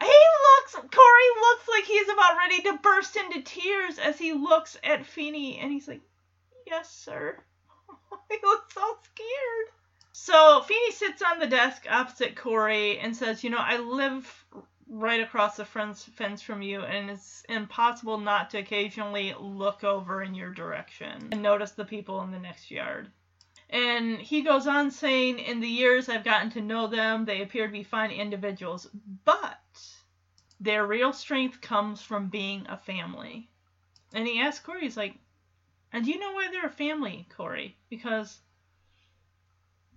[0.00, 4.76] He looks, Corey looks like he's about ready to burst into tears as he looks
[4.82, 6.02] at Feeney and he's like,
[6.66, 7.38] Yes, sir.
[8.30, 9.66] he looks so scared.
[10.12, 14.46] So Feeney sits on the desk opposite Corey and says, You know, I live
[14.88, 20.34] right across the fence from you, and it's impossible not to occasionally look over in
[20.34, 23.10] your direction and notice the people in the next yard.
[23.74, 27.66] And he goes on saying, In the years I've gotten to know them, they appear
[27.66, 28.88] to be fine individuals,
[29.24, 29.58] but
[30.60, 33.50] their real strength comes from being a family.
[34.12, 35.16] And he asks Corey, he's like,
[35.92, 37.76] And do you know why they're a family, Corey?
[37.90, 38.38] Because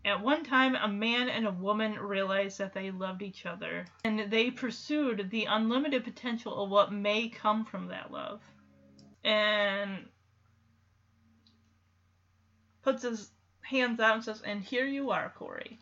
[0.04, 4.32] at one time, a man and a woman realized that they loved each other, and
[4.32, 8.42] they pursued the unlimited potential of what may come from that love.
[9.24, 10.08] And
[12.82, 13.30] puts his
[13.70, 15.78] hands out and says, And here you are, Corey.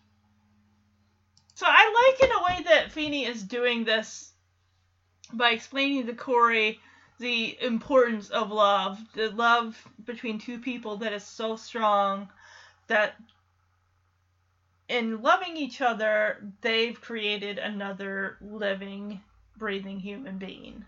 [1.54, 4.32] So I like in a way that Feeney is doing this
[5.34, 6.80] by explaining to Corey
[7.20, 12.28] the importance of love, the love between two people that is so strong
[12.88, 13.16] that
[14.90, 19.22] in loving each other, they've created another living,
[19.58, 20.86] breathing human being.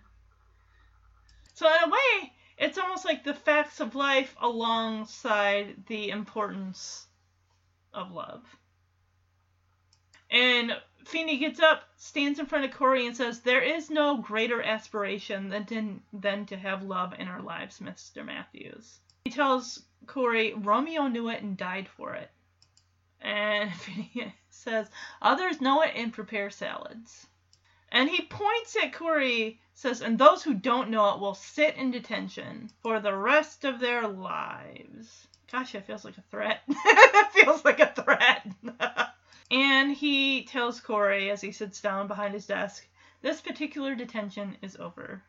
[1.54, 7.06] So, in a way, it's almost like the facts of life alongside the importance
[7.94, 8.44] of love.
[10.30, 10.72] And
[11.06, 15.50] Feeney gets up, stands in front of Corey, and says, There is no greater aspiration
[15.50, 18.26] than to, than to have love in our lives, Mr.
[18.26, 19.00] Matthews.
[19.24, 22.30] He tells Corey, Romeo knew it and died for it.
[23.22, 24.90] And Feeney says,
[25.22, 27.28] Others know it and prepare salads.
[27.90, 31.92] And he points at Corey, says, And those who don't know it will sit in
[31.92, 35.28] detention for the rest of their lives.
[35.52, 36.62] Gosh, that feels like a threat.
[36.68, 38.46] it feels like a threat.
[39.50, 42.86] And he tells Corey as he sits down behind his desk,
[43.22, 45.24] this particular detention is over.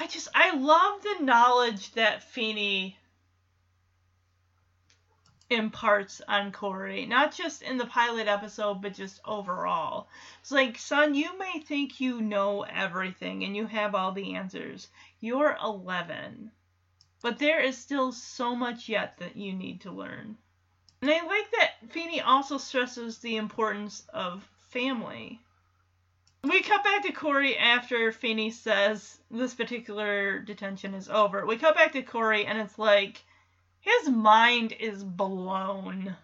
[0.00, 2.98] I just, I love the knowledge that Feeney
[5.52, 10.08] imparts on Corey, not just in the pilot episode, but just overall.
[10.40, 14.88] It's like, son, you may think you know everything and you have all the answers.
[15.20, 16.50] You're 11.
[17.20, 20.36] But there is still so much yet that you need to learn.
[21.00, 25.40] And I like that Feeney also stresses the importance of family.
[26.44, 31.46] We cut back to Corey after Feeney says this particular detention is over.
[31.46, 33.24] We cut back to Corey and it's like
[33.82, 36.16] his mind is blown.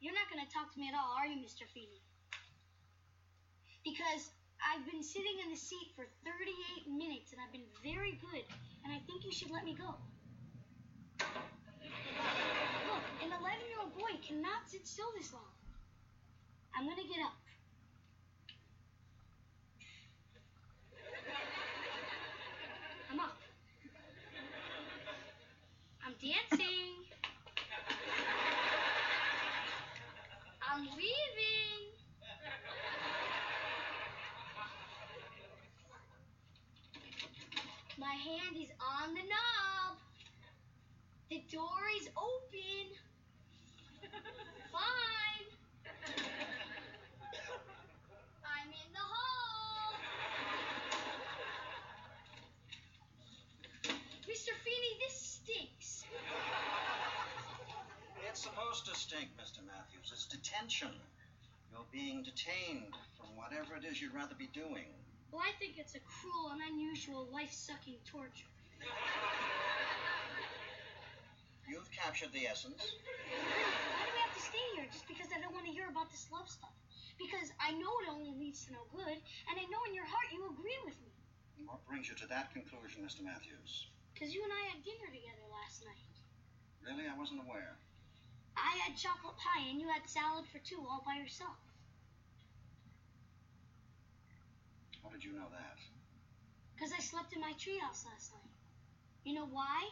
[0.00, 1.64] You're not going to talk to me at all, are you, Mr.
[1.72, 2.02] Feeney?
[3.84, 4.30] Because
[4.60, 8.44] I've been sitting in the seat for 38 minutes and I've been very good,
[8.84, 9.94] and I think you should let me go.
[12.90, 13.40] Look, an 11
[13.70, 15.54] year old boy cannot sit still this long.
[16.74, 17.38] I'm going to get up.
[23.10, 23.36] I'm up.
[26.04, 27.04] I'm dancing.
[30.66, 31.82] I'm leaving.
[37.98, 39.98] My hand is on the knob.
[41.28, 42.86] The door is open.
[44.72, 45.48] Fine.
[48.44, 49.94] I'm in the hall.
[54.26, 54.52] Mr.
[54.64, 55.83] Feeney, this stinks.
[58.34, 59.62] It's supposed to stink, Mr.
[59.62, 60.10] Matthews.
[60.10, 60.90] It's detention.
[61.70, 64.90] You're being detained from whatever it is you'd rather be doing.
[65.30, 68.50] Well, I think it's a cruel and unusual life-sucking torture.
[71.70, 72.82] You've captured the essence.
[72.82, 76.10] Why do we have to stay here just because I don't want to hear about
[76.10, 76.74] this love stuff?
[77.22, 80.34] Because I know it only leads to no good, and I know in your heart
[80.34, 81.14] you agree with me.
[81.70, 83.22] What brings you to that conclusion, Mr.
[83.22, 83.94] Matthews?
[84.10, 86.10] Because you and I had dinner together last night.
[86.82, 87.06] Really?
[87.06, 87.78] I wasn't aware.
[88.56, 91.56] I had chocolate pie, and you had salad for two all by yourself.
[95.02, 95.78] How did you know that?
[96.74, 98.50] Because I slept in my treehouse last night.
[99.24, 99.88] You know why?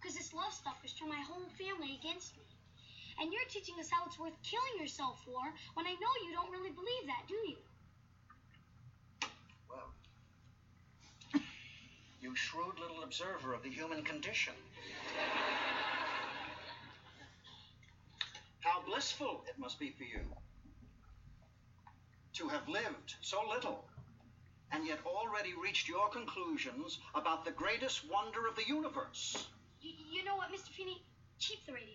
[0.00, 2.44] Because this love stuff has turned my whole family against me.
[3.20, 5.42] And you're teaching us how it's worth killing yourself for
[5.74, 7.56] when I know you don't really believe that, do you?
[9.68, 9.90] Well,
[12.20, 14.54] you shrewd little observer of the human condition.
[18.60, 20.20] How blissful it must be for you
[22.34, 23.84] to have lived so little
[24.70, 29.48] and yet already reached your conclusions about the greatest wonder of the universe.
[29.82, 30.68] Y- you know what, Mr.
[30.68, 31.02] Feeney?
[31.40, 31.94] Keep the radio.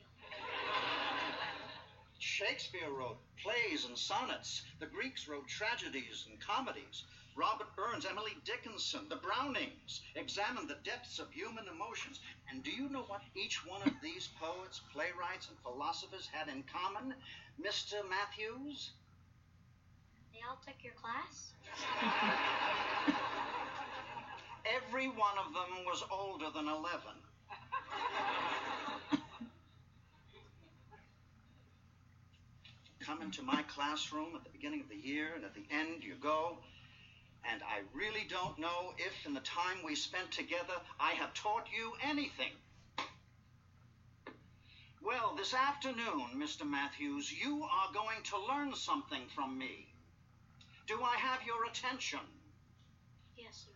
[2.19, 4.63] Shakespeare wrote plays and sonnets.
[4.79, 7.03] The Greeks wrote tragedies and comedies.
[7.35, 12.19] Robert Burns, Emily Dickinson, the Brownings examined the depths of human emotions.
[12.49, 16.63] And do you know what each one of these poets, playwrights, and philosophers had in
[16.63, 17.15] common,
[17.59, 17.95] Mr.
[18.09, 18.91] Matthews?
[20.31, 21.53] They all took your class?
[24.65, 27.01] Every one of them was older than 11.
[32.99, 36.15] Come into my classroom at the beginning of the year, and at the end you
[36.21, 36.57] go.
[37.51, 41.67] And I really don't know if, in the time we spent together, I have taught
[41.75, 42.51] you anything.
[45.03, 46.65] Well, this afternoon, Mr.
[46.65, 49.87] Matthews, you are going to learn something from me.
[50.87, 52.19] Do I have your attention?
[53.37, 53.71] Yes, sir.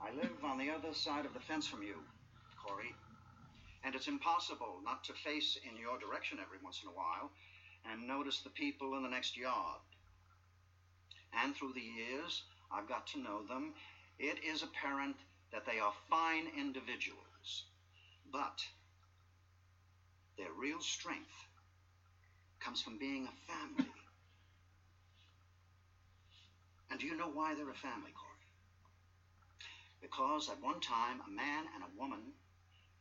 [0.00, 1.96] I live on the other side of the fence from you,
[2.64, 2.94] Corey.
[3.84, 7.30] And it's impossible not to face in your direction every once in a while
[7.90, 9.80] and notice the people in the next yard.
[11.32, 13.74] And through the years, I've got to know them.
[14.18, 15.16] It is apparent
[15.52, 17.64] that they are fine individuals.
[18.32, 18.60] But
[20.36, 21.32] their real strength
[22.60, 23.90] comes from being a family.
[26.90, 28.30] And do you know why they're a family, Corey?
[30.02, 32.32] Because at one time, a man and a woman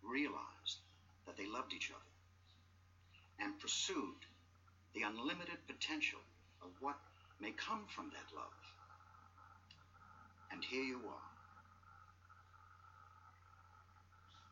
[0.04, 0.80] realized
[1.26, 2.00] that they loved each other
[3.40, 4.26] and pursued
[4.94, 6.20] the unlimited potential
[6.62, 6.98] of what
[7.40, 8.60] may come from that love.
[10.52, 11.30] And here you are.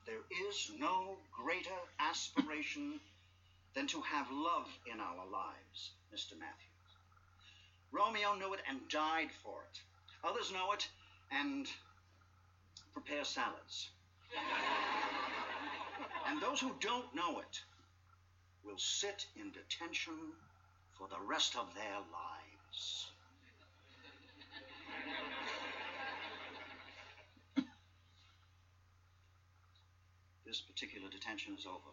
[0.05, 2.99] There is no greater aspiration
[3.75, 6.39] than to have love in our lives, Mr.
[6.39, 6.77] Matthews.
[7.91, 9.79] Romeo knew it and died for it.
[10.23, 10.87] Others know it
[11.31, 11.67] and
[12.93, 13.89] prepare salads.
[16.27, 17.61] And those who don't know it
[18.63, 20.13] will sit in detention
[20.97, 23.11] for the rest of their lives.
[30.45, 31.91] This particular detention is over.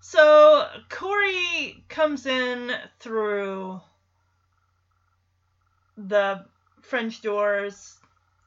[0.00, 3.80] So Corey comes in through
[5.98, 6.46] the
[6.80, 7.98] French doors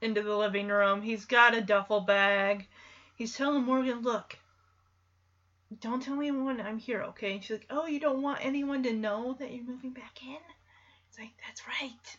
[0.01, 1.01] into the living room.
[1.01, 2.67] He's got a duffel bag.
[3.15, 4.37] He's telling Morgan, look,
[5.79, 7.33] don't tell anyone I'm here, okay?
[7.33, 10.37] And she's like, oh, you don't want anyone to know that you're moving back in?
[11.09, 12.17] He's like, that's right.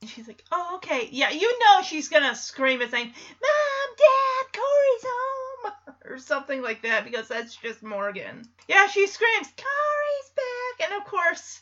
[0.00, 1.08] And she's like, oh, okay.
[1.12, 5.72] Yeah, you know she's going to scream and saying, Mom, Dad, Corey's home!
[6.04, 8.42] Or something like that, because that's just Morgan.
[8.66, 10.90] Yeah, she screams, Corey's back!
[10.90, 11.60] And of course,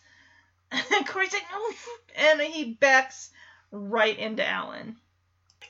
[1.06, 1.70] Corey's like, no!
[2.16, 3.30] And he backs
[3.70, 4.96] right into Alan.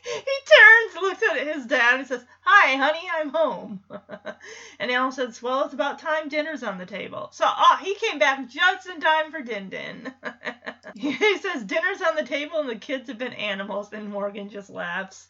[0.02, 3.80] He turns, looks at his dad, and says, Hi, honey, I'm home.
[4.78, 7.28] and Alan says, Well, it's about time dinner's on the table.
[7.32, 10.12] So, ah, he came back just in time for Din Din.
[10.96, 14.70] he says, Dinner's on the table, and the kids have been animals, and Morgan just
[14.70, 15.28] laughs.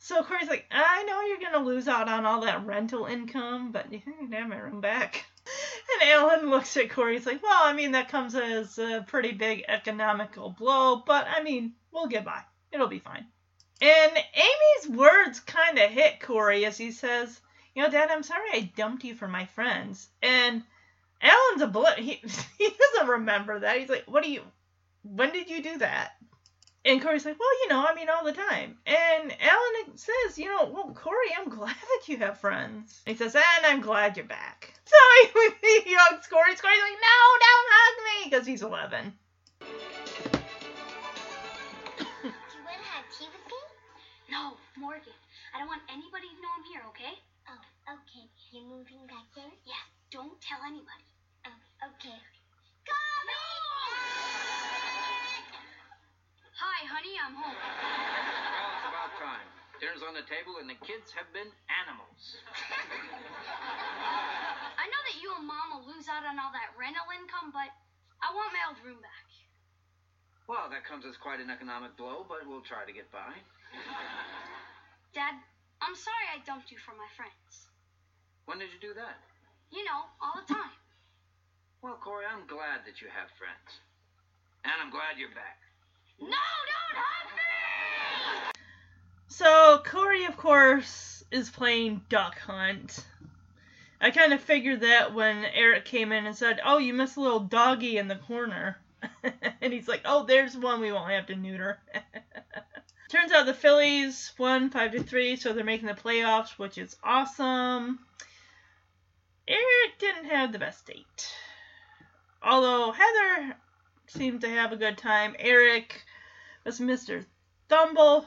[0.00, 3.92] So Corey's like, I know you're gonna lose out on all that rental income, but
[3.92, 5.24] you can have my room back.
[6.00, 7.14] And Alan looks at Corey.
[7.14, 11.42] He's like, Well, I mean that comes as a pretty big economical blow, but I
[11.42, 12.42] mean we'll get by.
[12.70, 13.26] It'll be fine.
[13.80, 17.40] And Amy's words kind of hit Corey as he says,
[17.74, 20.08] You know, Dad, I'm sorry I dumped you for my friends.
[20.22, 20.62] And
[21.22, 21.98] Alan's a bullet.
[21.98, 22.14] He
[22.58, 23.78] he doesn't remember that.
[23.78, 24.42] He's like, What do you?
[25.02, 26.12] When did you do that?
[26.84, 28.78] And Corey's like, well, you know, I mean, all the time.
[28.86, 33.02] And Alan says, you know, well, Corey, I'm glad that you have friends.
[33.04, 34.74] He says, and I'm glad you're back.
[34.88, 34.96] So
[35.60, 36.44] he, he hugs Corey.
[36.44, 39.12] Corey's like, no, don't hug me, because he's 11.
[44.38, 45.18] No, Morgan.
[45.50, 47.18] I don't want anybody to know I'm here, okay?
[47.50, 47.58] Oh,
[47.98, 48.22] okay.
[48.54, 49.50] You're moving back there?
[49.66, 49.82] Yeah,
[50.14, 51.10] don't tell anybody.
[51.42, 52.14] Oh, okay.
[56.54, 57.50] Hi, honey, I'm home.
[57.50, 59.42] Well, it's about time.
[59.82, 61.50] Dinner's on the table and the kids have been
[61.82, 62.38] animals.
[64.78, 67.74] I know that you and Mom will lose out on all that rental income, but
[68.22, 69.26] I want my old room back.
[70.46, 73.34] Well, that comes as quite an economic blow, but we'll try to get by.
[75.14, 75.34] Dad,
[75.80, 77.68] I'm sorry I dumped you for my friends.
[78.46, 79.18] When did you do that?
[79.70, 80.72] You know, all the time.
[81.82, 83.80] Well, Corey, I'm glad that you have friends.
[84.64, 85.58] And I'm glad you're back.
[86.20, 88.52] No, don't hug me!
[89.28, 93.04] So Corey, of course, is playing Duck Hunt.
[94.00, 97.20] I kind of figured that when Eric came in and said, "Oh, you missed a
[97.20, 98.78] little doggy in the corner,"
[99.60, 101.80] and he's like, "Oh, there's one we won't have to neuter."
[103.08, 106.94] Turns out the Phillies won five to three, so they're making the playoffs, which is
[107.02, 108.00] awesome.
[109.46, 111.34] Eric didn't have the best date,
[112.42, 113.56] although Heather
[114.08, 115.34] seemed to have a good time.
[115.38, 116.04] Eric
[116.64, 117.24] was Mr.
[117.70, 118.26] Thumble,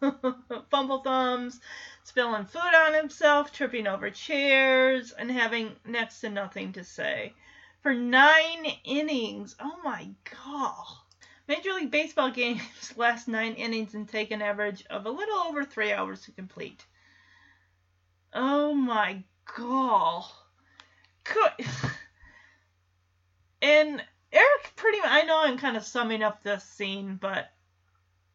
[0.70, 1.60] Fumble Thumbs,
[2.04, 7.34] spilling food on himself, tripping over chairs, and having next to nothing to say.
[7.82, 9.56] For nine innings.
[9.58, 10.08] Oh my
[10.44, 11.03] god.
[11.46, 12.62] Major League Baseball games
[12.96, 16.84] last nine innings and take an average of a little over three hours to complete.
[18.32, 19.22] Oh my
[19.56, 20.24] god.
[21.24, 21.66] Good.
[23.62, 27.50] And Eric pretty I know I'm kind of summing up this scene, but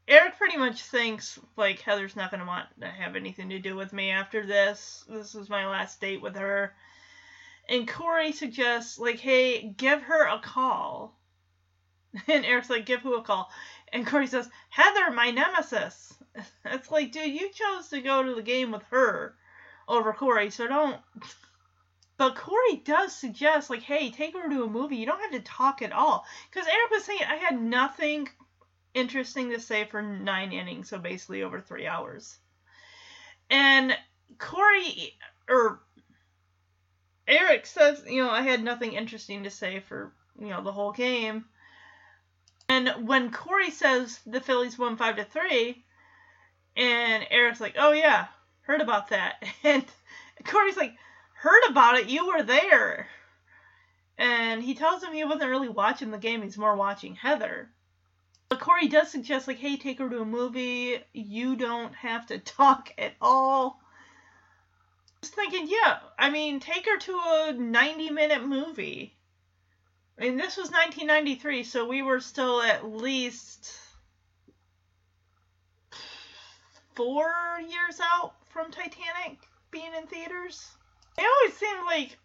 [0.08, 3.76] Eric pretty much thinks like Heather's not going to want to have anything to do
[3.76, 5.06] with me after this.
[5.08, 6.74] This is my last date with her.
[7.70, 11.19] And Corey suggests like, "Hey, give her a call."
[12.28, 13.50] And Eric's like, "Give who a call?"
[13.94, 16.14] And Corey says, "Heather, my nemesis."
[16.66, 19.36] It's like, dude, you chose to go to the game with her
[19.88, 21.00] over Corey, so don't
[22.18, 24.98] but Corey does suggest, like, hey, take her to a movie.
[24.98, 26.26] You don't have to talk at all.
[26.50, 28.28] Because Eric was saying I had nothing
[28.94, 32.38] interesting to say for nine innings, so basically over three hours.
[33.50, 33.96] And
[34.38, 35.18] Corey,
[35.50, 35.82] or
[37.28, 40.92] Eric says, you know, I had nothing interesting to say for, you know, the whole
[40.92, 41.46] game.
[42.70, 45.84] And when Corey says the Phillies won five to three,
[46.78, 48.28] and Eric's like, oh yeah,
[48.62, 49.44] heard about that.
[49.64, 49.84] And
[50.46, 50.94] Corey's like,
[51.34, 52.08] heard about it.
[52.08, 53.08] You were there.
[54.18, 57.70] And he tells him he wasn't really watching the game, he's more watching Heather.
[58.50, 61.04] But Corey does suggest, like, hey, take her to a movie.
[61.14, 63.82] You don't have to talk at all.
[65.22, 69.19] Just thinking, yeah, I mean, take her to a 90 minute movie.
[70.20, 73.74] I mean, this was 1993, so we were still at least
[76.94, 77.32] four
[77.62, 79.40] years out from Titanic
[79.72, 80.70] being in theaters.
[81.18, 82.18] It always seemed like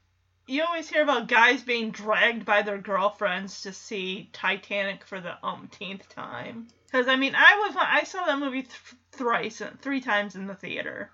[0.49, 5.37] you always hear about guys being dragged by their girlfriends to see Titanic for the
[5.47, 6.67] umpteenth time.
[6.87, 10.57] Because I mean, I was I saw that movie th- thrice, three times in the
[10.57, 11.13] theater.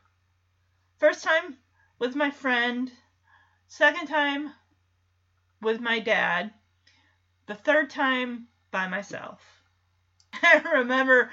[0.96, 1.58] First time
[1.98, 2.90] with my friend.
[3.68, 4.54] Second time
[5.60, 6.52] with my dad.
[7.50, 9.42] The third time by myself.
[10.32, 11.32] I remember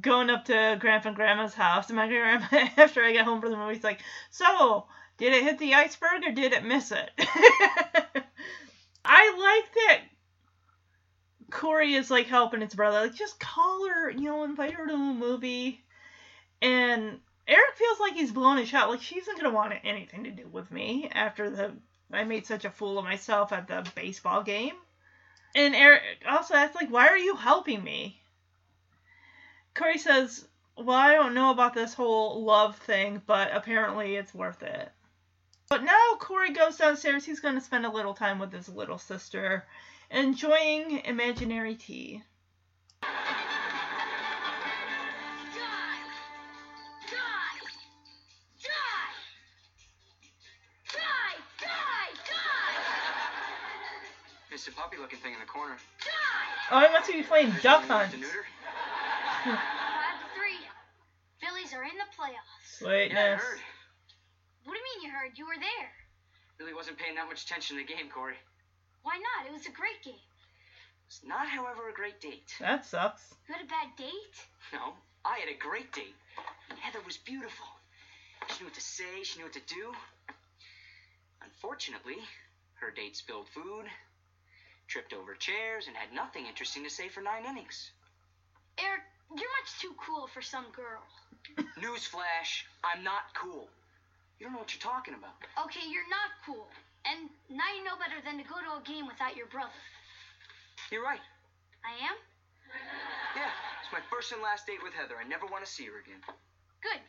[0.00, 2.46] going up to Grandpa and Grandma's house, and my grandma,
[2.78, 4.00] after I got home from the movie, like,
[4.30, 4.86] "So,
[5.18, 7.10] did it hit the iceberg or did it miss it?"
[9.04, 10.00] I like that
[11.50, 14.94] Corey is like helping his brother, like just call her, you know, invite her to
[14.94, 15.84] a movie,
[16.62, 18.88] and Eric feels like he's blown his shot.
[18.88, 21.76] Like she isn't gonna want anything to do with me after the
[22.10, 24.76] I made such a fool of myself at the baseball game.
[25.54, 28.20] And Eric also asks, like, why are you helping me?
[29.74, 34.62] Corey says, well, I don't know about this whole love thing, but apparently it's worth
[34.62, 34.90] it.
[35.68, 37.24] But now Corey goes downstairs.
[37.24, 39.66] He's going to spend a little time with his little sister,
[40.10, 42.22] enjoying imaginary tea.
[54.64, 55.76] It's a puppy looking thing in the corner.
[56.72, 58.12] Oh, I must be playing Duck Hunt.
[58.12, 58.48] To neuter?
[59.44, 60.56] Five to three.
[61.36, 62.80] Phillies are in the playoffs.
[62.80, 63.44] Yeah, I Sweetness.
[63.44, 63.60] heard.
[64.64, 65.36] What do you mean you heard?
[65.36, 65.92] You were there.
[66.56, 68.40] Really wasn't paying that much attention to the game, Corey.
[69.02, 69.44] Why not?
[69.44, 70.24] It was a great game.
[71.12, 72.48] It's not, however, a great date.
[72.58, 73.20] That sucks.
[73.46, 74.36] You had a bad date?
[74.72, 74.96] No,
[75.28, 76.16] I had a great date.
[76.80, 77.68] Heather was beautiful.
[78.48, 79.92] She knew what to say, she knew what to do.
[81.44, 82.16] Unfortunately,
[82.80, 83.84] her date spilled food,
[84.86, 87.90] tripped over chairs, and had nothing interesting to say for nine innings.
[88.78, 91.02] Eric, you're much too cool for some girl.
[91.80, 93.68] Newsflash, I'm not cool.
[94.38, 95.34] You don't know what you're talking about.
[95.66, 96.66] Okay, you're not cool.
[97.06, 99.76] And now you know better than to go to a game without your brother.
[100.90, 101.20] You're right.
[101.84, 102.16] I am?
[103.36, 103.52] Yeah,
[103.82, 105.14] it's my first and last date with Heather.
[105.20, 106.20] I never want to see her again.
[106.82, 107.00] Good.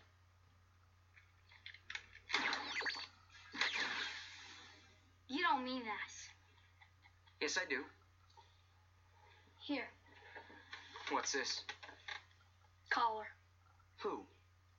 [5.27, 6.24] You don't mean that.
[7.41, 7.83] Yes, I do.
[9.59, 9.87] Here,
[11.11, 11.61] What's this?
[12.89, 13.27] collar.
[14.01, 14.23] Who?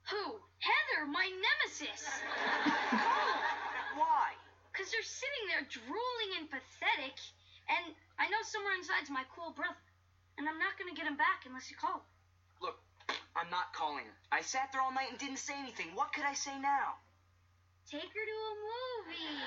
[0.09, 0.23] Who?
[0.59, 2.01] Heather, my nemesis.
[3.95, 4.33] Why?
[4.71, 7.13] Because they're sitting there drooling and pathetic,
[7.69, 9.77] and I know somewhere inside's my cool brother.
[10.37, 12.07] And I'm not going to get him back unless you call him.
[12.61, 12.77] Look,
[13.35, 14.17] I'm not calling her.
[14.31, 15.93] I sat there all night and didn't say anything.
[15.93, 17.01] What could I say now?
[17.89, 19.41] Take her to a movie.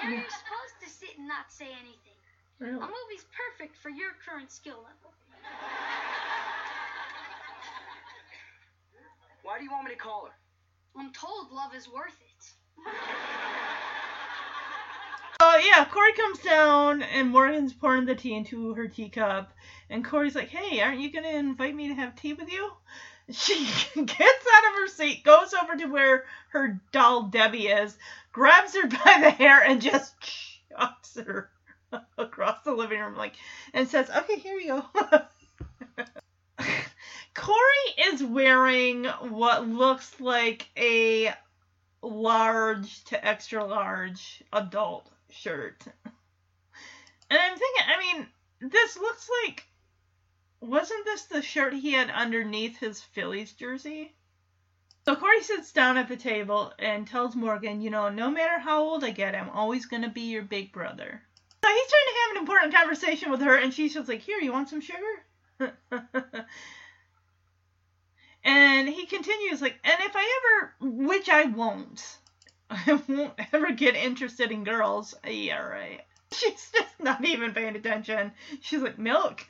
[0.00, 2.18] There you're supposed to sit and not say anything.
[2.58, 2.76] Really?
[2.76, 5.12] A movie's perfect for your current skill level.
[9.42, 10.32] Why do you want me to call her?
[10.96, 12.54] I'm told love is worth it.
[15.40, 19.52] Oh yeah, Corey comes down and Morgan's pouring the tea into her teacup,
[19.90, 22.72] and Corey's like, "Hey, aren't you gonna invite me to have tea with you?"
[23.30, 23.54] She
[23.94, 27.96] gets out of her seat, goes over to where her doll Debbie is,
[28.34, 31.50] grabs her by the hair, and just chucks her
[32.18, 33.36] across the living room, like,
[33.72, 35.22] and says, "Okay, here you go."
[37.34, 41.32] Corey is wearing what looks like a
[42.02, 45.84] large to extra large adult shirt.
[47.30, 48.28] And I'm thinking, I mean,
[48.70, 49.64] this looks like.
[50.60, 54.14] Wasn't this the shirt he had underneath his Phillies jersey?
[55.04, 58.82] So Corey sits down at the table and tells Morgan, you know, no matter how
[58.82, 61.22] old I get, I'm always going to be your big brother.
[61.62, 64.38] So he's trying to have an important conversation with her, and she's just like, here,
[64.38, 65.24] you want some sugar?
[68.44, 72.18] and he continues, like, and if I ever, which I won't,
[72.70, 75.14] I won't ever get interested in girls.
[75.28, 76.00] Yeah, right.
[76.32, 78.32] She's just not even paying attention.
[78.62, 79.46] She's like, milk.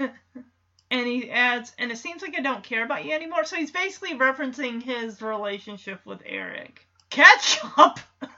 [0.94, 3.44] And he adds, and it seems like I don't care about you anymore.
[3.44, 6.86] So he's basically referencing his relationship with Eric.
[7.10, 7.98] Ketchup!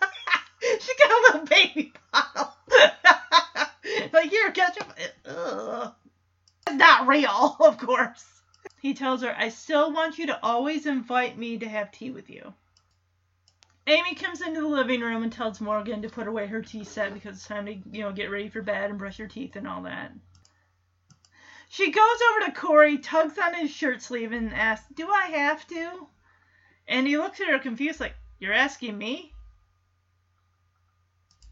[0.63, 2.55] she got a little baby bottle.
[4.13, 4.91] like, here, ketchup.
[5.27, 5.93] Ugh.
[6.67, 8.25] It's not real, of course.
[8.81, 12.31] He tells her, I still want you to always invite me to have tea with
[12.31, 12.55] you.
[13.87, 17.13] Amy comes into the living room and tells Morgan to put away her tea set
[17.13, 19.69] because it's time to, you know, get ready for bed and brush your teeth and
[19.69, 20.11] all that.
[21.69, 25.67] She goes over to Corey, tugs on his shirt sleeve, and asks, Do I have
[25.69, 26.07] to?
[26.87, 29.33] And he looks at her confused, like, You're asking me?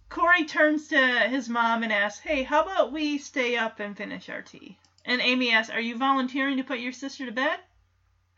[0.08, 4.28] Corey turns to his mom and asks, Hey, how about we stay up and finish
[4.28, 4.78] our tea?
[5.04, 7.58] And Amy asks, Are you volunteering to put your sister to bed?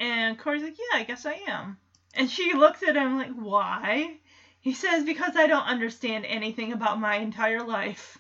[0.01, 1.79] And Corey's like, Yeah, I guess I am.
[2.15, 4.17] And she looks at him like, Why?
[4.61, 8.19] He says, Because I don't understand anything about my entire life.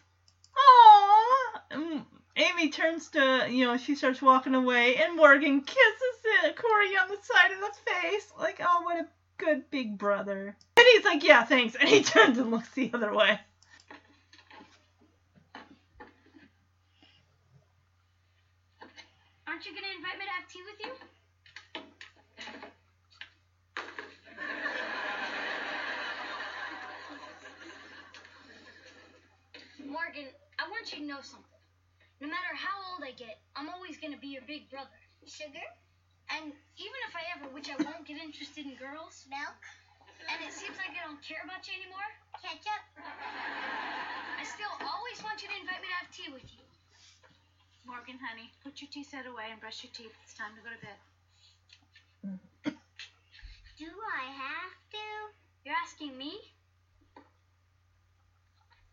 [0.54, 1.76] Aww.
[1.76, 2.06] Mm,
[2.36, 7.16] Amy turns to, you know, she starts walking away, and Morgan kisses Corey on the
[7.22, 8.30] side of the face.
[8.38, 9.06] Like, oh, what a
[9.38, 10.54] good big brother.
[10.76, 11.74] And he's like, yeah, thanks.
[11.76, 13.40] And he turns and looks the other way.
[19.46, 20.92] Aren't you gonna invite me to have tea with you?
[29.90, 30.26] Morgan,
[30.58, 31.55] I want you to know something.
[32.20, 34.88] No matter how old I get, I'm always gonna be your big brother.
[35.26, 35.68] Sugar?
[36.32, 39.26] And even if I ever, which I won't, get interested in girls.
[39.28, 39.60] Milk?
[40.26, 42.09] And it seems like I don't care about you anymore.
[42.40, 42.82] Ketchup?
[42.97, 46.64] I still always want you to invite me to have tea with you.
[47.84, 50.14] Morgan, honey, put your tea set away and brush your teeth.
[50.24, 50.98] It's time to go to bed.
[53.78, 55.06] Do I have to?
[55.64, 56.32] You're asking me?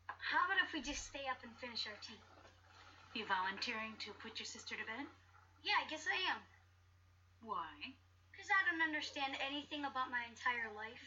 [0.06, 2.20] How about if we just stay up and finish our tea?
[3.14, 5.06] You volunteering to put your sister to bed?
[5.64, 6.42] Yeah, I guess I am.
[7.44, 7.94] Why?
[8.32, 10.98] Because I don't understand anything about my entire life.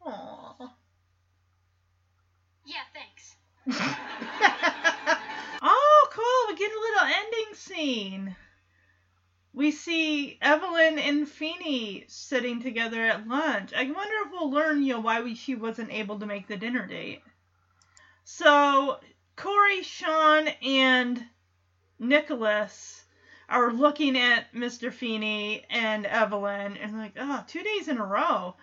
[0.06, 0.70] Aww.
[2.64, 3.36] yeah, thanks.
[5.62, 6.48] Oh, cool.
[6.48, 8.34] We get a little ending scene.
[9.52, 13.72] We see Evelyn and Feeney sitting together at lunch.
[13.74, 16.56] I wonder if we'll learn, you know, why we, she wasn't able to make the
[16.56, 17.22] dinner date.
[18.24, 19.00] So,
[19.34, 21.24] Corey, Sean, and
[21.98, 23.04] Nicholas
[23.48, 24.92] are looking at Mr.
[24.92, 28.54] Feeney and Evelyn and like, oh, two days in a row.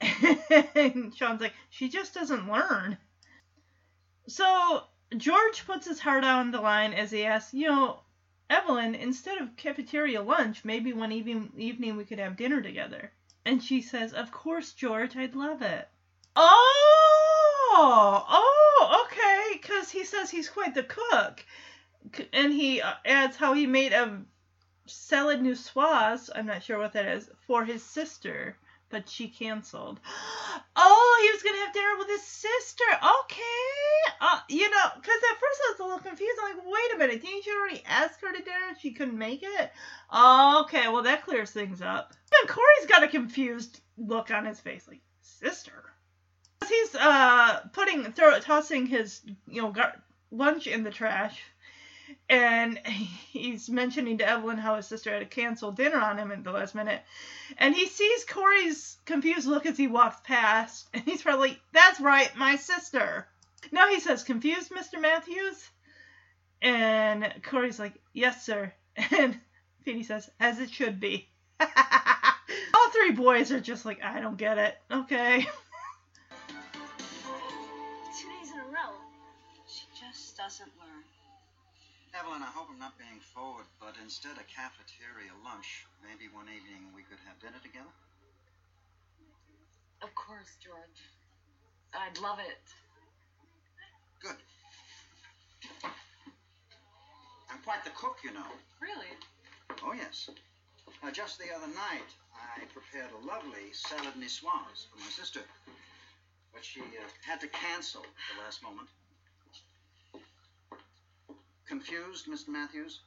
[0.74, 2.98] and Sean's like, she just doesn't learn.
[4.28, 4.82] So
[5.16, 8.00] George puts his heart on the line as he asks, you know,
[8.50, 13.12] Evelyn, instead of cafeteria lunch, maybe one evening, we could have dinner together.
[13.44, 15.88] And she says, of course, George, I'd love it.
[16.34, 16.66] Oh,
[18.28, 21.44] oh, okay, because he says he's quite the cook.
[22.32, 24.22] And he uh, adds how he made a
[24.86, 28.56] salad niçoise, I'm not sure what that is, for his sister,
[28.90, 30.00] but she canceled.
[30.82, 32.84] Oh, he was to have dinner with his sister.
[32.94, 34.14] Okay.
[34.20, 36.38] Uh, you know, because at first I was a little confused.
[36.42, 39.42] I'm like, wait a minute, didn't you already ask her to dinner she couldn't make
[39.42, 39.72] it?
[40.14, 42.14] Okay, well, that clears things up.
[42.40, 45.84] And Corey's got a confused look on his face, like, sister?
[46.66, 51.42] He's uh putting, throw, tossing his, you know, gar- lunch in the trash
[52.28, 56.44] and he's mentioning to Evelyn how his sister had to cancel dinner on him at
[56.44, 57.02] the last minute.
[57.58, 62.30] And he sees Corey's confused look as he walks past, and he's probably, that's right,
[62.36, 63.26] my sister.
[63.72, 65.00] Now he says, confused, Mr.
[65.00, 65.68] Matthews?
[66.62, 68.72] And Corey's like, yes, sir.
[69.16, 69.38] And
[69.82, 71.28] Feeney says, as it should be.
[71.60, 74.76] All three boys are just like, I don't get it.
[74.90, 75.40] Okay.
[78.18, 78.92] Two days in a row.
[79.66, 81.04] She just doesn't learn.
[82.10, 86.90] Evelyn, I hope I'm not being forward, but instead of cafeteria lunch, maybe one evening
[86.90, 87.94] we could have dinner together?
[90.02, 91.00] Of course, George.
[91.94, 92.66] I'd love it.
[94.18, 94.38] Good.
[97.50, 98.50] I'm quite the cook, you know.
[98.80, 99.14] Really?
[99.84, 100.30] Oh, yes.
[101.02, 105.40] Uh, just the other night, I prepared a lovely salad niçoise for my sister,
[106.52, 108.88] but she uh, had to cancel at the last moment.
[111.70, 112.48] Confused, Mr.
[112.48, 112.98] Matthews?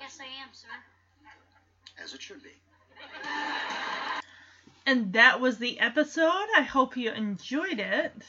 [0.00, 0.68] Yes, I am, sir.
[2.02, 2.48] As it should be.
[4.86, 6.46] And that was the episode.
[6.56, 8.22] I hope you enjoyed it.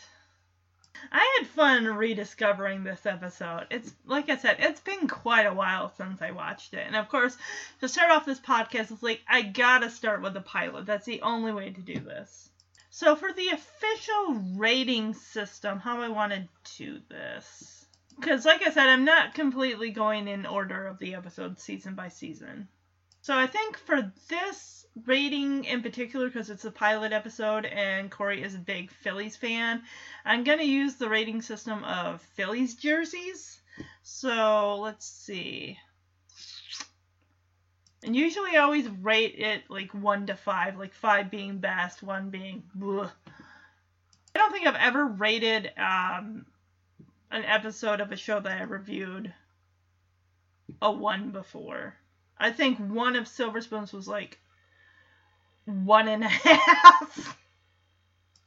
[1.09, 3.67] I had fun rediscovering this episode.
[3.71, 6.83] It's like I said, it's been quite a while since I watched it.
[6.85, 7.37] And of course,
[7.79, 10.85] to start off this podcast, it's like I gotta start with the pilot.
[10.85, 12.49] That's the only way to do this.
[12.89, 16.45] So for the official rating system, how I want to
[16.77, 17.84] do this.
[18.19, 22.09] Because like I said, I'm not completely going in order of the episodes season by
[22.09, 22.67] season.
[23.21, 28.41] So I think for this rating in particular, because it's a pilot episode and Corey
[28.43, 29.83] is a big Phillies fan,
[30.23, 33.59] I'm going to use the rating system of Phillies jerseys.
[34.03, 35.77] So let's see.
[38.03, 42.29] And usually I always rate it like 1 to 5, like 5 being best, 1
[42.29, 43.09] being bleh.
[44.35, 46.45] I don't think I've ever rated um,
[47.35, 49.33] an episode of a show that I reviewed
[50.81, 51.95] a 1 before.
[52.37, 54.39] I think one of Silver Spoons was like
[55.65, 57.37] one and a half.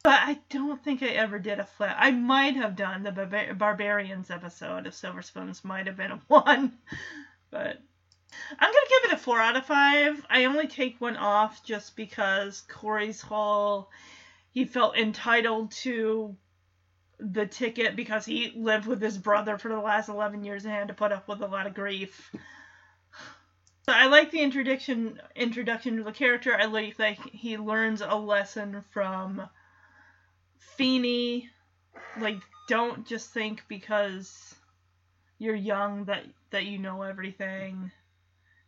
[0.02, 1.96] But I don't think I ever did a flat.
[1.98, 6.20] I might have done the Barba- Barbarians episode of Silver Spoons, might have been a
[6.28, 6.78] one.
[7.50, 7.78] But
[8.58, 10.24] I'm gonna give it a four out of five.
[10.30, 13.90] I only take one off just because Corey's Hall,
[14.52, 16.36] he felt entitled to
[17.20, 20.88] the ticket because he lived with his brother for the last 11 years and had
[20.88, 22.30] to put up with a lot of grief.
[23.88, 26.54] So I like the introduction introduction to the character.
[26.54, 29.48] I like that he learns a lesson from
[30.58, 31.48] Feeney.
[32.20, 32.36] Like,
[32.68, 34.54] don't just think because
[35.38, 37.90] you're young that that you know everything.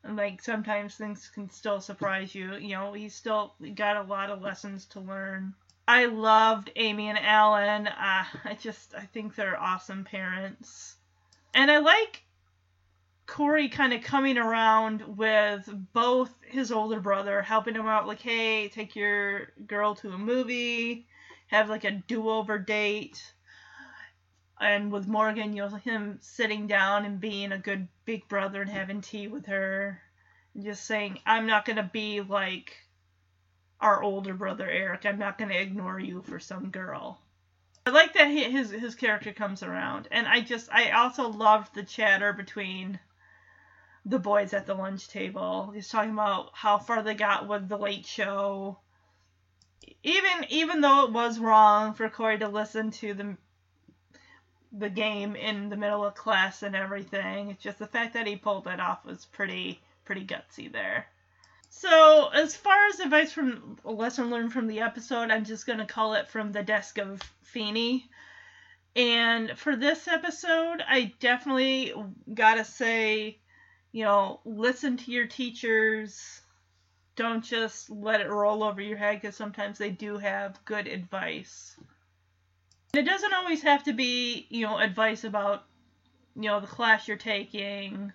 [0.03, 2.55] And like sometimes things can still surprise you.
[2.55, 5.55] You know, he's still got a lot of lessons to learn.
[5.91, 7.89] I loved Amy and Alan.
[7.89, 10.95] Uh, I just I think they're awesome parents.
[11.53, 12.23] And I like
[13.27, 18.69] Corey kind of coming around with both his older brother helping him out like, "Hey,
[18.69, 21.09] take your girl to a movie,
[21.49, 23.35] have like a do-over date."
[24.61, 28.71] And with Morgan, you know, him sitting down and being a good big brother and
[28.71, 30.01] having tea with her,
[30.55, 32.77] and just saying, "I'm not gonna be like
[33.81, 35.07] our older brother Eric.
[35.07, 37.21] I'm not gonna ignore you for some girl."
[37.87, 41.75] I like that he, his his character comes around, and I just I also loved
[41.75, 43.01] the chatter between
[44.05, 45.71] the boys at the lunch table.
[45.71, 48.79] He's talking about how far they got with the late show.
[50.03, 53.37] Even even though it was wrong for Corey to listen to the
[54.73, 58.37] the game in the middle of class and everything, it's just the fact that he
[58.37, 61.07] pulled it off was pretty pretty gutsy there.
[61.73, 65.87] So, as far as advice from a lesson learned from the episode, I'm just gonna
[65.87, 68.11] call it from the desk of Feeney.
[68.97, 71.95] And for this episode, I definitely
[72.35, 73.39] gotta say,
[73.93, 76.43] you know, listen to your teachers.
[77.15, 81.77] Don't just let it roll over your head because sometimes they do have good advice.
[82.95, 85.67] It doesn't always have to be, you know, advice about,
[86.35, 88.13] you know, the class you're taking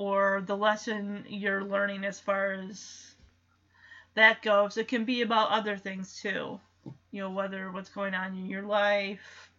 [0.00, 3.14] or the lesson you're learning as far as
[4.14, 4.78] that goes.
[4.78, 6.58] It can be about other things too.
[7.10, 9.50] You know, whether what's going on in your life.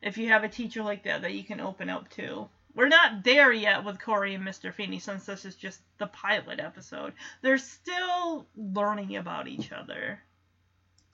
[0.00, 2.48] If you have a teacher like that that you can open up to.
[2.74, 4.72] We're not there yet with Corey and Mr.
[4.72, 7.12] Feeney since this is just the pilot episode.
[7.42, 10.20] They're still learning about each other.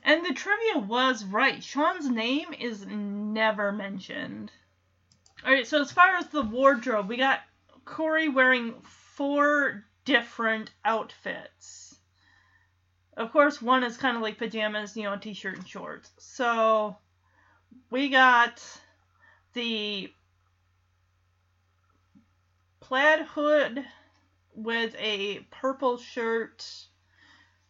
[0.04, 1.64] And the trivia was right.
[1.64, 4.52] Sean's name is never mentioned.
[5.44, 7.40] Alright, so as far as the wardrobe, we got
[7.84, 11.96] Corey wearing four different outfits.
[13.16, 16.10] Of course, one is kind of like pajamas, you know, t shirt and shorts.
[16.18, 16.96] So
[17.90, 18.62] we got
[19.52, 20.12] the
[22.80, 23.84] plaid hood
[24.54, 26.66] with a purple shirt,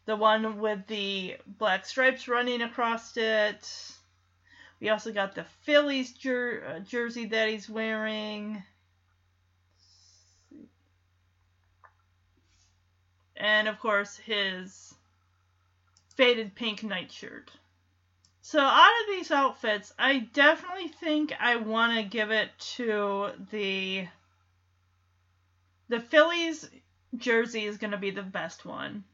[0.05, 3.93] the one with the black stripes running across it.
[4.81, 8.63] We also got the Phillies jer- uh, jersey that he's wearing.
[13.37, 14.95] And of course, his
[16.17, 17.51] faded pink nightshirt.
[18.41, 24.09] So, out of these outfits, I definitely think I want to give it to the
[25.89, 26.69] the Phillies
[27.17, 29.05] jersey is going to be the best one,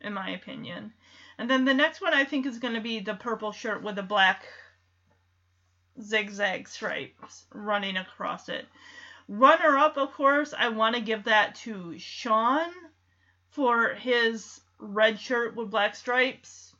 [0.00, 0.92] in my opinion.
[1.36, 3.96] And then the next one I think is going to be the purple shirt with
[3.96, 4.46] the black
[6.00, 8.66] zigzag stripes running across it.
[9.28, 12.70] Runner up, of course, I want to give that to Sean
[13.50, 16.74] for his red shirt with black stripes.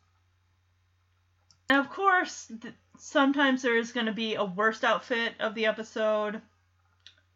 [1.71, 5.67] And of course, th- sometimes there is going to be a worst outfit of the
[5.67, 6.41] episode.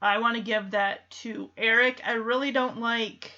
[0.01, 2.01] I want to give that to Eric.
[2.05, 3.31] I really don't like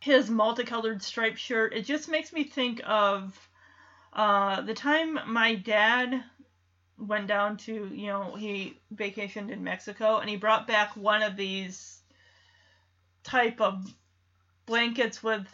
[0.00, 1.74] his multicolored striped shirt.
[1.74, 3.48] It just makes me think of
[4.12, 6.24] uh, the time my dad
[6.98, 11.36] went down to, you know, he vacationed in Mexico and he brought back one of
[11.36, 12.02] these
[13.22, 13.84] type of
[14.70, 15.44] blankets with,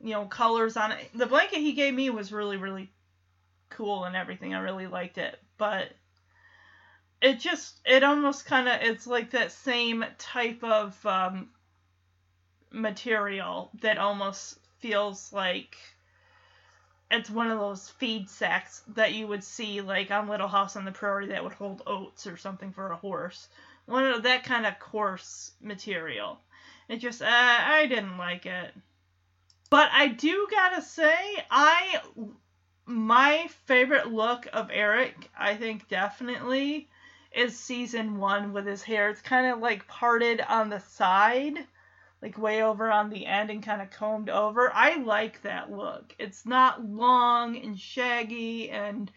[0.00, 1.08] you know, colors on it.
[1.14, 2.90] The blanket he gave me was really, really
[3.70, 4.52] cool and everything.
[4.52, 5.38] I really liked it.
[5.56, 5.92] But
[7.22, 11.50] it just it almost kind of it's like that same type of um,
[12.72, 15.76] material that almost feels like
[17.12, 20.84] it's one of those feed sacks that you would see like on Little House on
[20.84, 23.48] the Prairie that would hold oats or something for a horse.
[23.86, 26.40] One of that kind of coarse material.
[26.88, 28.72] It just uh, I didn't like it.
[29.70, 31.16] But I do gotta say
[31.50, 32.00] I
[32.86, 36.88] my favorite look of Eric, I think definitely
[37.32, 39.08] is season one with his hair.
[39.08, 41.58] It's kind of like parted on the side,
[42.22, 44.70] like way over on the end and kind of combed over.
[44.72, 46.14] I like that look.
[46.18, 49.10] It's not long and shaggy and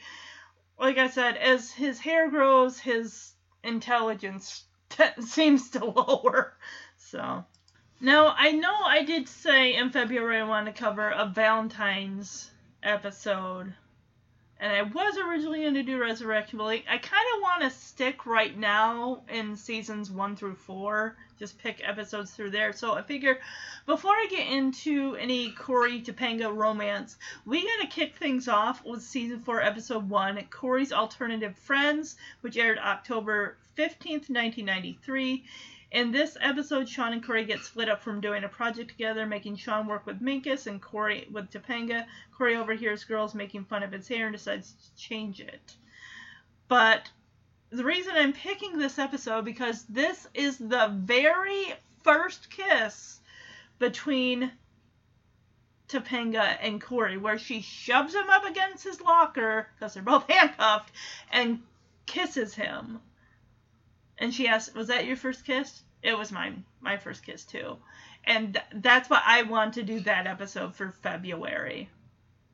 [0.80, 3.34] like I said, as his hair grows, his
[3.64, 6.58] intelligence t- seems to lower.
[6.98, 7.46] So
[8.00, 12.52] now I know I did say in February I wanted to cover a Valentine's
[12.84, 13.74] episode
[14.60, 17.70] and I was originally going to do Resurrection, but like, I kind of want to
[17.70, 22.74] stick right now in seasons one through four, just pick episodes through there.
[22.74, 23.40] So I figure
[23.86, 29.04] before I get into any Corey Topanga romance, we got to kick things off with
[29.04, 35.46] season four, episode one, Corey's Alternative Friends, which aired October 15th, 1993.
[35.92, 39.56] In this episode, Sean and Corey get split up from doing a project together, making
[39.56, 42.06] Sean work with Minkus and Corey with Topanga.
[42.38, 45.76] Corey overhears girls making fun of his hair and decides to change it.
[46.68, 47.10] But
[47.70, 51.74] the reason I'm picking this episode because this is the very
[52.04, 53.22] first kiss
[53.80, 54.52] between
[55.88, 60.92] Topanga and Corey, where she shoves him up against his locker because they're both handcuffed
[61.32, 61.64] and
[62.06, 63.00] kisses him.
[64.18, 67.78] And she asked, "Was that your first kiss?" It was mine, my first kiss too.
[68.24, 71.90] And th- that's what I want to do that episode for February.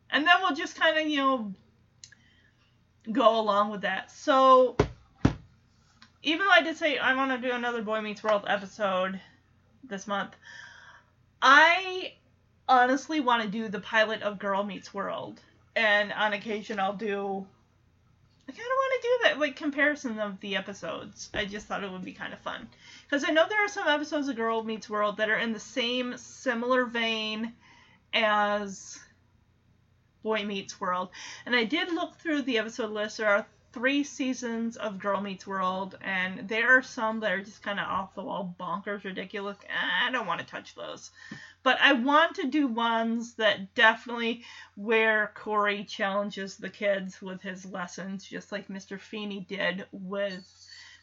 [0.10, 1.53] And then we'll just kind of, you know,
[3.11, 4.11] go along with that.
[4.11, 4.77] So,
[6.22, 9.19] even though I did say I want to do another Boy Meets World episode
[9.84, 10.35] this month,
[11.41, 12.14] I
[12.69, 15.41] honestly want to do the pilot of Girl Meets World.
[15.76, 17.45] And on occasion, I'll do
[18.53, 21.30] kind of want to do that, like comparison of the episodes.
[21.34, 22.67] I just thought it would be kind of fun
[23.03, 25.59] because I know there are some episodes of Girl Meets World that are in the
[25.59, 27.53] same similar vein
[28.13, 28.99] as
[30.23, 31.09] Boy Meets World,
[31.45, 33.17] and I did look through the episode list.
[33.17, 37.63] There are three seasons of Girl Meets World, and there are some that are just
[37.63, 39.57] kind of off the wall, bonkers, ridiculous.
[40.05, 41.11] I don't want to touch those.
[41.64, 44.44] But I want to do ones that definitely
[44.76, 48.99] where Corey challenges the kids with his lessons, just like Mr.
[48.99, 50.45] Feeney did with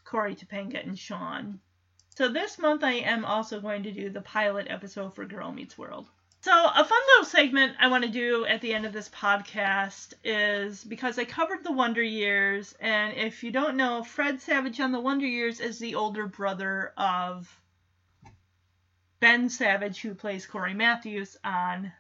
[0.05, 1.61] Corey Topanga and Sean.
[2.15, 5.79] So this month I am also going to do the pilot episode for Girl Meets
[5.79, 6.09] World.
[6.43, 10.15] So, a fun little segment I want to do at the end of this podcast
[10.25, 14.91] is because I covered the Wonder Years, and if you don't know, Fred Savage on
[14.91, 17.60] the Wonder Years is the older brother of
[19.21, 21.93] Ben Savage, who plays Corey Matthews on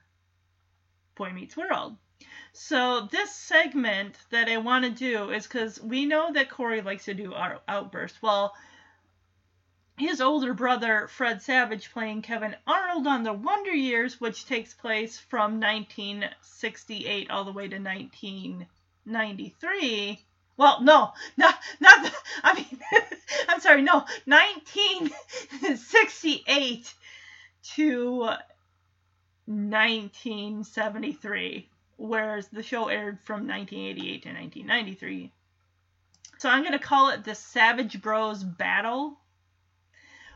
[1.14, 1.96] Boy Meets World.
[2.52, 7.04] So, this segment that I want to do is because we know that Corey likes
[7.04, 8.20] to do our outbursts.
[8.20, 8.56] Well,
[9.96, 15.18] his older brother Fred Savage playing Kevin Arnold on The Wonder Years, which takes place
[15.18, 20.24] from 1968 all the way to 1993.
[20.60, 22.04] Well, no, not not.
[22.04, 22.12] The,
[22.44, 22.66] I mean,
[23.48, 26.94] I'm sorry, no, 1968
[27.76, 28.18] to
[29.46, 35.32] 1973, whereas the show aired from 1988 to 1993.
[36.36, 39.18] So I'm gonna call it the Savage Bros Battle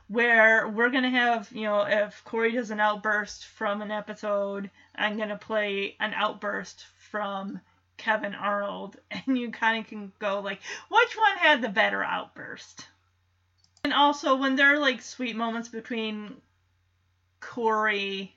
[0.08, 5.18] where we're gonna have, you know, if Corey does an outburst from an episode, I'm
[5.18, 7.60] gonna play an outburst from
[7.96, 12.86] Kevin Arnold, and you kind of can go like, which one had the better outburst?
[13.84, 16.36] And also, when there are like sweet moments between
[17.40, 18.34] Corey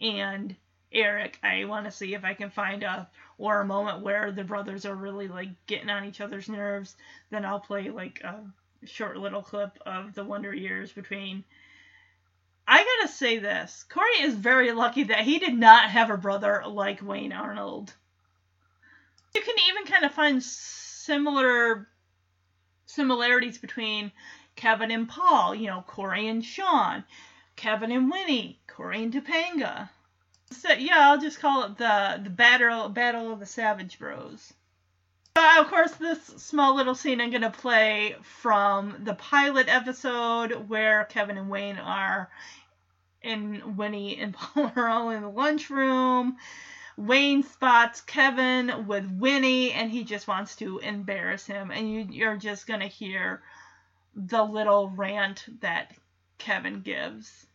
[0.00, 0.56] and
[0.90, 3.08] Eric, I want to see if I can find a
[3.38, 6.96] or a moment where the brothers are really like getting on each other's nerves.
[7.30, 8.42] Then I'll play like a
[8.84, 11.44] short little clip of the Wonder Years between.
[12.66, 16.64] I gotta say this Corey is very lucky that he did not have a brother
[16.66, 17.94] like Wayne Arnold.
[19.38, 21.86] You can even kind of find similar
[22.86, 24.10] similarities between
[24.56, 27.04] Kevin and Paul, you know, Corey and Sean,
[27.54, 29.90] Kevin and Winnie, Corey and Topanga.
[30.50, 34.52] So yeah, I'll just call it the the battle battle of the Savage Bros.
[35.36, 41.38] Of course, this small little scene I'm to play from the pilot episode where Kevin
[41.38, 42.28] and Wayne are
[43.22, 46.38] and Winnie and Paul are all in the lunchroom.
[46.98, 51.70] Wayne spots Kevin with Winnie and he just wants to embarrass him.
[51.70, 53.40] And you, you're just going to hear
[54.16, 55.94] the little rant that
[56.38, 57.46] Kevin gives.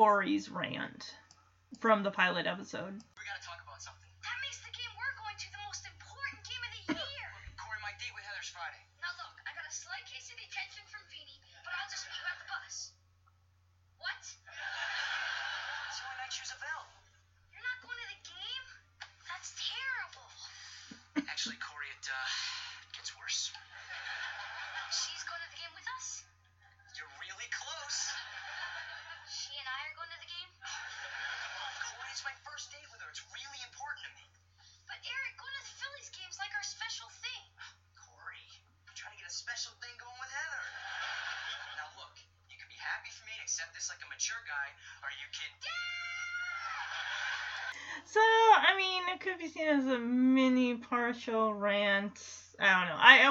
[0.00, 1.14] Corey's rant
[1.78, 3.02] from the pilot episode.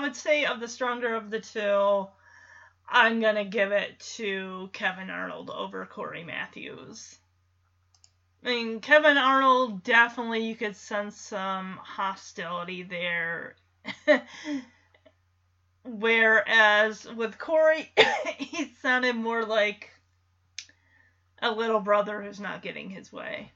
[0.09, 2.07] Would say of the stronger of the two,
[2.89, 7.19] I'm gonna give it to Kevin Arnold over Cory Matthews.
[8.43, 13.55] I mean, Kevin Arnold definitely you could sense some hostility there.
[15.83, 17.93] Whereas with Cory,
[18.39, 19.91] he sounded more like
[21.39, 23.51] a little brother who's not getting his way.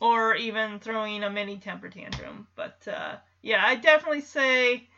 [0.00, 2.46] Or even throwing a mini temper tantrum.
[2.54, 4.88] But uh, yeah, I definitely say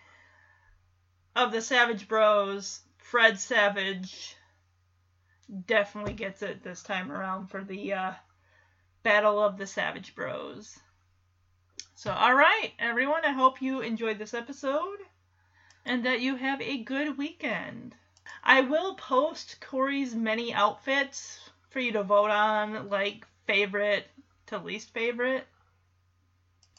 [1.36, 4.36] of the Savage Bros, Fred Savage
[5.66, 8.12] definitely gets it this time around for the uh,
[9.02, 10.78] Battle of the Savage Bros.
[11.94, 14.98] So, alright, everyone, I hope you enjoyed this episode
[15.84, 17.94] and that you have a good weekend.
[18.42, 24.06] I will post Cory's many outfits for you to vote on, like favorite
[24.48, 25.46] to least favorite,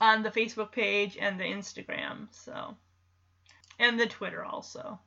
[0.02, 2.76] on the Facebook page and the Instagram, so.
[3.78, 5.00] And the Twitter also.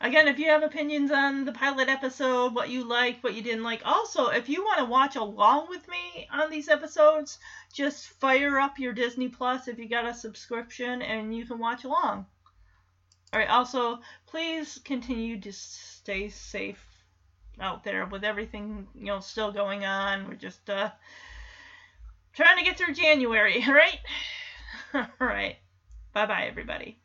[0.00, 3.64] Again, if you have opinions on the pilot episode, what you liked, what you didn't
[3.64, 7.38] like, also, if you want to watch along with me on these episodes,
[7.72, 11.84] just fire up your Disney Plus if you got a subscription and you can watch
[11.84, 12.26] along.
[13.32, 16.84] Alright, also, please continue to stay safe
[17.58, 20.28] out there with everything, you know, still going on.
[20.28, 20.90] We're just, uh,
[22.36, 23.98] trying to get through January, alright?
[25.20, 25.56] alright.
[26.12, 26.98] Bye bye, everybody.